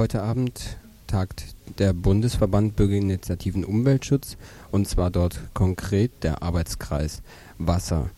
Heute 0.09 0.23
Abend 0.23 0.79
tagt 1.05 1.55
der 1.77 1.93
Bundesverband 1.93 2.75
Bürgerinitiativen 2.75 3.63
Umweltschutz 3.63 4.37
und 4.71 4.87
zwar 4.87 5.11
dort 5.11 5.39
konkret 5.53 6.23
der 6.23 6.41
Arbeitskreis 6.41 7.21
Wasser. 7.59 8.09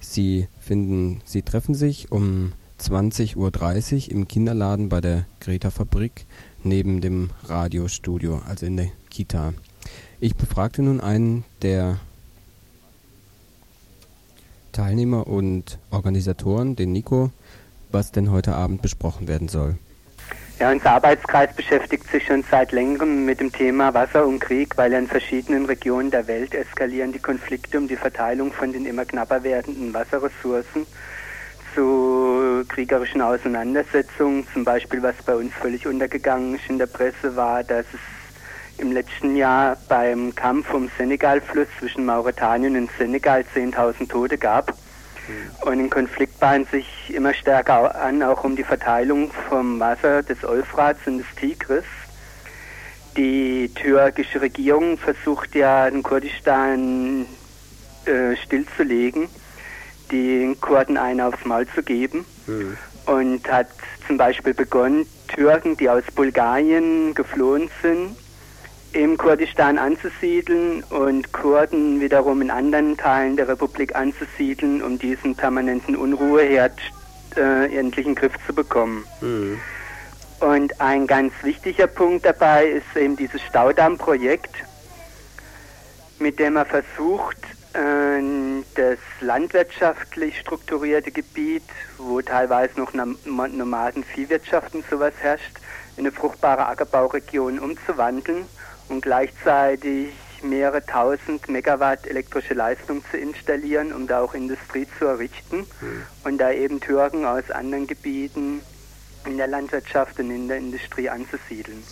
Sie 0.00 0.48
finden, 0.58 1.20
sie 1.24 1.42
treffen 1.42 1.76
sich 1.76 2.10
um 2.10 2.52
20.30 2.80 3.36
Uhr 3.36 4.10
im 4.10 4.26
Kinderladen 4.26 4.88
bei 4.88 5.00
der 5.00 5.24
Greta 5.38 5.70
Fabrik 5.70 6.26
neben 6.64 7.00
dem 7.00 7.30
Radiostudio, 7.44 8.42
also 8.44 8.66
in 8.66 8.76
der 8.76 8.88
Kita. 9.08 9.54
Ich 10.18 10.34
befragte 10.34 10.82
nun 10.82 11.00
einen 11.00 11.44
der 11.62 12.00
Teilnehmer 14.72 15.28
und 15.28 15.78
Organisatoren, 15.92 16.74
den 16.74 16.90
Nico, 16.90 17.30
was 17.92 18.10
denn 18.10 18.32
heute 18.32 18.56
Abend 18.56 18.82
besprochen 18.82 19.28
werden 19.28 19.46
soll. 19.46 19.78
Ja, 20.58 20.70
unser 20.72 20.92
Arbeitskreis 20.92 21.54
beschäftigt 21.54 22.10
sich 22.10 22.24
schon 22.24 22.42
seit 22.50 22.72
längerem 22.72 23.26
mit 23.26 23.40
dem 23.40 23.52
Thema 23.52 23.92
Wasser 23.92 24.26
und 24.26 24.40
Krieg, 24.40 24.78
weil 24.78 24.94
in 24.94 25.06
verschiedenen 25.06 25.66
Regionen 25.66 26.10
der 26.10 26.26
Welt 26.28 26.54
eskalieren 26.54 27.12
die 27.12 27.18
Konflikte 27.18 27.76
um 27.76 27.86
die 27.86 27.96
Verteilung 27.96 28.50
von 28.54 28.72
den 28.72 28.86
immer 28.86 29.04
knapper 29.04 29.42
werdenden 29.42 29.92
Wasserressourcen 29.92 30.86
zu 31.74 32.64
kriegerischen 32.68 33.20
Auseinandersetzungen. 33.20 34.46
Zum 34.54 34.64
Beispiel, 34.64 35.02
was 35.02 35.16
bei 35.26 35.36
uns 35.36 35.52
völlig 35.52 35.86
untergegangen 35.86 36.54
ist 36.54 36.70
in 36.70 36.78
der 36.78 36.86
Presse, 36.86 37.36
war, 37.36 37.62
dass 37.62 37.84
es 37.92 38.80
im 38.80 38.92
letzten 38.92 39.36
Jahr 39.36 39.76
beim 39.90 40.34
Kampf 40.34 40.72
um 40.72 40.90
Senegalfluss 40.96 41.68
zwischen 41.78 42.06
Mauretanien 42.06 42.76
und 42.76 42.90
Senegal 42.98 43.44
10.000 43.54 44.08
Tote 44.08 44.38
gab. 44.38 44.72
Und 45.62 45.78
ein 45.78 45.90
Konflikt 45.90 46.38
bahnt 46.38 46.70
sich 46.70 46.86
immer 47.12 47.34
stärker 47.34 47.94
an, 47.94 48.22
auch 48.22 48.44
um 48.44 48.56
die 48.56 48.64
Verteilung 48.64 49.30
vom 49.48 49.80
Wasser 49.80 50.22
des 50.22 50.44
Euphrats 50.44 51.00
und 51.06 51.18
des 51.18 51.26
Tigris. 51.38 51.84
Die 53.16 53.70
türkische 53.74 54.40
Regierung 54.40 54.98
versucht 54.98 55.54
ja, 55.54 55.90
den 55.90 56.02
Kurdistan 56.02 57.26
äh, 58.04 58.36
stillzulegen, 58.36 59.28
den 60.12 60.60
Kurden 60.60 60.98
einen 60.98 61.20
aufs 61.20 61.44
Maul 61.44 61.66
zu 61.74 61.82
geben. 61.82 62.24
Mhm. 62.46 62.76
Und 63.06 63.50
hat 63.50 63.68
zum 64.06 64.16
Beispiel 64.16 64.52
begonnen, 64.52 65.06
Türken, 65.28 65.76
die 65.76 65.88
aus 65.88 66.04
Bulgarien 66.14 67.14
geflohen 67.14 67.70
sind, 67.82 68.16
im 68.92 69.16
Kurdistan 69.18 69.78
anzusiedeln 69.78 70.82
und 70.84 71.32
Kurden 71.32 72.00
wiederum 72.00 72.40
in 72.42 72.50
anderen 72.50 72.96
Teilen 72.96 73.36
der 73.36 73.48
Republik 73.48 73.94
anzusiedeln, 73.94 74.82
um 74.82 74.98
diesen 74.98 75.34
permanenten 75.34 75.96
Unruheherd 75.96 76.78
äh, 77.36 77.76
endlich 77.76 78.06
in 78.06 78.14
den 78.14 78.20
Griff 78.20 78.34
zu 78.46 78.54
bekommen. 78.54 79.04
Mhm. 79.20 79.60
Und 80.40 80.80
ein 80.80 81.06
ganz 81.06 81.32
wichtiger 81.42 81.86
Punkt 81.86 82.24
dabei 82.24 82.66
ist 82.66 82.96
eben 82.96 83.16
dieses 83.16 83.42
Staudammprojekt, 83.42 84.54
mit 86.18 86.38
dem 86.38 86.56
er 86.56 86.66
versucht, 86.66 87.38
äh, 87.74 88.20
das 88.74 88.98
landwirtschaftlich 89.20 90.40
strukturierte 90.40 91.10
Gebiet, 91.10 91.64
wo 91.98 92.20
teilweise 92.22 92.78
noch 92.78 92.92
Nomaden-Viehwirtschaft 92.94 94.74
und 94.74 94.88
sowas 94.88 95.14
herrscht, 95.20 95.56
in 95.96 96.04
eine 96.04 96.12
fruchtbare 96.12 96.66
Ackerbauregion 96.66 97.58
umzuwandeln 97.58 98.46
und 98.88 99.02
gleichzeitig 99.02 100.08
mehrere 100.42 100.84
tausend 100.84 101.48
Megawatt 101.48 102.06
elektrische 102.06 102.54
Leistung 102.54 103.02
zu 103.10 103.16
installieren, 103.16 103.92
um 103.92 104.06
da 104.06 104.20
auch 104.20 104.34
Industrie 104.34 104.86
zu 104.98 105.06
errichten 105.06 105.58
mhm. 105.58 106.02
und 106.24 106.38
da 106.38 106.52
eben 106.52 106.80
Türken 106.80 107.24
aus 107.24 107.50
anderen 107.50 107.86
Gebieten 107.86 108.60
in 109.26 109.36
der 109.36 109.48
Landwirtschaft 109.48 110.18
und 110.20 110.30
in 110.30 110.48
der 110.48 110.58
Industrie 110.58 111.08
anzusiedeln. 111.08 111.82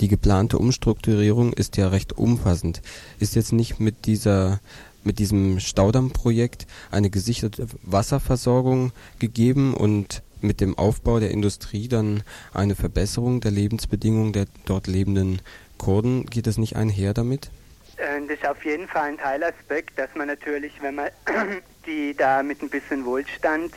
Die 0.00 0.08
geplante 0.08 0.58
Umstrukturierung 0.58 1.52
ist 1.52 1.76
ja 1.76 1.88
recht 1.88 2.16
umfassend. 2.16 2.82
Ist 3.18 3.34
jetzt 3.36 3.52
nicht 3.52 3.80
mit 3.80 4.06
dieser 4.06 4.60
mit 5.04 5.18
diesem 5.18 5.60
Staudammprojekt 5.60 6.66
eine 6.90 7.10
gesicherte 7.10 7.66
Wasserversorgung 7.82 8.92
gegeben 9.18 9.74
und 9.74 10.22
mit 10.40 10.60
dem 10.60 10.76
Aufbau 10.78 11.20
der 11.20 11.30
Industrie 11.30 11.88
dann 11.88 12.22
eine 12.52 12.74
Verbesserung 12.74 13.40
der 13.40 13.50
Lebensbedingungen 13.50 14.32
der 14.32 14.46
dort 14.64 14.86
lebenden 14.86 15.40
Kurden, 15.78 16.26
geht 16.26 16.46
es 16.46 16.58
nicht 16.58 16.76
einher 16.76 17.14
damit? 17.14 17.50
Äh, 17.96 18.20
das 18.26 18.38
ist 18.38 18.46
auf 18.46 18.64
jeden 18.64 18.88
Fall 18.88 19.10
ein 19.10 19.18
Teilaspekt, 19.18 19.98
dass 19.98 20.10
man 20.14 20.28
natürlich, 20.28 20.72
wenn 20.80 20.96
man 20.96 21.10
die 21.86 22.14
da 22.16 22.42
mit 22.42 22.62
ein 22.62 22.70
bisschen 22.70 23.04
Wohlstand, 23.04 23.74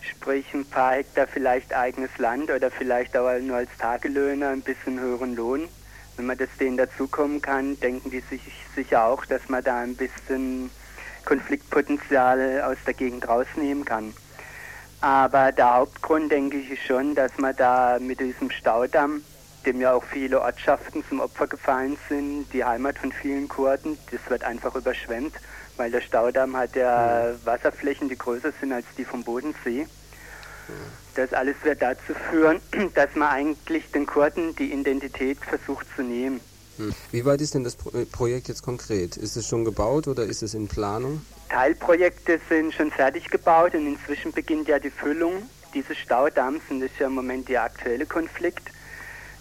sprich 0.00 0.46
ein 0.54 0.64
paar 0.64 0.94
Hektar 0.94 1.26
vielleicht 1.26 1.74
eigenes 1.74 2.16
Land 2.18 2.50
oder 2.50 2.70
vielleicht 2.70 3.16
auch 3.16 3.38
nur 3.40 3.56
als 3.56 3.70
Tagelöhner 3.78 4.50
ein 4.50 4.62
bisschen 4.62 4.98
höheren 4.98 5.36
Lohn, 5.36 5.68
wenn 6.16 6.26
man 6.26 6.38
das 6.38 6.48
denen 6.58 6.76
dazukommen 6.76 7.40
kann, 7.42 7.78
denken 7.80 8.10
die 8.10 8.20
sich 8.20 8.40
sicher 8.74 9.04
auch, 9.04 9.24
dass 9.24 9.48
man 9.48 9.62
da 9.62 9.80
ein 9.80 9.96
bisschen 9.96 10.70
Konfliktpotenzial 11.24 12.62
aus 12.62 12.78
der 12.86 12.94
Gegend 12.94 13.28
rausnehmen 13.28 13.84
kann. 13.84 14.14
Aber 15.00 15.52
der 15.52 15.74
Hauptgrund, 15.74 16.32
denke 16.32 16.56
ich, 16.56 16.70
ist 16.70 16.82
schon, 16.82 17.14
dass 17.14 17.36
man 17.38 17.54
da 17.54 17.98
mit 18.00 18.18
diesem 18.18 18.50
Staudamm 18.50 19.22
dem 19.68 19.80
ja 19.80 19.92
auch 19.92 20.04
viele 20.04 20.40
Ortschaften 20.40 21.04
zum 21.08 21.20
Opfer 21.20 21.46
gefallen 21.46 21.98
sind, 22.08 22.46
die 22.52 22.64
Heimat 22.64 22.98
von 22.98 23.12
vielen 23.12 23.48
Kurden. 23.48 23.98
Das 24.10 24.20
wird 24.28 24.42
einfach 24.42 24.74
überschwemmt, 24.74 25.34
weil 25.76 25.90
der 25.90 26.00
Staudamm 26.00 26.56
hat 26.56 26.74
ja 26.74 27.32
mhm. 27.32 27.46
Wasserflächen, 27.46 28.08
die 28.08 28.16
größer 28.16 28.52
sind 28.60 28.72
als 28.72 28.86
die 28.96 29.04
vom 29.04 29.22
Bodensee. 29.22 29.86
Das 31.14 31.32
alles 31.32 31.56
wird 31.64 31.82
dazu 31.82 32.14
führen, 32.30 32.60
dass 32.94 33.14
man 33.14 33.28
eigentlich 33.28 33.90
den 33.92 34.06
Kurden 34.06 34.56
die 34.56 34.72
Identität 34.72 35.38
versucht 35.38 35.86
zu 35.94 36.02
nehmen. 36.02 36.40
Hm. 36.78 36.94
Wie 37.10 37.24
weit 37.24 37.40
ist 37.40 37.54
denn 37.54 37.64
das 37.64 37.76
äh, 37.92 38.04
Projekt 38.06 38.48
jetzt 38.48 38.62
konkret? 38.62 39.16
Ist 39.16 39.36
es 39.36 39.48
schon 39.48 39.64
gebaut 39.64 40.08
oder 40.08 40.24
ist 40.24 40.42
es 40.42 40.54
in 40.54 40.68
Planung? 40.68 41.22
Teilprojekte 41.48 42.40
sind 42.48 42.72
schon 42.72 42.90
fertig 42.90 43.30
gebaut 43.30 43.74
und 43.74 43.86
inzwischen 43.86 44.32
beginnt 44.32 44.68
ja 44.68 44.78
die 44.78 44.90
Füllung 44.90 45.42
dieses 45.74 45.98
Staudamms 45.98 46.62
und 46.70 46.80
das 46.80 46.90
ist 46.90 47.00
ja 47.00 47.08
im 47.08 47.14
Moment 47.14 47.48
der 47.48 47.64
aktuelle 47.64 48.06
Konflikt 48.06 48.70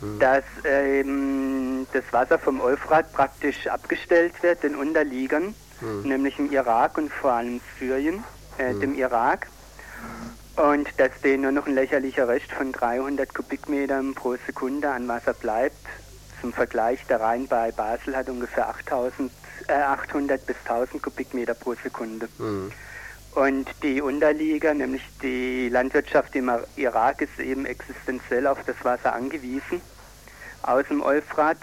mhm. 0.01 0.19
dass 0.19 0.43
ähm, 0.63 1.87
das 1.93 2.03
Wasser 2.11 2.39
vom 2.39 2.61
Euphrat 2.61 3.11
praktisch 3.13 3.67
abgestellt 3.67 4.33
wird 4.41 4.63
den 4.63 4.75
Unterliegern, 4.75 5.55
mhm. 5.81 6.01
nämlich 6.03 6.39
im 6.39 6.51
Irak 6.51 6.97
und 6.97 7.11
vor 7.11 7.33
allem 7.33 7.61
Syrien, 7.79 8.23
äh, 8.57 8.73
mhm. 8.73 8.79
dem 8.79 8.95
Irak. 8.95 9.47
Und 10.55 10.87
dass 10.97 11.11
denen 11.23 11.43
nur 11.43 11.51
noch 11.51 11.67
ein 11.67 11.75
lächerlicher 11.75 12.27
Rest 12.27 12.51
von 12.51 12.71
300 12.71 13.33
Kubikmetern 13.33 14.15
pro 14.15 14.35
Sekunde 14.47 14.89
an 14.89 15.07
Wasser 15.07 15.33
bleibt. 15.33 15.85
Zum 16.41 16.51
Vergleich, 16.51 17.05
der 17.07 17.21
Rhein 17.21 17.47
bei 17.47 17.71
Basel 17.71 18.15
hat 18.15 18.27
ungefähr 18.27 18.67
8000, 18.69 19.31
äh, 19.67 19.73
800 19.73 20.45
bis 20.45 20.55
1000 20.65 21.01
Kubikmeter 21.01 21.53
pro 21.53 21.75
Sekunde. 21.75 22.27
Und 23.38 23.67
die 23.83 24.01
Unterlieger, 24.01 24.73
nämlich 24.73 25.03
die 25.21 25.69
Landwirtschaft 25.69 26.35
im 26.35 26.49
Irak, 26.75 27.21
ist 27.21 27.38
eben 27.39 27.67
existenziell 27.67 28.47
auf 28.47 28.57
das 28.65 28.83
Wasser 28.83 29.13
angewiesen 29.13 29.79
aus 30.63 30.88
dem 30.88 31.03
Euphrat. 31.03 31.59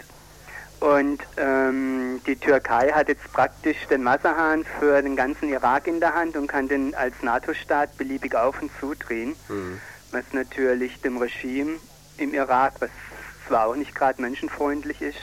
Und 0.78 1.20
ähm, 1.36 2.20
die 2.28 2.36
Türkei 2.36 2.92
hat 2.92 3.08
jetzt 3.08 3.24
praktisch 3.32 3.88
den 3.90 4.04
Wasserhahn 4.04 4.64
für 4.78 5.02
den 5.02 5.16
ganzen 5.16 5.48
Irak 5.48 5.88
in 5.88 5.98
der 5.98 6.14
Hand 6.14 6.36
und 6.36 6.46
kann 6.46 6.68
den 6.68 6.94
als 6.94 7.20
NATO-Staat 7.22 7.98
beliebig 7.98 8.36
auf 8.36 8.62
und 8.62 8.70
zudrehen, 8.78 9.34
mhm. 9.48 9.80
was 10.12 10.26
natürlich 10.30 11.00
dem 11.00 11.16
Regime 11.16 11.80
im 12.18 12.34
Irak, 12.34 12.74
was 12.78 12.90
zwar 13.48 13.66
auch 13.66 13.74
nicht 13.74 13.96
gerade 13.96 14.22
menschenfreundlich 14.22 15.02
ist, 15.02 15.18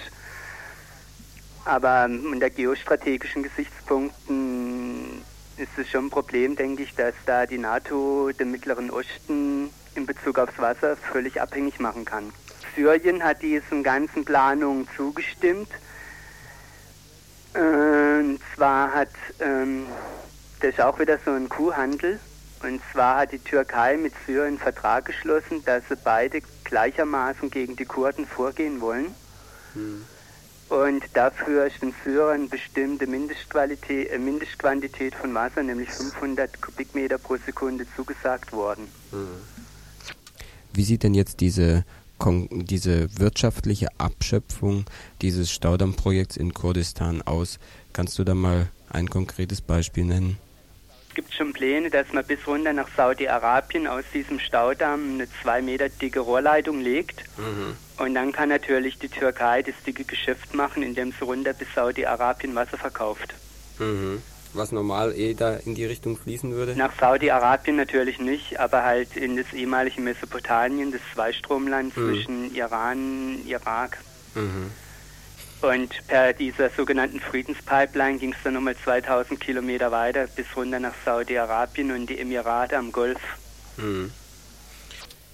aber 1.64 2.10
unter 2.30 2.50
geostrategischen 2.50 3.44
Gesichtspunkten 3.44 5.21
ist 5.62 5.78
es 5.78 5.90
schon 5.90 6.08
ein 6.08 6.10
Problem, 6.10 6.56
denke 6.56 6.84
ich, 6.84 6.96
dass 6.96 7.14
da 7.26 7.46
die 7.46 7.60
NATO 7.60 8.32
den 8.32 8.52
Mittleren 8.52 8.90
Osten 8.90 9.70
in 9.96 10.06
Bezug 10.06 10.40
aufs 10.40 10.58
Wasser 10.58 10.98
völlig 10.98 11.40
abhängig 11.40 11.80
machen 11.80 12.04
kann. 12.04 12.34
Syrien 12.76 13.24
hat 13.24 13.42
diesen 13.42 13.84
ganzen 13.84 14.26
Planungen 14.26 14.88
zugestimmt. 14.96 15.70
Und 17.54 18.40
zwar 18.56 18.94
hat, 18.94 19.10
ähm, 19.40 19.86
das 20.62 20.72
ist 20.72 20.82
auch 20.82 21.00
wieder 21.00 21.20
so 21.24 21.32
ein 21.32 21.50
Kuhhandel, 21.50 22.20
und 22.64 22.82
zwar 22.92 23.18
hat 23.18 23.32
die 23.32 23.40
Türkei 23.40 23.98
mit 23.98 24.14
Syrien 24.26 24.48
einen 24.48 24.58
Vertrag 24.58 25.06
geschlossen, 25.06 25.64
dass 25.66 25.84
sie 25.90 25.96
beide 25.96 26.42
gleichermaßen 26.64 27.50
gegen 27.50 27.76
die 27.76 27.86
Kurden 27.86 28.26
vorgehen 28.26 28.82
wollen. 28.82 29.14
Hm. 29.74 30.06
Und 30.72 31.04
dafür 31.16 31.66
ist 31.66 31.82
den 31.82 31.94
Syrern 32.06 32.48
bestimmte 32.48 33.06
Mindestqualität, 33.06 34.18
Mindestquantität 34.18 35.14
von 35.14 35.34
Wasser, 35.34 35.64
nämlich 35.64 35.90
500 35.90 36.62
Kubikmeter 36.62 37.18
pro 37.18 37.36
Sekunde, 37.36 37.86
zugesagt 37.94 38.54
worden. 38.54 38.88
Mhm. 39.12 39.28
Wie 40.72 40.84
sieht 40.84 41.04
denn 41.04 41.14
jetzt 41.14 41.42
diese, 41.42 41.84
diese 42.50 43.20
wirtschaftliche 43.20 43.90
Abschöpfung 43.98 44.86
dieses 45.22 45.52
Staudammprojekts 45.52 46.38
in 46.38 46.54
Kurdistan 46.54 47.22
aus? 47.22 47.60
Kannst 47.92 48.18
du 48.18 48.24
da 48.24 48.34
mal 48.34 48.70
ein 48.90 49.10
konkretes 49.10 49.60
Beispiel 49.60 50.06
nennen? 50.06 50.38
Gibt 51.14 51.34
schon 51.34 51.54
Pläne, 51.54 51.90
dass 51.90 52.12
man 52.14 52.26
bis 52.26 52.46
runter 52.48 52.74
nach 52.74 52.88
Saudi-Arabien 52.96 53.88
aus 53.88 54.04
diesem 54.14 54.40
Staudamm 54.40 55.16
eine 55.16 55.28
zwei 55.42 55.62
Meter 55.62 55.90
dicke 55.90 56.20
Rohrleitung 56.20 56.80
legt. 56.80 57.24
Mhm. 57.38 57.76
Und 58.04 58.16
dann 58.16 58.32
kann 58.32 58.50
natürlich 58.50 58.98
die 59.00 59.10
Türkei 59.10 59.62
das 59.62 59.76
dicke 59.86 60.04
Geschäft 60.04 60.54
machen, 60.54 60.84
indem 60.84 61.12
sie 61.12 61.24
runter 61.24 61.54
bis 61.54 61.68
Saudi-Arabien 61.76 62.56
Wasser 62.56 62.78
verkauft. 62.78 63.34
Mhm. 63.80 64.22
Was 64.54 64.74
normal 64.74 65.14
eh 65.16 65.34
da 65.34 65.56
in 65.56 65.76
die 65.76 65.86
Richtung 65.86 66.18
fließen 66.18 66.52
würde? 66.54 66.76
Nach 66.76 66.92
Saudi-Arabien 67.00 67.78
natürlich 67.78 68.20
nicht, 68.20 68.60
aber 68.60 68.84
halt 68.84 69.16
in 69.16 69.38
das 69.38 69.54
ehemalige 69.54 70.02
Mesopotamien, 70.02 70.92
das 70.92 71.02
Zweistromland 71.14 71.96
Mhm. 71.96 72.02
zwischen 72.02 72.56
Iran, 72.56 73.40
Irak. 73.46 74.00
Mhm. 74.36 74.72
Und 75.62 76.08
per 76.08 76.34
dieser 76.34 76.70
sogenannten 76.72 77.20
Friedenspipeline 77.20 78.18
ging 78.18 78.34
es 78.34 78.40
dann 78.44 78.56
nochmal 78.56 78.76
2000 78.84 79.40
Kilometer 79.40 79.92
weiter 79.92 80.28
bis 80.28 80.48
runter 80.56 80.80
nach 80.80 80.94
Saudi-Arabien 81.06 81.92
und 81.92 82.10
die 82.10 82.20
Emirate 82.20 82.78
am 82.78 82.92
Golf. 82.92 83.20
Mhm. 83.78 84.12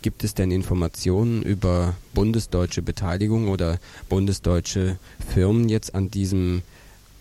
Gibt 0.01 0.23
es 0.23 0.34
denn 0.34 0.51
Informationen 0.51 1.43
über 1.43 1.95
bundesdeutsche 2.13 2.82
Beteiligung 2.82 3.47
oder 3.49 3.80
bundesdeutsche 4.09 4.97
Firmen 5.34 5.69
jetzt 5.69 5.95
an 5.95 6.11
diesem 6.11 6.61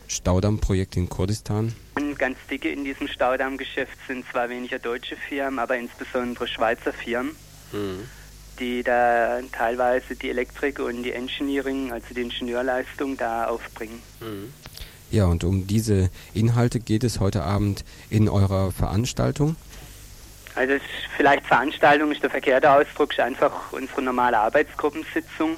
Staudammprojekt 0.08 0.96
in 0.96 1.08
Kurdistan? 1.08 1.74
Ganz 2.18 2.38
dicke 2.50 2.70
in 2.70 2.84
diesem 2.84 3.08
Staudammgeschäft 3.08 3.96
sind 4.06 4.24
zwar 4.30 4.48
weniger 4.48 4.78
deutsche 4.78 5.16
Firmen, 5.16 5.58
aber 5.58 5.76
insbesondere 5.76 6.46
Schweizer 6.48 6.92
Firmen, 6.92 7.36
Mhm. 7.72 8.08
Die 8.58 8.82
da 8.82 9.40
teilweise 9.52 10.16
die 10.16 10.30
Elektrik 10.30 10.78
und 10.78 11.02
die 11.02 11.12
Engineering, 11.12 11.92
also 11.92 12.14
die 12.14 12.22
Ingenieurleistung 12.22 13.16
da 13.16 13.46
aufbringen. 13.46 14.02
Ja, 15.10 15.26
und 15.26 15.44
um 15.44 15.66
diese 15.66 16.10
Inhalte 16.34 16.80
geht 16.80 17.04
es 17.04 17.20
heute 17.20 17.42
Abend 17.42 17.84
in 18.10 18.28
eurer 18.28 18.72
Veranstaltung. 18.72 19.56
Also 20.56 20.74
vielleicht 21.14 21.44
Veranstaltung 21.44 22.10
ist 22.12 22.22
der 22.22 22.30
verkehrte 22.30 22.70
Ausdruck, 22.70 23.12
ist 23.12 23.20
einfach 23.20 23.72
unsere 23.72 24.00
normale 24.00 24.38
Arbeitsgruppensitzung, 24.38 25.56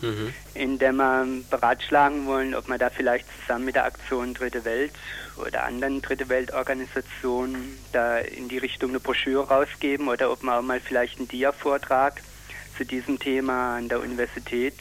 in 0.55 0.79
der 0.79 0.93
wir 0.93 1.25
beratschlagen 1.51 2.27
wollen, 2.27 2.53
ob 2.57 2.69
wir 2.69 2.79
da 2.79 2.91
vielleicht 2.91 3.25
zusammen 3.41 3.67
mit 3.67 3.77
der 3.77 3.85
Aktion 3.85 4.35
Dritte 4.35 4.65
Welt 4.65 4.91
oder 5.37 5.65
anderen 5.65 6.03
Dritte 6.03 6.29
Weltorganisationen 6.29 7.79
da 7.93 8.19
in 8.19 8.49
die 8.49 8.59
Richtung 8.59 8.91
eine 8.91 8.99
Broschüre 8.99 9.47
rausgeben 9.47 10.09
oder 10.09 10.33
ob 10.33 10.43
wir 10.43 10.59
auch 10.59 10.63
mal 10.63 10.81
vielleicht 10.81 11.19
einen 11.19 11.29
Dia-Vortrag 11.29 12.21
zu 12.79 12.87
diesem 12.87 13.19
Thema 13.19 13.77
an 13.77 13.89
der 13.89 14.01
Universität 14.01 14.75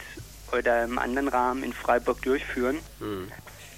oder 0.52 0.84
im 0.84 0.98
anderen 0.98 1.28
Rahmen 1.28 1.62
in 1.62 1.74
Freiburg 1.74 2.22
durchführen. 2.22 2.78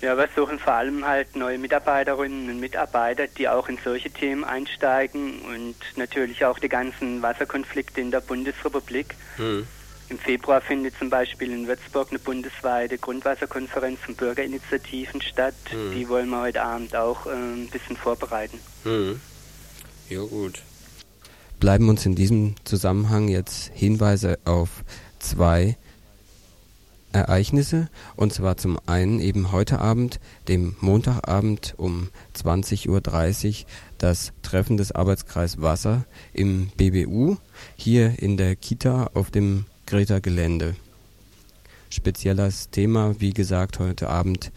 Ja, 0.00 0.16
wir 0.16 0.28
suchen 0.36 0.58
vor 0.58 0.74
allem 0.74 1.06
halt 1.06 1.34
neue 1.34 1.58
Mitarbeiterinnen 1.58 2.48
und 2.48 2.60
Mitarbeiter, 2.60 3.26
die 3.26 3.48
auch 3.48 3.68
in 3.68 3.78
solche 3.82 4.10
Themen 4.10 4.44
einsteigen 4.44 5.40
und 5.42 5.74
natürlich 5.96 6.44
auch 6.44 6.58
die 6.58 6.68
ganzen 6.68 7.22
Wasserkonflikte 7.22 8.00
in 8.00 8.10
der 8.10 8.20
Bundesrepublik. 8.20 9.16
Im 10.10 10.18
Februar 10.18 10.60
findet 10.60 10.98
zum 10.98 11.08
Beispiel 11.08 11.52
in 11.52 11.68
Würzburg 11.68 12.08
eine 12.10 12.18
bundesweite 12.18 12.98
Grundwasserkonferenz 12.98 14.00
von 14.00 14.16
Bürgerinitiativen 14.16 15.22
statt. 15.22 15.54
Mhm. 15.72 15.94
Die 15.94 16.08
wollen 16.08 16.28
wir 16.30 16.40
heute 16.40 16.62
Abend 16.62 16.96
auch 16.96 17.26
äh, 17.26 17.30
ein 17.30 17.68
bisschen 17.68 17.96
vorbereiten. 17.96 18.58
Mhm. 18.84 19.20
Ja, 20.08 20.20
gut. 20.22 20.62
Bleiben 21.60 21.90
uns 21.90 22.06
in 22.06 22.14
diesem 22.14 22.54
Zusammenhang 22.64 23.28
jetzt 23.28 23.70
Hinweise 23.74 24.38
auf 24.46 24.82
zwei 25.18 25.76
Ereignisse. 27.12 27.90
Und 28.16 28.32
zwar 28.32 28.56
zum 28.56 28.78
einen 28.86 29.20
eben 29.20 29.52
heute 29.52 29.78
Abend, 29.78 30.20
dem 30.48 30.74
Montagabend 30.80 31.74
um 31.76 32.08
20.30 32.34 32.88
Uhr, 32.88 33.66
das 33.98 34.32
Treffen 34.40 34.78
des 34.78 34.92
Arbeitskreis 34.92 35.60
Wasser 35.60 36.06
im 36.32 36.68
BBU, 36.78 37.36
hier 37.76 38.18
in 38.18 38.38
der 38.38 38.56
Kita 38.56 39.10
auf 39.12 39.30
dem 39.30 39.66
Greta-Gelände. 39.84 40.76
Spezielles 41.90 42.70
Thema, 42.70 43.16
wie 43.18 43.34
gesagt, 43.34 43.80
heute 43.80 44.08
Abend 44.08 44.50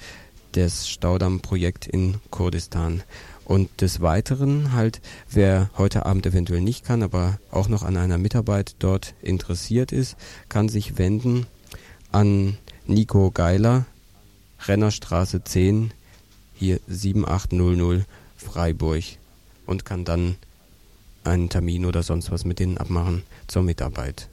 das 0.54 0.88
Staudammprojekt 0.88 1.88
in 1.88 2.16
Kurdistan. 2.30 3.04
Und 3.46 3.82
des 3.82 4.02
Weiteren 4.02 4.72
halt, 4.72 5.02
wer 5.30 5.70
heute 5.78 6.06
Abend 6.06 6.26
eventuell 6.26 6.62
nicht 6.62 6.86
kann, 6.86 7.04
aber 7.04 7.40
auch 7.52 7.68
noch 7.68 7.84
an 7.84 7.98
einer 7.98 8.18
Mitarbeit 8.18 8.76
dort 8.80 9.14
interessiert 9.22 9.92
ist, 9.92 10.16
kann 10.50 10.70
sich 10.70 10.98
wenden 10.98 11.46
an 12.12 12.58
Nico 12.86 13.32
Geiler, 13.32 13.86
Rennerstraße 14.66 15.44
10, 15.44 15.94
hier 16.54 16.80
7800 16.88 18.06
Freiburg 18.38 19.04
und 19.66 19.86
kann 19.86 20.06
dann 20.06 20.36
einen 21.24 21.50
Termin 21.50 21.86
oder 21.86 22.04
sonst 22.04 22.32
was 22.32 22.46
mit 22.46 22.60
denen 22.60 22.78
abmachen 22.78 23.24
zur 23.48 23.64
Mitarbeit. 23.64 24.30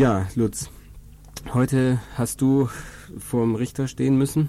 Ja, 0.00 0.26
Lutz, 0.34 0.70
heute 1.52 1.98
hast 2.16 2.40
du 2.40 2.70
vorm 3.18 3.54
Richter 3.54 3.86
stehen 3.86 4.16
müssen. 4.16 4.48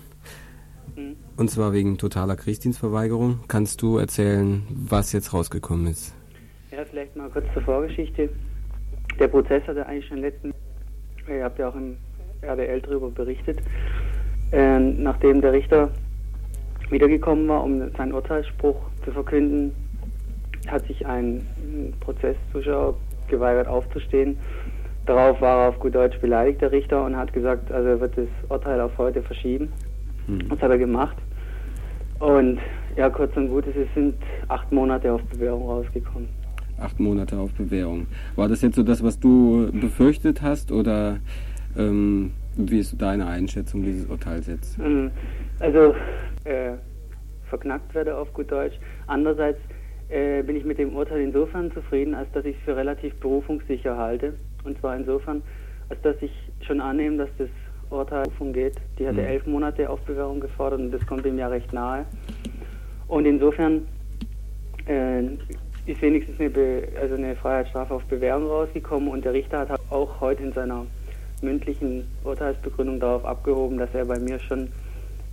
Mhm. 0.96 1.18
Und 1.36 1.52
zwar 1.52 1.74
wegen 1.74 1.98
totaler 1.98 2.38
Kriegsdienstverweigerung. 2.38 3.42
Kannst 3.50 3.82
du 3.82 3.98
erzählen, 3.98 4.64
was 4.70 5.12
jetzt 5.12 5.34
rausgekommen 5.34 5.88
ist? 5.88 6.16
Ja, 6.72 6.86
vielleicht 6.86 7.18
mal 7.18 7.30
kurz 7.30 7.44
zur 7.54 7.64
Vorgeschichte. 7.64 8.30
Der 9.20 9.28
Prozess 9.28 9.62
hatte 9.68 9.86
eigentlich 9.86 10.08
schon 10.08 10.20
letzten, 10.20 10.54
ihr 11.28 11.44
habt 11.44 11.60
ja 11.60 11.68
auch 11.68 11.76
im 11.76 11.98
RDL 12.40 12.80
darüber 12.80 13.10
berichtet, 13.10 13.60
äh, 14.54 14.80
nachdem 14.80 15.42
der 15.42 15.52
Richter 15.52 15.92
wiedergekommen 16.90 17.50
war, 17.50 17.66
um 17.66 17.92
seinen 17.98 18.14
Urteilsspruch 18.14 18.78
zu 19.04 19.12
verkünden, 19.12 19.76
hat 20.68 20.88
sich 20.88 21.06
ein 21.06 21.46
Prozesszuschauer 22.00 22.96
geweigert 23.28 23.68
aufzustehen. 23.68 24.38
Darauf 25.12 25.42
war 25.42 25.64
er 25.64 25.70
auf 25.70 25.80
gut 25.80 25.94
Deutsch 25.94 26.18
beleidigt, 26.22 26.62
der 26.62 26.72
Richter, 26.72 27.04
und 27.04 27.18
hat 27.18 27.34
gesagt, 27.34 27.70
also 27.70 27.86
er 27.90 28.00
wird 28.00 28.18
das 28.18 28.30
Urteil 28.48 28.80
auf 28.80 28.98
heute 28.98 29.22
verschieben. 29.22 29.68
Das 30.48 30.62
hat 30.62 30.72
er 30.72 30.78
gemacht. 30.78 31.18
Und 32.20 32.60
ja, 32.96 33.10
kurz 33.10 33.36
und 33.36 33.50
gut, 33.50 33.66
es 33.68 33.76
sind 33.94 34.16
acht 34.48 34.72
Monate 34.72 35.12
auf 35.12 35.22
Bewährung 35.24 35.68
rausgekommen. 35.68 36.30
Acht 36.80 36.98
Monate 36.98 37.38
auf 37.38 37.52
Bewährung. 37.56 38.08
War 38.38 38.48
das 38.48 38.62
jetzt 38.62 38.78
so 38.78 38.84
das, 38.84 39.04
was 39.04 39.20
du 39.20 39.70
befürchtet 39.74 40.42
hast 40.42 40.72
oder 40.72 41.18
ähm, 41.78 42.32
wie 42.56 42.80
ist 42.80 43.02
deine 43.02 43.28
Einschätzung 43.28 43.84
dieses 43.84 44.06
Urteils 44.10 44.48
jetzt? 44.48 44.80
Ähm, 44.80 45.12
Also, 45.60 45.94
äh, 46.46 46.76
verknackt 47.50 47.94
werde 47.94 48.16
auf 48.16 48.32
gut 48.32 48.50
Deutsch. 48.50 48.80
Andererseits 49.08 49.60
äh, 50.08 50.42
bin 50.44 50.56
ich 50.56 50.64
mit 50.64 50.78
dem 50.78 50.96
Urteil 50.96 51.20
insofern 51.20 51.70
zufrieden, 51.74 52.16
als 52.16 52.32
dass 52.32 52.46
ich 52.46 52.56
es 52.56 52.64
für 52.64 52.78
relativ 52.78 53.14
berufungssicher 53.16 53.98
halte. 53.98 54.36
Und 54.64 54.80
zwar 54.80 54.96
insofern, 54.96 55.42
als 55.90 56.02
dass 56.02 56.16
ich 56.22 56.32
schon 56.66 56.80
annehme, 56.82 57.18
dass 57.18 57.30
das 57.38 57.50
Urteil 57.90 58.24
Berufung 58.24 58.54
geht. 58.54 58.76
Die 58.98 59.08
hatte 59.08 59.22
Mhm. 59.22 59.28
elf 59.28 59.46
Monate 59.46 59.90
auf 59.90 60.00
Bewährung 60.02 60.40
gefordert 60.40 60.80
und 60.80 60.92
das 60.92 61.06
kommt 61.06 61.26
dem 61.26 61.38
ja 61.38 61.48
recht 61.48 61.74
nahe. 61.74 62.06
Und 63.08 63.26
insofern 63.26 63.86
äh, 64.88 65.24
ist 65.86 66.02
wenigstens 66.02 66.40
eine, 66.40 66.50
Be 66.50 66.88
also 67.00 67.16
eine 67.16 67.36
Freiheitsstrafe 67.36 67.94
auf 67.94 68.04
Bewährung 68.06 68.48
rausgekommen 68.48 69.10
und 69.10 69.26
der 69.26 69.34
Richter 69.34 69.60
hat 69.60 69.80
auch 69.90 70.22
heute 70.22 70.44
in 70.44 70.54
seiner 70.54 70.86
mündlichen 71.42 72.08
Urteilsbegründung 72.24 73.00
darauf 73.00 73.26
abgehoben, 73.26 73.78
dass 73.78 73.90
er 73.94 74.06
bei 74.06 74.20
mir 74.20 74.40
schon 74.40 74.70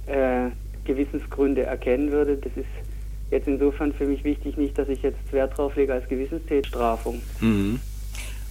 äh, 0.07 0.49
Gewissensgründe 0.85 1.63
erkennen 1.63 2.11
würde. 2.11 2.37
Das 2.37 2.53
ist 2.57 2.67
jetzt 3.31 3.47
insofern 3.47 3.93
für 3.93 4.07
mich 4.07 4.25
wichtig, 4.25 4.57
nicht, 4.57 4.77
dass 4.79 4.89
ich 4.89 5.03
jetzt 5.03 5.33
Wert 5.33 5.57
drauf 5.57 5.77
lege 5.77 5.93
als 5.93 6.09
Gewissenstätstrafung. 6.09 7.21
Mhm. 7.41 7.79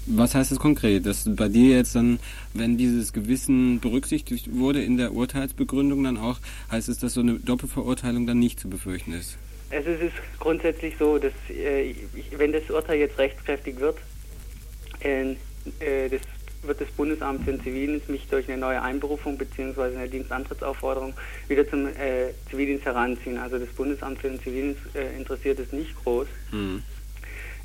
Was 0.09 0.35
heißt 0.35 0.51
das 0.51 0.59
konkret? 0.59 1.05
Dass 1.05 1.23
bei 1.35 1.49
dir 1.49 1.75
jetzt 1.75 1.95
dann, 1.95 2.19
wenn 2.53 2.77
dieses 2.77 3.11
Gewissen 3.11 3.79
berücksichtigt 3.79 4.55
wurde 4.55 4.81
in 4.81 4.97
der 4.97 5.13
Urteilsbegründung, 5.13 6.03
dann 6.03 6.17
auch 6.17 6.39
heißt 6.71 6.87
es, 6.89 6.99
dass 6.99 7.13
so 7.13 7.21
eine 7.21 7.33
Doppelverurteilung 7.33 8.25
dann 8.25 8.39
nicht 8.39 8.59
zu 8.59 8.69
befürchten 8.69 9.13
ist? 9.13 9.37
Also 9.69 9.89
es 9.89 10.01
ist 10.01 10.13
grundsätzlich 10.39 10.95
so, 10.97 11.17
dass 11.17 11.33
äh, 11.49 11.91
ich, 11.91 11.97
wenn 12.37 12.53
das 12.53 12.69
Urteil 12.69 12.99
jetzt 12.99 13.17
rechtskräftig 13.17 13.79
wird, 13.79 13.97
äh, 15.01 15.31
äh, 15.81 16.09
das 16.09 16.21
wird 16.63 16.81
das 16.81 16.87
Bundesamt 16.89 17.43
für 17.43 17.51
den 17.51 17.61
Zivildienst 17.61 18.09
mich 18.09 18.27
durch 18.27 18.47
eine 18.49 18.57
neue 18.57 18.81
Einberufung 18.81 19.37
bzw. 19.37 19.95
eine 19.95 20.07
Dienstantrittsaufforderung 20.07 21.13
wieder 21.47 21.67
zum 21.69 21.87
äh, 21.87 22.33
Zivildienst 22.49 22.85
heranziehen. 22.85 23.37
Also 23.37 23.57
das 23.57 23.69
Bundesamt 23.69 24.19
für 24.19 24.29
den 24.29 24.39
Zivildienst 24.39 24.81
äh, 24.95 25.15
interessiert 25.17 25.59
es 25.59 25.71
nicht 25.71 25.95
groß. 26.03 26.27
Mhm. 26.51 26.81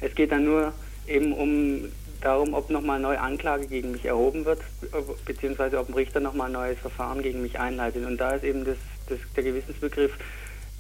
Es 0.01 0.15
geht 0.15 0.33
dann 0.33 0.45
nur 0.45 0.73
eben 1.07 1.33
um 1.33 1.85
darum, 2.25 2.55
ob 2.55 2.71
nochmal 2.71 3.01
neue 3.01 3.21
Anklage 3.21 3.67
gegen 3.67 3.93
mich 3.93 4.05
erhoben 4.05 4.45
wird, 4.45 4.61
beziehungsweise 5.25 5.79
ob 5.79 5.89
ein 5.89 5.95
Richter 5.95 6.21
nochmal 6.21 6.47
ein 6.47 6.53
neues 6.53 6.79
Verfahren 6.79 7.23
gegen 7.23 7.43
mich 7.43 7.59
einleitet. 7.59 8.07
Und 8.07 8.19
da 8.19 8.33
ist 8.33 8.45
eben 8.45 8.65
das, 8.65 8.77
das, 9.09 9.19
der 9.37 9.45
Gewissensbegriff 9.45 10.13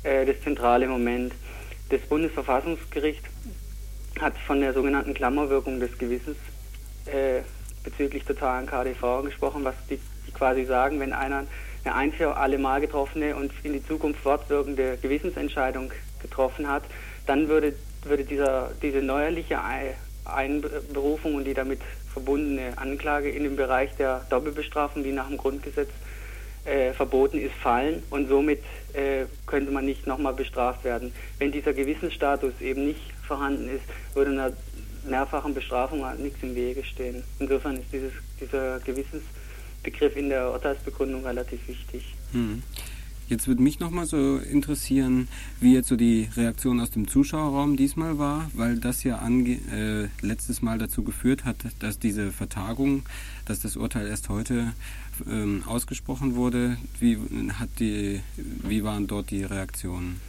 äh, 0.03 0.25
das 0.25 0.41
zentrale 0.43 0.87
Moment. 0.87 1.35
Das 1.91 2.01
Bundesverfassungsgericht 2.03 3.25
hat 4.21 4.39
von 4.39 4.61
der 4.61 4.73
sogenannten 4.73 5.15
Klammerwirkung 5.15 5.81
des 5.81 5.97
Gewissens 5.99 6.37
äh, 7.07 7.43
bezüglich 7.83 8.25
totalen 8.25 8.67
KDV 8.67 9.23
gesprochen, 9.25 9.65
was 9.65 9.75
die, 9.91 9.99
die 10.27 10.33
quasi 10.33 10.65
sagen, 10.65 11.01
wenn 11.01 11.13
einer 11.13 11.47
eine 11.85 11.95
ein 11.95 12.13
für 12.13 12.37
alle 12.37 12.59
Mal 12.59 12.81
getroffene 12.81 13.35
und 13.35 13.53
in 13.63 13.73
die 13.73 13.85
Zukunft 13.85 14.21
fortwirkende 14.21 14.99
Gewissensentscheidung 15.01 15.91
getroffen 16.21 16.69
hat, 16.69 16.85
dann 17.27 17.49
würde, 17.49 17.75
würde 18.05 18.25
dieser, 18.25 18.71
diese 18.83 19.03
neuerliche 19.03 19.61
Einberufung 20.35 21.35
und 21.35 21.45
die 21.45 21.55
damit 21.55 21.81
verbundene 22.13 22.77
Anklage 22.77 23.31
in 23.31 23.45
dem 23.45 23.57
Bereich 23.57 23.91
der 23.97 24.27
Doppelbestrafung, 24.31 25.03
die 25.03 25.13
nach 25.13 25.29
dem 25.29 25.39
Grundgesetz 25.39 25.89
äh, 26.65 26.93
verboten 26.93 27.41
ist, 27.41 27.55
fallen 27.55 28.03
und 28.11 28.29
somit 28.29 28.63
äh, 28.93 29.25
könnte 29.47 29.73
man 29.73 29.85
nicht 29.85 30.07
nochmal 30.07 30.35
bestraft 30.35 30.85
werden. 30.85 31.13
Wenn 31.39 31.53
dieser 31.53 31.73
Gewissensstatus 31.73 32.53
eben 32.61 32.87
nicht 32.87 33.01
vorhanden 33.27 33.69
ist, 33.69 33.85
würde 34.15 34.31
einer 34.31 34.53
mehrfachen 35.05 35.55
Bestrafung 35.55 36.05
nichts 36.19 36.43
im 36.43 36.55
Wege 36.55 36.85
stehen. 36.85 37.25
Insofern 37.39 37.77
ist 37.77 37.93
dieses, 37.93 38.13
dieser 38.41 38.79
Gewissensbegriff 38.81 40.17
in 40.17 40.29
der 40.29 40.53
Urteilsbegründung 40.53 41.25
relativ 41.27 41.67
wichtig. 41.67 42.15
Hm. 42.33 42.63
Jetzt 43.33 43.49
würde 43.49 43.63
mich 43.63 43.81
nochmal 43.81 44.05
so 44.05 44.37
interessieren, 44.37 45.27
wie 45.59 45.73
jetzt 45.73 45.89
so 45.89 45.97
die 45.97 46.29
Reaktion 46.37 46.81
aus 46.81 46.91
dem 46.91 47.09
Zuschauerraum 47.09 47.79
diesmal 47.79 48.19
war, 48.19 48.51
weil 48.53 48.77
das 48.77 49.05
ja 49.05 49.27
äh, 49.27 50.09
letztes 50.21 50.61
Mal 50.61 50.77
dazu 50.77 51.03
geführt 51.03 51.47
hat, 51.47 51.57
dass 51.79 51.99
diese 51.99 52.31
Vertagung, 52.31 53.05
dass 53.47 53.61
das 53.61 53.79
Urteil 53.79 54.07
erst 54.07 54.29
heute 54.29 54.75
ähm, 55.27 55.63
ausgesprochen 55.67 56.35
wurde. 56.35 56.77
Wie, 57.01 57.17
hat 57.59 57.71
die, 57.79 58.21
wie 58.37 58.85
waren 58.85 59.07
dort 59.07 59.31
die 59.31 59.45
Reaktionen? 59.45 60.21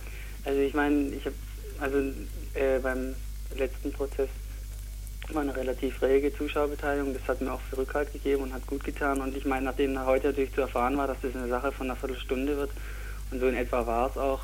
Also 0.45 0.61
ich 0.61 0.73
meine, 0.73 1.09
ich 1.09 1.25
habe 1.25 1.35
also 1.79 1.97
äh, 2.53 2.79
beim 2.81 3.15
letzten 3.57 3.91
Prozess 3.91 4.29
war 5.31 5.41
eine 5.41 5.55
relativ 5.55 6.01
rege 6.01 6.33
Zuschauerbeteiligung. 6.35 7.13
Das 7.13 7.27
hat 7.27 7.41
mir 7.41 7.53
auch 7.53 7.61
für 7.61 7.77
Rückhalt 7.77 8.11
gegeben 8.11 8.43
und 8.43 8.53
hat 8.53 8.65
gut 8.67 8.83
getan. 8.83 9.21
Und 9.21 9.35
ich 9.35 9.45
meine, 9.45 9.65
nachdem 9.65 9.97
heute 10.05 10.27
natürlich 10.27 10.53
zu 10.53 10.61
erfahren 10.61 10.97
war, 10.97 11.07
dass 11.07 11.17
das 11.21 11.35
eine 11.35 11.47
Sache 11.47 11.71
von 11.71 11.87
einer 11.87 11.95
Viertelstunde 11.95 12.57
wird, 12.57 12.71
und 13.31 13.39
so 13.39 13.47
in 13.47 13.55
etwa 13.55 13.87
war 13.87 14.09
es 14.09 14.17
auch, 14.17 14.41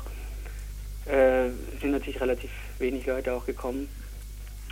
äh, 1.06 1.50
sind 1.80 1.92
natürlich 1.92 2.20
relativ 2.20 2.50
wenig 2.78 3.06
Leute 3.06 3.32
auch 3.32 3.46
gekommen. 3.46 3.88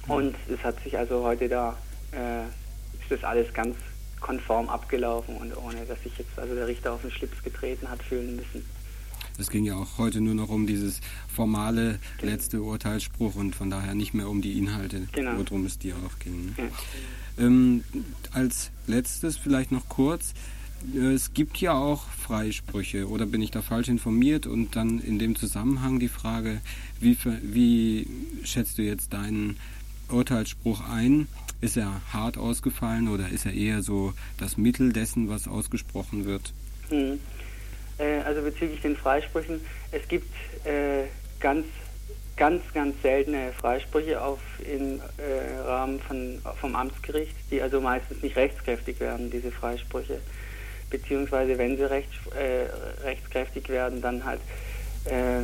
Und 0.09 0.35
es 0.53 0.63
hat 0.65 0.83
sich 0.83 0.99
also 0.99 1.23
heute 1.23 1.49
da, 1.49 1.77
äh, 2.13 2.45
ist 3.01 3.11
das 3.11 3.23
alles 3.23 3.53
ganz 3.53 3.77
konform 4.21 4.69
abgelaufen 4.69 5.37
und 5.37 5.57
ohne, 5.57 5.85
dass 5.87 6.03
sich 6.03 6.19
jetzt 6.19 6.37
also 6.37 6.55
der 6.55 6.67
Richter 6.67 6.93
auf 6.93 7.03
den 7.03 7.11
Schlips 7.11 7.43
getreten 7.45 7.89
hat 7.89 8.03
fühlen 8.03 8.37
müssen. 8.37 8.69
Es 9.39 9.51
ging 9.51 9.65
ja 9.65 9.77
auch 9.77 9.99
heute 9.99 10.21
nur 10.21 10.35
noch 10.35 10.49
um 10.49 10.67
dieses 10.67 11.01
formale 11.33 12.01
letzte 12.21 12.61
Urteilsspruch 12.61 13.37
und 13.37 13.55
von 13.55 13.71
daher 13.71 13.95
nicht 13.95 14.13
mehr 14.13 14.29
um 14.29 14.43
die 14.43 14.59
Inhalte, 14.59 15.07
genau. 15.13 15.39
worum 15.39 15.65
es 15.65 15.79
dir 15.79 15.95
auch 15.97 16.19
ging. 16.19 16.55
Ja. 16.59 17.45
Ähm, 17.47 17.85
als 18.33 18.71
letztes 18.89 19.37
vielleicht 19.37 19.71
noch 19.71 19.89
kurz. 19.89 20.35
Äh, 20.93 21.13
es 21.13 21.35
gibt 21.35 21.59
ja 21.59 21.73
auch 21.73 22.09
Freisprüche, 22.09 23.09
oder 23.09 23.27
bin 23.27 23.41
ich 23.41 23.53
da 23.53 23.63
falsch 23.63 23.89
informiert? 23.89 24.47
Und 24.47 24.75
dann 24.75 24.99
in 24.99 25.21
dem 25.21 25.37
Zusammenhang 25.37 26.01
die 26.01 26.09
Frage, 26.09 26.61
wie, 27.01 27.17
wie 27.43 28.09
schätzt 28.43 28.79
du 28.79 28.83
jetzt 28.83 29.13
deinen 29.13 29.57
Urteilsspruch 30.09 30.81
ein? 30.81 31.29
Ist 31.61 31.77
er 31.77 32.01
hart 32.13 32.39
ausgefallen 32.39 33.09
oder 33.09 33.29
ist 33.29 33.47
er 33.47 33.53
eher 33.53 33.83
so 33.83 34.15
das 34.37 34.57
Mittel 34.57 34.93
dessen, 34.93 35.29
was 35.29 35.47
ausgesprochen 35.47 36.25
wird? 36.25 36.53
Hm 36.89 37.21
äh, 37.99 38.21
also 38.25 38.43
bezüglich 38.43 38.81
den 38.81 38.97
Freisprüchen, 38.97 39.61
es 39.93 40.07
gibt 40.09 40.33
äh, 40.65 41.05
ganz, 41.41 41.67
ganz, 42.37 42.63
ganz 42.73 43.01
seltene 43.03 43.53
Freisprüche 43.53 44.23
auf 44.23 44.41
im 44.61 45.01
äh, 45.19 45.61
Rahmen 45.67 46.01
von, 46.01 46.41
vom 46.61 46.77
Amtsgericht, 46.77 47.35
die 47.51 47.61
also 47.61 47.81
meistens 47.81 48.23
nicht 48.23 48.37
rechtskräftig 48.37 49.01
werden, 49.01 49.31
diese 49.31 49.51
Freisprüche. 49.51 50.21
Beziehungsweise 50.91 51.59
wenn 51.59 51.77
sie 51.77 51.85
recht, 51.85 52.11
äh, 52.35 53.05
rechtskräftig 53.05 53.69
werden, 53.69 54.01
dann 54.01 54.25
halt 54.25 54.41
äh, 55.05 55.41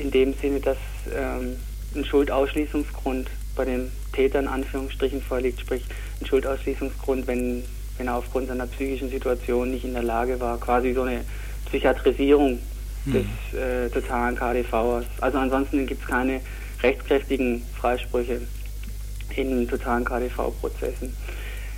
in 0.00 0.10
dem 0.10 0.34
Sinne, 0.34 0.60
dass 0.60 0.78
ähm, 1.14 1.56
ein 1.94 2.04
Schuldausschließungsgrund 2.04 3.28
bei 3.54 3.64
den 3.64 3.90
Tätern 4.12 4.44
in 4.44 4.50
Anführungsstrichen 4.50 5.20
vorliegt, 5.20 5.60
sprich 5.60 5.84
ein 6.20 6.26
Schuldausschließungsgrund, 6.26 7.26
wenn, 7.26 7.64
wenn 7.96 8.06
er 8.06 8.16
aufgrund 8.16 8.48
seiner 8.48 8.66
psychischen 8.66 9.10
Situation 9.10 9.70
nicht 9.70 9.84
in 9.84 9.94
der 9.94 10.02
Lage 10.02 10.40
war, 10.40 10.58
quasi 10.58 10.92
so 10.92 11.02
eine 11.02 11.24
Psychiatrisierung 11.68 12.58
hm. 13.04 13.12
des 13.12 13.58
äh, 13.58 13.88
totalen 13.90 14.36
KDVs. 14.36 15.06
Also 15.20 15.38
ansonsten 15.38 15.86
gibt 15.86 16.02
es 16.02 16.08
keine 16.08 16.40
rechtskräftigen 16.82 17.62
Freisprüche 17.78 18.40
in 19.36 19.68
totalen 19.68 20.04
KDV-Prozessen. 20.04 21.14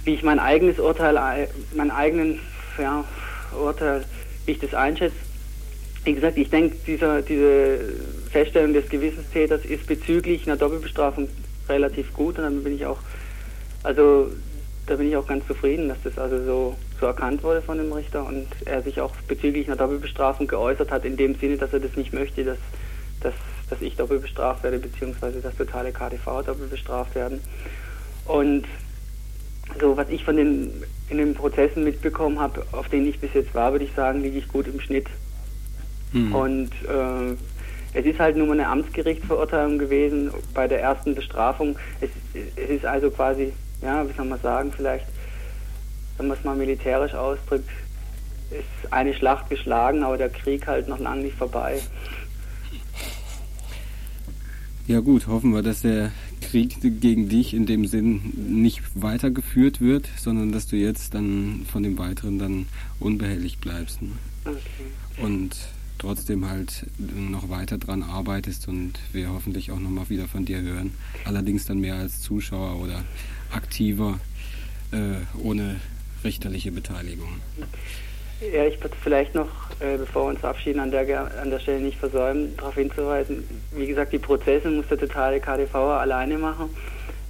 Wie 0.05 0.15
ich 0.15 0.23
mein 0.23 0.39
eigenes 0.39 0.79
Urteil, 0.79 1.17
äh, 1.17 1.49
mein 1.75 1.91
eigenen 1.91 2.41
ja, 2.79 3.05
Urteil, 3.53 4.05
wie 4.47 4.53
ich 4.53 4.59
das 4.59 4.75
einschätze, 4.75 5.17
wie 6.05 6.15
gesagt, 6.15 6.39
ich 6.39 6.49
denke, 6.49 6.77
diese 6.87 7.81
Feststellung 8.31 8.73
des 8.73 8.89
Gewissenstäters 8.89 9.65
ist 9.67 9.87
bezüglich 9.87 10.47
einer 10.47 10.57
Doppelbestrafung 10.57 11.29
relativ 11.69 12.13
gut 12.15 12.39
und 12.39 12.45
dann 12.45 12.65
bin 12.65 12.75
ich 12.75 12.87
auch, 12.87 12.99
also 13.83 14.31
da 14.87 14.97
bin 14.97 15.09
ich 15.09 15.17
auch 15.17 15.27
ganz 15.27 15.47
zufrieden, 15.47 15.89
dass 15.89 15.99
das 16.03 16.19
also 16.19 16.43
so, 16.45 16.77
so 17.01 17.07
erkannt 17.07 17.43
wurde 17.43 17.63
von 17.63 17.79
dem 17.79 17.93
Richter 17.93 18.27
und 18.27 18.47
er 18.65 18.83
sich 18.83 19.01
auch 19.01 19.15
bezüglich 19.27 19.67
einer 19.67 19.77
Doppelbestrafung 19.77 20.47
geäußert 20.47 20.91
hat, 20.91 21.05
in 21.05 21.17
dem 21.17 21.35
Sinne, 21.35 21.57
dass 21.57 21.73
er 21.73 21.81
das 21.81 21.97
nicht 21.97 22.13
möchte, 22.13 22.45
dass, 22.45 22.59
dass, 23.21 23.35
dass 23.69 23.81
ich 23.81 23.97
doppelt 23.97 24.23
bestraft 24.23 24.63
werde, 24.63 24.79
beziehungsweise 24.79 25.41
dass 25.41 25.57
totale 25.57 25.93
KDV 25.93 26.43
doppelt 26.45 26.71
bestraft 26.71 27.15
werden. 27.15 27.41
Und 28.27 28.67
so, 29.81 29.97
was 29.97 30.09
ich 30.11 30.25
von 30.25 30.37
den, 30.37 30.83
in 31.09 31.19
den 31.19 31.35
Prozessen 31.35 31.85
mitbekommen 31.85 32.39
habe, 32.39 32.65
auf 32.73 32.89
denen 32.89 33.07
ich 33.07 33.19
bis 33.19 33.33
jetzt 33.35 33.55
war, 33.55 33.73
würde 33.73 33.85
ich 33.85 33.93
sagen, 33.95 34.21
liege 34.23 34.39
ich 34.39 34.49
gut 34.49 34.67
im 34.67 34.81
Schnitt. 34.81 35.07
Mhm. 36.13 36.35
Und 36.35 36.71
äh, 36.89 37.37
es 37.95 38.05
ist 38.05 38.19
halt 38.19 38.37
nur 38.37 38.47
mal 38.47 38.55
eine 38.55 38.69
Amtsgerichtsverurteilung 38.69 39.79
gewesen 39.79 40.31
bei 40.55 40.69
der 40.69 40.81
ersten 40.81 41.15
Bestrafung. 41.15 41.77
Es, 42.01 42.11
es 42.57 42.71
ist 42.71 42.85
also 42.85 43.11
quasi 43.11 43.53
ja, 43.83 44.09
wie 44.09 44.13
soll 44.13 44.27
man 44.27 44.41
sagen, 44.41 44.73
vielleicht, 44.75 45.07
wenn 46.21 46.29
man 46.29 46.37
es 46.37 46.45
mal 46.45 46.55
militärisch 46.55 47.15
ausdrückt, 47.15 47.71
ist 48.51 48.93
eine 48.93 49.15
Schlacht 49.15 49.49
geschlagen, 49.49 50.03
aber 50.03 50.19
der 50.19 50.29
Krieg 50.29 50.67
halt 50.67 50.87
noch 50.87 50.99
lange 50.99 51.23
nicht 51.23 51.37
vorbei. 51.37 51.81
Ja 54.87 55.01
gut, 55.01 55.29
hoffen 55.29 55.55
wir, 55.55 55.63
dass 55.63 55.81
der 55.81 56.13
Krieg 56.43 56.77
gegen 57.01 57.31
dich 57.31 57.55
in 57.55 57.65
dem 57.65 57.87
Sinn 57.87 58.35
nicht 58.37 58.83
weitergeführt 58.95 59.81
wird, 59.81 60.11
sondern 60.19 60.53
dass 60.53 60.67
du 60.67 60.77
jetzt 60.77 61.15
dann 61.15 61.65
von 61.73 61.83
dem 61.83 61.97
Weiteren 61.97 62.39
dann 62.39 62.67
unbehelligt 62.99 63.63
bleibst. 63.63 64.03
Ne? 64.03 64.11
Okay. 64.45 65.23
Und 65.23 65.57
trotzdem 65.97 66.47
halt 66.47 66.85
noch 66.99 67.49
weiter 67.49 67.79
dran 67.79 68.03
arbeitest 68.03 68.69
und 68.69 68.99
wir 69.13 69.31
hoffentlich 69.31 69.71
auch 69.71 69.79
nochmal 69.79 70.11
wieder 70.11 70.29
von 70.29 70.45
dir 70.45 70.61
hören. 70.61 70.93
Allerdings 71.25 71.65
dann 71.65 71.79
mehr 71.79 71.95
als 71.95 72.21
Zuschauer 72.21 72.79
oder 72.79 73.05
aktiver, 73.53 74.21
äh, 74.93 75.17
ohne 75.43 75.77
richterliche 76.25 76.73
Beteiligung. 76.73 77.41
Ja, 78.41 78.65
ich 78.65 78.83
würde 78.83 78.97
vielleicht 79.03 79.35
noch, 79.35 79.49
äh, 79.81 79.99
bevor 79.99 80.25
wir 80.25 80.31
uns 80.31 80.41
verabschieden, 80.41 80.81
an 80.81 80.91
der, 80.91 81.31
an 81.41 81.51
der 81.51 81.61
Stelle 81.61 81.81
nicht 81.81 81.99
versäumen, 81.99 82.57
darauf 82.57 82.75
hinzuweisen, 82.75 83.45
wie 83.73 83.87
gesagt, 83.87 84.13
die 84.13 84.19
Prozesse 84.19 84.71
muss 84.71 84.87
der 84.89 84.99
totale 84.99 85.41
KDV 85.41 85.75
alleine 85.75 86.39
machen. 86.39 86.71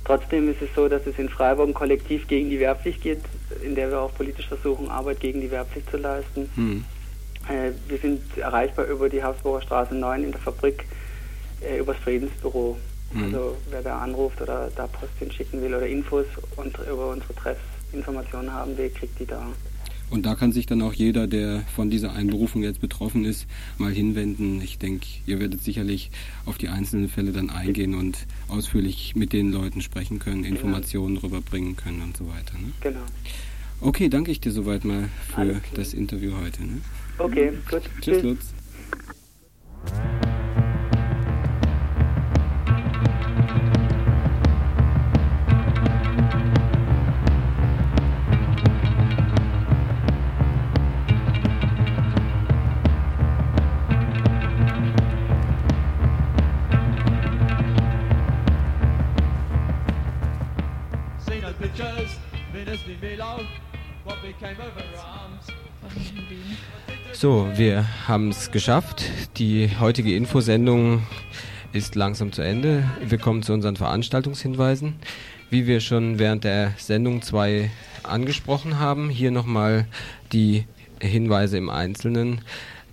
Trotzdem 0.04 0.48
ist 0.50 0.62
es 0.62 0.68
so, 0.74 0.88
dass 0.88 1.06
es 1.06 1.18
in 1.18 1.28
Freiburg 1.28 1.68
ein 1.68 1.74
Kollektiv 1.74 2.28
gegen 2.28 2.48
die 2.48 2.60
Wehrpflicht 2.60 3.02
geht, 3.02 3.20
in 3.62 3.74
der 3.74 3.90
wir 3.90 4.00
auch 4.00 4.14
politisch 4.14 4.46
versuchen, 4.46 4.88
Arbeit 4.88 5.20
gegen 5.20 5.40
die 5.40 5.50
Wehrpflicht 5.50 5.90
zu 5.90 5.96
leisten. 5.96 6.48
Hm. 6.54 6.84
Äh, 7.48 7.72
wir 7.88 7.98
sind 7.98 8.22
erreichbar 8.38 8.86
über 8.86 9.08
die 9.08 9.22
Habsburger 9.22 9.62
Straße 9.62 9.94
9 9.94 10.24
in 10.24 10.30
der 10.30 10.40
Fabrik, 10.40 10.84
äh, 11.60 11.78
übers 11.78 11.96
Friedensbüro. 11.98 12.78
Mhm. 13.12 13.24
Also 13.24 13.56
wer 13.70 13.82
da 13.82 13.98
anruft 13.98 14.40
oder 14.40 14.70
da 14.74 14.86
Post 14.86 15.12
hinschicken 15.18 15.60
will 15.60 15.74
oder 15.74 15.86
Infos 15.86 16.26
und 16.56 16.78
über 16.78 17.08
unsere 17.08 17.34
Treffs 17.34 17.60
Informationen 17.92 18.52
haben 18.52 18.76
will, 18.76 18.90
kriegt 18.90 19.18
die 19.18 19.26
da. 19.26 19.46
Und 20.10 20.26
da 20.26 20.34
kann 20.34 20.50
sich 20.50 20.66
dann 20.66 20.82
auch 20.82 20.92
jeder, 20.92 21.28
der 21.28 21.60
von 21.74 21.88
dieser 21.88 22.12
Einberufung 22.12 22.64
jetzt 22.64 22.80
betroffen 22.80 23.24
ist, 23.24 23.46
mal 23.78 23.92
hinwenden. 23.92 24.60
Ich 24.60 24.78
denke, 24.78 25.06
ihr 25.26 25.38
werdet 25.38 25.62
sicherlich 25.62 26.10
auf 26.46 26.58
die 26.58 26.68
einzelnen 26.68 27.08
Fälle 27.08 27.30
dann 27.30 27.48
eingehen 27.48 27.94
und 27.94 28.26
ausführlich 28.48 29.14
mit 29.14 29.32
den 29.32 29.52
Leuten 29.52 29.80
sprechen 29.80 30.18
können, 30.18 30.42
genau. 30.42 30.56
Informationen 30.56 31.14
genau. 31.14 31.28
rüberbringen 31.28 31.76
können 31.76 32.02
und 32.02 32.16
so 32.16 32.26
weiter. 32.26 32.58
Ne? 32.58 32.72
Genau. 32.80 33.00
Okay, 33.80 34.08
danke 34.08 34.32
ich 34.32 34.40
dir 34.40 34.50
soweit 34.50 34.84
mal 34.84 35.08
für 35.28 35.60
das 35.74 35.94
Interview 35.94 36.32
heute. 36.36 36.64
Ne? 36.64 36.80
Okay, 37.18 37.52
gut. 37.70 37.82
Tschüss, 38.00 38.20
Tschüss. 38.20 38.22
Lutz. 38.22 38.54
So, 67.20 67.46
wir 67.54 67.86
haben 68.08 68.30
es 68.30 68.50
geschafft. 68.50 69.04
Die 69.36 69.68
heutige 69.78 70.16
Infosendung 70.16 71.02
ist 71.74 71.94
langsam 71.94 72.32
zu 72.32 72.40
Ende. 72.40 72.88
Wir 73.04 73.18
kommen 73.18 73.42
zu 73.42 73.52
unseren 73.52 73.76
Veranstaltungshinweisen. 73.76 74.94
Wie 75.50 75.66
wir 75.66 75.80
schon 75.80 76.18
während 76.18 76.44
der 76.44 76.72
Sendung 76.78 77.20
2 77.20 77.70
angesprochen 78.04 78.78
haben, 78.78 79.10
hier 79.10 79.32
nochmal 79.32 79.86
die 80.32 80.64
Hinweise 80.98 81.58
im 81.58 81.68
Einzelnen. 81.68 82.40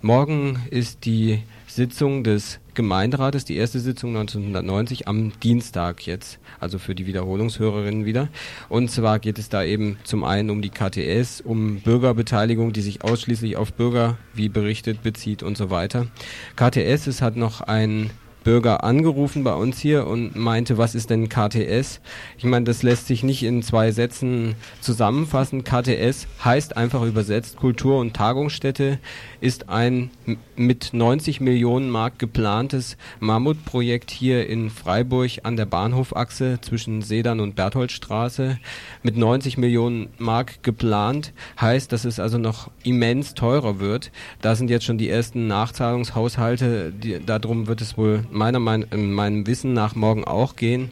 Morgen 0.02 0.60
ist 0.68 1.06
die 1.06 1.42
Sitzung 1.66 2.22
des 2.22 2.60
Gemeinderates, 2.78 3.44
die 3.44 3.56
erste 3.56 3.80
Sitzung 3.80 4.16
1990 4.16 5.08
am 5.08 5.32
Dienstag 5.40 6.06
jetzt, 6.06 6.38
also 6.60 6.78
für 6.78 6.94
die 6.94 7.06
Wiederholungshörerinnen 7.06 8.04
wieder. 8.04 8.28
Und 8.68 8.88
zwar 8.88 9.18
geht 9.18 9.40
es 9.40 9.48
da 9.48 9.64
eben 9.64 9.98
zum 10.04 10.22
einen 10.22 10.48
um 10.48 10.62
die 10.62 10.70
KTS, 10.70 11.40
um 11.40 11.80
Bürgerbeteiligung, 11.80 12.72
die 12.72 12.82
sich 12.82 13.02
ausschließlich 13.02 13.56
auf 13.56 13.72
Bürger, 13.72 14.16
wie 14.32 14.48
berichtet, 14.48 15.02
bezieht 15.02 15.42
und 15.42 15.56
so 15.58 15.70
weiter. 15.70 16.06
KTS, 16.54 17.08
es 17.08 17.20
hat 17.20 17.34
noch 17.34 17.62
ein 17.62 18.10
Bürger 18.48 18.82
angerufen 18.82 19.44
bei 19.44 19.52
uns 19.52 19.78
hier 19.78 20.06
und 20.06 20.34
meinte, 20.34 20.78
was 20.78 20.94
ist 20.94 21.10
denn 21.10 21.28
KTS? 21.28 22.00
Ich 22.38 22.44
meine, 22.44 22.64
das 22.64 22.82
lässt 22.82 23.06
sich 23.06 23.22
nicht 23.22 23.42
in 23.42 23.62
zwei 23.62 23.92
Sätzen 23.92 24.54
zusammenfassen. 24.80 25.64
KTS 25.64 26.26
heißt 26.42 26.74
einfach 26.74 27.02
übersetzt 27.02 27.58
Kultur- 27.58 27.98
und 27.98 28.16
Tagungsstätte, 28.16 29.00
ist 29.42 29.68
ein 29.68 30.08
mit 30.56 30.94
90 30.94 31.42
Millionen 31.42 31.90
Mark 31.90 32.18
geplantes 32.18 32.96
Mammutprojekt 33.20 34.10
hier 34.10 34.48
in 34.48 34.70
Freiburg 34.70 35.30
an 35.42 35.58
der 35.58 35.66
Bahnhofachse 35.66 36.58
zwischen 36.62 37.02
Sedern 37.02 37.40
und 37.40 37.54
Bertholdstraße. 37.54 38.58
Mit 39.02 39.18
90 39.18 39.58
Millionen 39.58 40.08
Mark 40.16 40.62
geplant 40.62 41.34
heißt, 41.60 41.92
dass 41.92 42.06
es 42.06 42.18
also 42.18 42.38
noch 42.38 42.70
immens 42.82 43.34
teurer 43.34 43.78
wird. 43.78 44.10
Da 44.40 44.54
sind 44.54 44.70
jetzt 44.70 44.86
schon 44.86 44.96
die 44.96 45.10
ersten 45.10 45.48
Nachzahlungshaushalte, 45.48 46.92
die, 46.92 47.20
darum 47.24 47.66
wird 47.66 47.82
es 47.82 47.98
wohl 47.98 48.24
meiner 48.38 48.60
Meinung, 48.60 49.12
meinem 49.12 49.46
Wissen 49.46 49.74
nach 49.74 49.94
morgen 49.94 50.24
auch 50.24 50.56
gehen. 50.56 50.90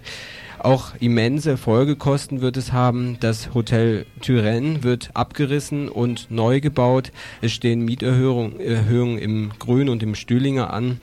Auch 0.59 0.95
immense 1.01 1.57
Folgekosten 1.57 2.41
wird 2.41 2.57
es 2.57 2.73
haben. 2.73 3.19
Das 3.21 3.55
Hotel 3.55 4.07
Turenne 4.21 4.83
wird 4.83 5.11
abgerissen 5.15 5.89
und 5.89 6.31
neu 6.31 6.61
gebaut. 6.61 7.13
Es 7.41 7.53
stehen 7.53 7.85
Mieterhöhungen 7.85 8.59
Erhöhungen 8.59 9.19
im 9.19 9.53
Grün 9.59 9.89
und 9.89 10.03
im 10.03 10.15
Stühlinger 10.15 10.73
an. 10.73 11.01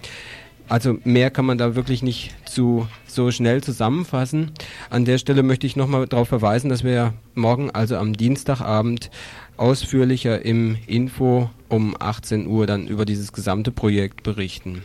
Also 0.70 0.98
mehr 1.04 1.30
kann 1.30 1.46
man 1.46 1.58
da 1.58 1.76
wirklich 1.76 2.04
nicht 2.04 2.34
zu 2.46 2.88
so 3.06 3.32
schnell 3.32 3.62
zusammenfassen. 3.62 4.52
An 4.90 5.06
der 5.06 5.18
Stelle 5.18 5.44
möchte 5.44 5.68
ich 5.68 5.76
nochmal 5.76 6.08
darauf 6.08 6.30
verweisen, 6.30 6.70
dass 6.70 6.84
wir 6.84 7.14
morgen, 7.36 7.70
also 7.72 7.98
am 7.98 8.14
Dienstagabend, 8.14 9.12
ausführlicher 9.56 10.44
im 10.44 10.78
Info 10.88 11.50
um 11.70 11.96
18 12.00 12.48
Uhr 12.48 12.66
dann 12.66 12.88
über 12.88 13.06
dieses 13.06 13.34
gesamte 13.34 13.72
Projekt 13.72 14.24
berichten. 14.24 14.82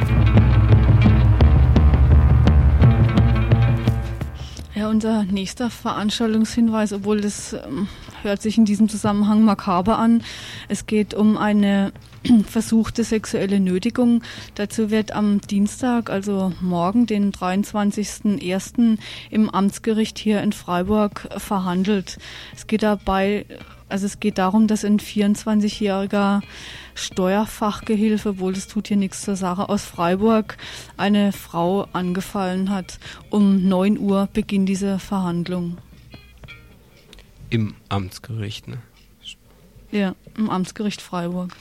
Ja, 0.00 0.43
unser 4.94 5.24
nächster 5.24 5.70
Veranstaltungshinweis, 5.70 6.92
obwohl 6.92 7.20
das 7.20 7.52
ähm, 7.52 7.88
hört 8.22 8.40
sich 8.40 8.58
in 8.58 8.64
diesem 8.64 8.88
Zusammenhang 8.88 9.42
makaber 9.42 9.98
an. 9.98 10.22
Es 10.68 10.86
geht 10.86 11.14
um 11.14 11.36
eine 11.36 11.92
versuchte 12.48 13.02
sexuelle 13.02 13.58
Nötigung. 13.58 14.22
Dazu 14.54 14.92
wird 14.92 15.10
am 15.10 15.40
Dienstag, 15.40 16.10
also 16.10 16.52
morgen, 16.60 17.06
den 17.06 17.32
23.01. 17.32 18.98
im 19.30 19.50
Amtsgericht 19.50 20.16
hier 20.16 20.40
in 20.42 20.52
Freiburg 20.52 21.26
verhandelt. 21.38 22.18
Es 22.54 22.68
geht 22.68 22.84
dabei, 22.84 23.46
also 23.94 24.06
es 24.06 24.18
geht 24.18 24.38
darum, 24.38 24.66
dass 24.66 24.84
ein 24.84 24.98
24-jähriger 24.98 26.42
Steuerfachgehilfe, 26.96 28.30
obwohl 28.30 28.52
das 28.52 28.66
tut 28.66 28.88
hier 28.88 28.96
nichts 28.96 29.22
zur 29.22 29.36
Sache, 29.36 29.68
aus 29.68 29.84
Freiburg 29.84 30.56
eine 30.96 31.30
Frau 31.30 31.86
angefallen 31.92 32.70
hat. 32.70 32.98
Um 33.30 33.68
9 33.68 33.96
Uhr 34.00 34.28
beginnt 34.32 34.68
diese 34.68 34.98
Verhandlung. 34.98 35.78
Im 37.50 37.76
Amtsgericht, 37.88 38.66
ne? 38.66 38.78
Ja, 39.92 40.16
im 40.36 40.50
Amtsgericht 40.50 41.00
Freiburg. 41.00 41.54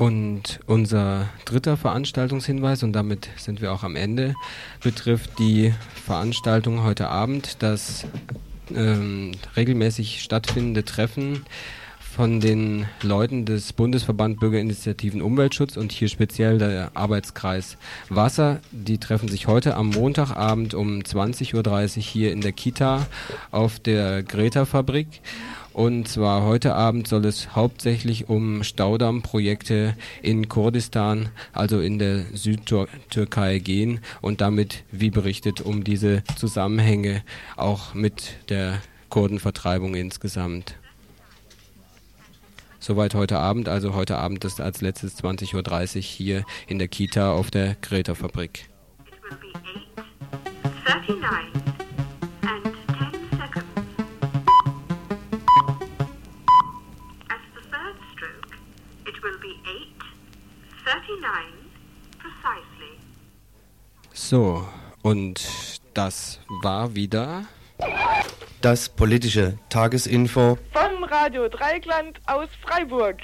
Und 0.00 0.60
unser 0.64 1.28
dritter 1.44 1.76
Veranstaltungshinweis, 1.76 2.82
und 2.82 2.94
damit 2.94 3.28
sind 3.36 3.60
wir 3.60 3.70
auch 3.70 3.82
am 3.82 3.96
Ende, 3.96 4.34
betrifft 4.82 5.38
die 5.38 5.74
Veranstaltung 6.06 6.82
heute 6.84 7.08
Abend, 7.08 7.62
das 7.62 8.06
ähm, 8.74 9.32
regelmäßig 9.56 10.22
stattfindende 10.22 10.86
Treffen 10.86 11.44
von 12.16 12.40
den 12.40 12.86
Leuten 13.02 13.44
des 13.44 13.74
Bundesverband 13.74 14.40
Bürgerinitiativen 14.40 15.20
Umweltschutz 15.20 15.76
und 15.76 15.92
hier 15.92 16.08
speziell 16.08 16.56
der 16.56 16.92
Arbeitskreis 16.94 17.76
Wasser. 18.08 18.60
Die 18.72 18.96
treffen 18.96 19.28
sich 19.28 19.48
heute 19.48 19.76
am 19.76 19.90
Montagabend 19.90 20.72
um 20.72 21.00
20.30 21.00 21.54
Uhr 21.98 22.02
hier 22.02 22.32
in 22.32 22.40
der 22.40 22.52
Kita 22.52 23.06
auf 23.50 23.78
der 23.78 24.22
Greta-Fabrik. 24.22 25.20
Und 25.72 26.08
zwar 26.08 26.42
heute 26.42 26.74
Abend 26.74 27.06
soll 27.06 27.24
es 27.24 27.54
hauptsächlich 27.54 28.28
um 28.28 28.64
Staudammprojekte 28.64 29.96
in 30.20 30.48
Kurdistan, 30.48 31.28
also 31.52 31.80
in 31.80 31.98
der 31.98 32.24
Südtürkei 32.34 33.58
gehen 33.58 34.00
und 34.20 34.40
damit, 34.40 34.84
wie 34.90 35.10
berichtet, 35.10 35.60
um 35.60 35.84
diese 35.84 36.24
Zusammenhänge 36.36 37.22
auch 37.56 37.94
mit 37.94 38.34
der 38.48 38.82
Kurdenvertreibung 39.10 39.94
insgesamt. 39.94 40.74
Soweit 42.80 43.14
heute 43.14 43.38
Abend, 43.38 43.68
also 43.68 43.94
heute 43.94 44.16
Abend 44.16 44.44
ist 44.44 44.60
als 44.60 44.80
letztes 44.80 45.22
20.30 45.22 45.96
Uhr 45.96 46.02
hier 46.02 46.44
in 46.66 46.78
der 46.78 46.88
Kita 46.88 47.32
auf 47.32 47.50
der 47.50 47.76
Greta-Fabrik. 47.80 48.68
39 50.86 51.69
So, 64.12 64.64
und 65.02 65.80
das 65.94 66.40
war 66.62 66.94
wieder 66.94 67.44
Das 68.60 68.88
politische 68.88 69.58
Tagesinfo 69.70 70.58
Von 70.72 71.04
Radio 71.04 71.48
Dreigland 71.48 72.20
aus 72.26 72.48
Freiburg. 72.62 73.22